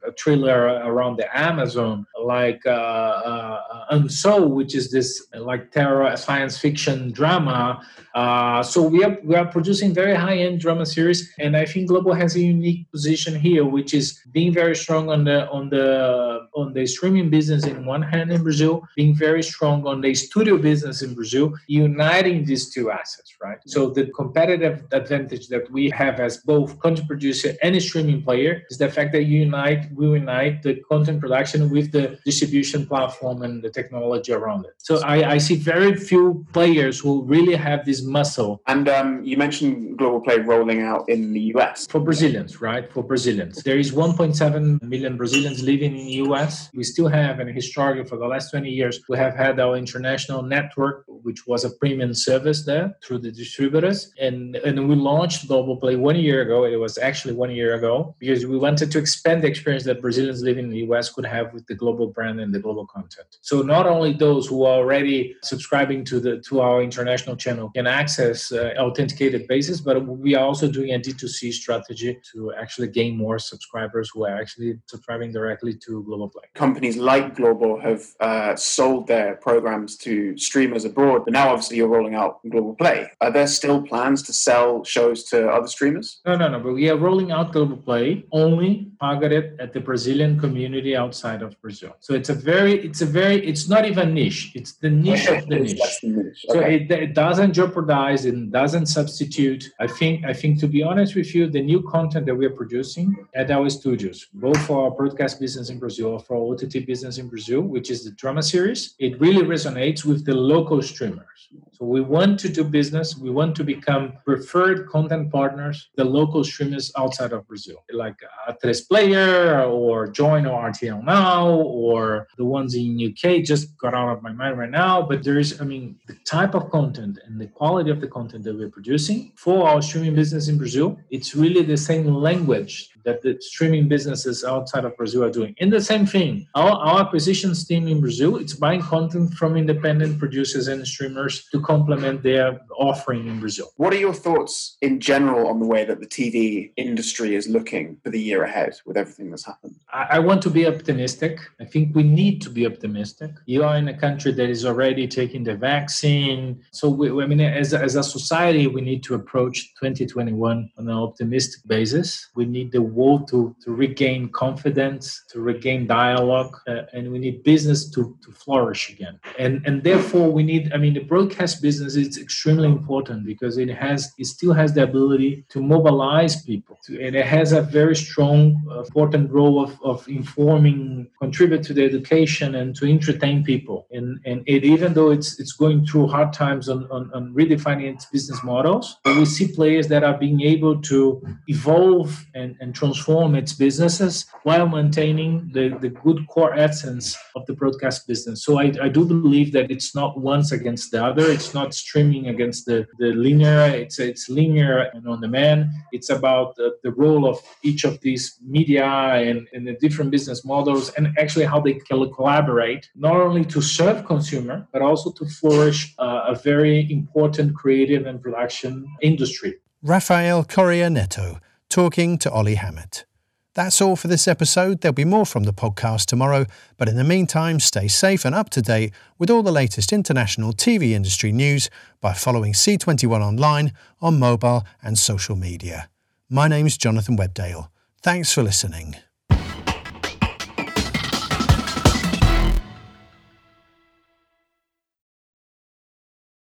a 0.08 0.12
around 0.32 1.16
the 1.16 1.28
Amazon 1.36 2.06
like 2.24 2.64
uh, 2.66 2.70
uh, 2.70 4.42
which 4.46 4.74
is 4.74 4.90
this 4.90 5.26
like 5.34 5.70
terror 5.72 6.16
science 6.16 6.58
fiction 6.58 7.12
drama. 7.12 7.84
Uh, 8.14 8.62
so 8.62 8.82
we 8.82 9.02
are 9.02 9.16
we 9.24 9.34
are 9.34 9.46
producing 9.46 9.94
very 9.94 10.14
high 10.14 10.36
end 10.36 10.60
drama 10.60 10.84
series, 10.84 11.32
and 11.38 11.56
I 11.56 11.64
think 11.64 11.88
Globo 11.88 12.12
has 12.12 12.36
a 12.36 12.40
unique 12.40 12.90
position 12.90 13.38
here, 13.38 13.64
which 13.64 13.94
is 13.94 14.20
being 14.32 14.52
very 14.52 14.76
strong 14.76 15.08
on 15.08 15.24
the 15.24 15.48
on 15.50 15.70
the 15.70 16.46
on 16.54 16.72
the 16.74 16.86
streaming 16.86 17.30
business 17.30 17.64
in 17.64 17.86
one 17.86 18.02
hand 18.02 18.30
in 18.30 18.42
Brazil, 18.42 18.82
being 18.96 19.14
very 19.14 19.42
strong 19.42 19.86
on 19.86 20.00
the 20.02 20.14
studio 20.14 20.58
business 20.58 21.02
in 21.02 21.14
Brazil, 21.14 21.54
uniting 21.66 22.44
these 22.44 22.72
two 22.72 22.90
assets, 22.90 23.34
right? 23.42 23.58
So 23.66 23.90
the 23.90 24.06
competitive 24.08 24.84
advantage 24.92 25.48
that 25.48 25.70
we 25.70 25.88
have 25.90 26.20
as 26.20 26.38
both 26.38 26.78
content 26.80 27.08
producer 27.08 27.54
and 27.62 27.80
streaming 27.82 28.22
player 28.22 28.62
is 28.68 28.76
the 28.76 28.90
fact 28.90 29.12
that 29.12 29.24
you 29.24 29.40
unite 29.40 29.90
we 29.94 30.06
unite 30.06 30.62
the 30.62 30.74
content 30.88 31.20
production 31.20 31.70
with 31.70 31.92
the 31.92 32.11
distribution 32.24 32.86
platform 32.86 33.42
and 33.42 33.62
the 33.62 33.70
technology 33.70 34.32
around 34.32 34.64
it. 34.66 34.74
So 34.78 35.00
I, 35.02 35.32
I 35.32 35.38
see 35.38 35.56
very 35.56 35.94
few 35.96 36.46
players 36.52 37.00
who 37.00 37.22
really 37.22 37.54
have 37.54 37.84
this 37.84 38.02
muscle. 38.02 38.62
And 38.66 38.88
um, 38.88 39.24
you 39.24 39.36
mentioned 39.36 39.98
Globoplay 39.98 40.46
rolling 40.46 40.82
out 40.82 41.08
in 41.08 41.32
the 41.32 41.40
US. 41.54 41.86
For 41.86 42.00
Brazilians, 42.00 42.60
right? 42.60 42.90
For 42.92 43.02
Brazilians. 43.02 43.62
There 43.62 43.78
is 43.78 43.92
1.7 43.92 44.82
million 44.82 45.16
Brazilians 45.16 45.62
living 45.62 45.96
in 45.98 46.06
the 46.06 46.18
US. 46.26 46.70
We 46.74 46.84
still 46.84 47.08
have, 47.08 47.40
and 47.40 47.48
historically 47.50 48.04
for 48.04 48.16
the 48.16 48.26
last 48.26 48.50
20 48.50 48.70
years, 48.70 49.00
we 49.08 49.16
have 49.18 49.34
had 49.34 49.60
our 49.60 49.76
international 49.76 50.42
network, 50.42 51.04
which 51.06 51.46
was 51.46 51.64
a 51.64 51.70
premium 51.70 52.14
service 52.14 52.64
there 52.64 52.96
through 53.04 53.18
the 53.18 53.30
distributors. 53.30 54.12
And, 54.20 54.56
and 54.56 54.88
we 54.88 54.94
launched 54.94 55.48
Globoplay 55.48 55.98
one 55.98 56.16
year 56.16 56.42
ago. 56.42 56.64
It 56.64 56.76
was 56.76 56.98
actually 56.98 57.34
one 57.34 57.50
year 57.50 57.74
ago 57.74 58.14
because 58.18 58.46
we 58.46 58.58
wanted 58.58 58.90
to 58.92 58.98
expand 58.98 59.42
the 59.42 59.48
experience 59.48 59.84
that 59.84 60.00
Brazilians 60.00 60.42
living 60.42 60.64
in 60.64 60.70
the 60.70 60.84
US 60.90 61.10
could 61.10 61.26
have 61.26 61.52
with 61.52 61.66
the 61.66 61.74
global 61.74 62.01
brand 62.08 62.40
and 62.40 62.54
the 62.54 62.58
global 62.58 62.86
content. 62.86 63.38
So 63.40 63.62
not 63.62 63.86
only 63.86 64.12
those 64.12 64.46
who 64.46 64.64
are 64.64 64.78
already 64.78 65.36
subscribing 65.42 66.04
to 66.06 66.20
the 66.20 66.40
to 66.48 66.60
our 66.60 66.82
international 66.82 67.36
channel 67.36 67.70
can 67.70 67.86
access 67.86 68.52
uh, 68.52 68.74
authenticated 68.78 69.46
basis, 69.48 69.80
but 69.80 70.04
we 70.06 70.34
are 70.34 70.44
also 70.44 70.70
doing 70.70 70.94
a 70.94 70.98
D2C 70.98 71.52
strategy 71.52 72.18
to 72.32 72.52
actually 72.54 72.88
gain 72.88 73.16
more 73.16 73.38
subscribers 73.38 74.10
who 74.12 74.24
are 74.24 74.36
actually 74.40 74.78
subscribing 74.86 75.32
directly 75.32 75.74
to 75.74 76.04
Globoplay. 76.08 76.46
Companies 76.54 76.96
like 76.96 77.36
Global 77.36 77.80
have 77.80 78.02
uh, 78.20 78.56
sold 78.56 79.06
their 79.06 79.36
programs 79.36 79.96
to 79.98 80.36
streamers 80.36 80.84
abroad, 80.84 81.22
but 81.24 81.32
now 81.32 81.50
obviously 81.50 81.76
you're 81.76 81.88
rolling 81.88 82.14
out 82.14 82.40
Globoplay. 82.46 83.08
Are 83.20 83.30
there 83.30 83.46
still 83.46 83.82
plans 83.82 84.22
to 84.22 84.32
sell 84.32 84.84
shows 84.84 85.24
to 85.24 85.48
other 85.48 85.68
streamers? 85.68 86.20
No, 86.26 86.36
no, 86.36 86.48
no. 86.48 86.60
But 86.60 86.74
we 86.74 86.88
are 86.90 86.96
rolling 86.96 87.32
out 87.32 87.52
Globoplay 87.52 88.24
only 88.32 88.90
targeted 89.00 89.60
at 89.60 89.72
the 89.72 89.80
Brazilian 89.80 90.38
community 90.38 90.96
outside 90.96 91.42
of 91.42 91.60
Brazil. 91.60 91.91
So 92.00 92.14
it's 92.14 92.28
a 92.28 92.34
very, 92.34 92.84
it's 92.84 93.00
a 93.02 93.06
very, 93.06 93.44
it's 93.46 93.68
not 93.68 93.84
even 93.84 94.14
niche. 94.14 94.52
It's 94.54 94.72
the 94.72 94.90
niche 94.90 95.26
of 95.28 95.46
the 95.48 95.58
niche. 95.60 95.98
niche. 96.02 96.44
So 96.48 96.60
it, 96.60 96.90
it 96.90 97.14
doesn't 97.14 97.52
jeopardize 97.52 98.24
and 98.24 98.52
doesn't 98.52 98.86
substitute. 98.86 99.64
I 99.80 99.86
think 99.86 100.24
I 100.24 100.32
think 100.32 100.60
to 100.60 100.68
be 100.68 100.82
honest 100.82 101.14
with 101.14 101.34
you, 101.34 101.48
the 101.48 101.62
new 101.62 101.82
content 101.82 102.26
that 102.26 102.34
we're 102.34 102.56
producing 102.62 103.26
at 103.34 103.50
our 103.50 103.68
studios, 103.70 104.26
both 104.34 104.60
for 104.66 104.84
our 104.84 104.90
broadcast 104.90 105.40
business 105.40 105.70
in 105.70 105.78
Brazil 105.78 106.08
or 106.12 106.20
for 106.20 106.36
our 106.36 106.54
OTT 106.54 106.86
business 106.86 107.18
in 107.18 107.28
Brazil, 107.28 107.60
which 107.60 107.90
is 107.90 108.04
the 108.04 108.12
drama 108.12 108.42
series, 108.42 108.94
it 108.98 109.20
really 109.20 109.42
resonates 109.42 110.04
with 110.04 110.24
the 110.24 110.34
local 110.34 110.82
streamers. 110.82 111.48
So 111.82 111.86
we 111.86 112.00
want 112.00 112.38
to 112.38 112.48
do 112.48 112.62
business. 112.62 113.18
We 113.18 113.30
want 113.30 113.56
to 113.56 113.64
become 113.64 114.12
preferred 114.24 114.88
content 114.88 115.32
partners, 115.32 115.88
the 115.96 116.04
local 116.04 116.44
streamers 116.44 116.92
outside 116.96 117.32
of 117.32 117.48
Brazil, 117.48 117.82
like 117.92 118.14
Atresplayer 118.48 119.68
or 119.68 120.06
Joyn 120.06 120.46
or 120.48 120.70
RTL 120.70 121.02
Now 121.04 121.48
or 121.50 122.28
the 122.38 122.44
ones 122.44 122.76
in 122.76 123.02
UK. 123.08 123.42
Just 123.42 123.76
got 123.78 123.94
out 123.94 124.16
of 124.16 124.22
my 124.22 124.30
mind 124.30 124.58
right 124.58 124.70
now, 124.70 125.02
but 125.02 125.24
there 125.24 125.40
is, 125.40 125.60
I 125.60 125.64
mean, 125.64 125.98
the 126.06 126.14
type 126.24 126.54
of 126.54 126.70
content 126.70 127.18
and 127.26 127.40
the 127.40 127.48
quality 127.48 127.90
of 127.90 128.00
the 128.00 128.06
content 128.06 128.44
that 128.44 128.56
we're 128.56 128.70
producing 128.70 129.32
for 129.34 129.66
our 129.66 129.82
streaming 129.82 130.14
business 130.14 130.46
in 130.46 130.58
Brazil, 130.58 130.96
it's 131.10 131.34
really 131.34 131.62
the 131.62 131.76
same 131.76 132.06
language 132.06 132.91
that 133.04 133.22
the 133.22 133.36
streaming 133.40 133.88
businesses 133.88 134.44
outside 134.44 134.84
of 134.84 134.96
Brazil 134.96 135.24
are 135.24 135.30
doing. 135.30 135.54
And 135.60 135.72
the 135.72 135.80
same 135.80 136.06
thing, 136.06 136.46
our, 136.54 136.70
our 136.70 137.00
acquisitions 137.02 137.64
team 137.66 137.88
in 137.88 138.00
Brazil, 138.00 138.36
it's 138.36 138.54
buying 138.54 138.82
content 138.82 139.34
from 139.34 139.56
independent 139.56 140.18
producers 140.18 140.68
and 140.68 140.86
streamers 140.86 141.46
to 141.52 141.60
complement 141.60 142.22
their 142.22 142.60
offering 142.76 143.26
in 143.26 143.40
Brazil. 143.40 143.70
What 143.76 143.92
are 143.92 143.98
your 143.98 144.14
thoughts 144.14 144.76
in 144.80 145.00
general 145.00 145.48
on 145.48 145.60
the 145.60 145.66
way 145.66 145.84
that 145.84 146.00
the 146.00 146.06
TV 146.06 146.72
industry 146.76 147.34
is 147.34 147.48
looking 147.48 147.98
for 148.02 148.10
the 148.10 148.20
year 148.20 148.44
ahead 148.44 148.74
with 148.86 148.96
everything 148.96 149.30
that's 149.30 149.46
happened? 149.46 149.76
I, 149.92 150.06
I 150.12 150.18
want 150.18 150.42
to 150.42 150.50
be 150.50 150.66
optimistic. 150.66 151.38
I 151.60 151.64
think 151.64 151.94
we 151.94 152.02
need 152.02 152.40
to 152.42 152.50
be 152.50 152.66
optimistic. 152.66 153.30
You 153.46 153.64
are 153.64 153.76
in 153.76 153.88
a 153.88 153.98
country 153.98 154.32
that 154.32 154.48
is 154.48 154.64
already 154.64 155.06
taking 155.08 155.44
the 155.44 155.54
vaccine. 155.54 156.62
So, 156.72 156.88
we, 156.88 157.10
I 157.22 157.26
mean, 157.26 157.40
as, 157.40 157.72
a- 157.72 157.80
as 157.80 157.96
a 157.96 158.02
society, 158.02 158.66
we 158.66 158.80
need 158.80 159.02
to 159.04 159.14
approach 159.14 159.74
2021 159.80 160.70
on 160.78 160.88
an 160.88 160.94
optimistic 160.94 161.66
basis. 161.66 162.28
We 162.34 162.44
need 162.44 162.72
the 162.72 162.82
world 162.92 163.28
to, 163.28 163.54
to 163.64 163.72
regain 163.72 164.28
confidence, 164.28 165.24
to 165.32 165.40
regain 165.40 165.86
dialogue, 165.86 166.54
uh, 166.66 166.82
and 166.92 167.10
we 167.12 167.18
need 167.18 167.42
business 167.42 167.90
to, 167.90 168.16
to 168.24 168.30
flourish 168.32 168.90
again. 168.90 169.18
And, 169.38 169.62
and 169.66 169.82
therefore, 169.82 170.30
we 170.30 170.42
need, 170.42 170.72
I 170.72 170.78
mean, 170.78 170.94
the 170.94 171.06
broadcast 171.12 171.62
business 171.62 171.96
is 171.96 172.18
extremely 172.18 172.68
important 172.68 173.26
because 173.26 173.58
it 173.58 173.68
has, 173.68 174.12
it 174.18 174.26
still 174.26 174.52
has 174.52 174.72
the 174.74 174.82
ability 174.82 175.44
to 175.50 175.62
mobilize 175.62 176.42
people. 176.42 176.78
To, 176.84 177.00
and 177.04 177.14
it 177.16 177.26
has 177.26 177.52
a 177.52 177.62
very 177.62 177.96
strong, 177.96 178.40
uh, 178.70 178.80
important 178.80 179.30
role 179.30 179.62
of, 179.62 179.78
of 179.82 180.06
informing, 180.08 181.08
contribute 181.18 181.62
to 181.64 181.72
the 181.74 181.84
education 181.84 182.54
and 182.54 182.74
to 182.76 182.86
entertain 182.86 183.44
people. 183.44 183.86
And, 183.90 184.20
and 184.24 184.42
it, 184.46 184.64
even 184.64 184.94
though 184.94 185.10
it's, 185.10 185.40
it's 185.40 185.52
going 185.52 185.86
through 185.86 186.08
hard 186.08 186.32
times 186.32 186.68
on, 186.68 186.88
on, 186.90 187.10
on 187.14 187.34
redefining 187.34 187.92
its 187.94 188.06
business 188.06 188.42
models, 188.42 188.96
we 189.04 189.24
see 189.24 189.48
players 189.48 189.88
that 189.88 190.04
are 190.04 190.16
being 190.16 190.40
able 190.42 190.80
to 190.82 191.22
evolve 191.48 192.26
and, 192.34 192.56
and 192.60 192.74
transform 192.82 193.34
its 193.36 193.52
businesses 193.52 194.26
while 194.42 194.68
maintaining 194.68 195.32
the, 195.56 195.66
the 195.84 195.90
good 196.04 196.20
core 196.26 196.54
essence 196.68 197.16
of 197.36 197.46
the 197.46 197.54
broadcast 197.60 198.08
business. 198.08 198.44
So 198.44 198.58
I, 198.58 198.66
I 198.86 198.88
do 198.88 199.04
believe 199.04 199.52
that 199.52 199.70
it's 199.70 199.94
not 199.94 200.18
once 200.18 200.50
against 200.50 200.90
the 200.90 201.00
other. 201.08 201.24
It's 201.36 201.54
not 201.54 201.74
streaming 201.74 202.24
against 202.34 202.66
the, 202.66 202.78
the 202.98 203.10
linear. 203.26 203.62
It's 203.82 203.98
it's 204.00 204.28
linear 204.28 204.90
and 204.94 205.06
on 205.06 205.20
demand. 205.20 205.60
It's 205.96 206.10
about 206.10 206.56
the, 206.56 206.68
the 206.82 206.92
role 207.04 207.24
of 207.32 207.36
each 207.62 207.84
of 207.84 208.00
these 208.00 208.24
media 208.56 208.88
and, 209.28 209.40
and 209.52 209.62
the 209.68 209.76
different 209.84 210.10
business 210.10 210.44
models 210.44 210.84
and 210.96 211.04
actually 211.22 211.46
how 211.52 211.60
they 211.60 211.74
can 211.74 212.12
collaborate, 212.18 212.90
not 212.96 213.16
only 213.16 213.44
to 213.54 213.60
serve 213.60 214.04
consumer, 214.06 214.66
but 214.72 214.82
also 214.82 215.12
to 215.12 215.24
flourish 215.40 215.80
uh, 215.98 216.32
a 216.32 216.34
very 216.34 216.90
important 216.90 217.54
creative 217.54 218.06
and 218.06 218.20
production 218.20 218.72
industry. 219.00 219.52
Raphael 219.82 220.44
Corrêa 220.44 220.90
Netto 220.90 221.38
talking 221.72 222.18
to 222.18 222.30
Ollie 222.30 222.56
Hammett. 222.56 223.06
That's 223.54 223.80
all 223.80 223.96
for 223.96 224.06
this 224.06 224.28
episode. 224.28 224.82
There'll 224.82 224.92
be 224.92 225.06
more 225.06 225.24
from 225.24 225.44
the 225.44 225.54
podcast 225.54 226.04
tomorrow, 226.04 226.44
but 226.76 226.86
in 226.86 226.96
the 226.96 227.02
meantime, 227.04 227.60
stay 227.60 227.88
safe 227.88 228.26
and 228.26 228.34
up 228.34 228.50
to 228.50 228.60
date 228.60 228.92
with 229.18 229.30
all 229.30 229.42
the 229.42 229.50
latest 229.52 229.90
international 229.90 230.52
TV 230.52 230.90
industry 230.90 231.32
news 231.32 231.70
by 232.02 232.12
following 232.12 232.52
C21 232.52 233.22
online 233.22 233.72
on 234.02 234.18
mobile 234.18 234.64
and 234.82 234.98
social 234.98 235.34
media. 235.34 235.88
My 236.28 236.46
name's 236.46 236.76
Jonathan 236.76 237.16
Webdale. 237.16 237.68
Thanks 238.02 238.34
for 238.34 238.42
listening. 238.42 238.96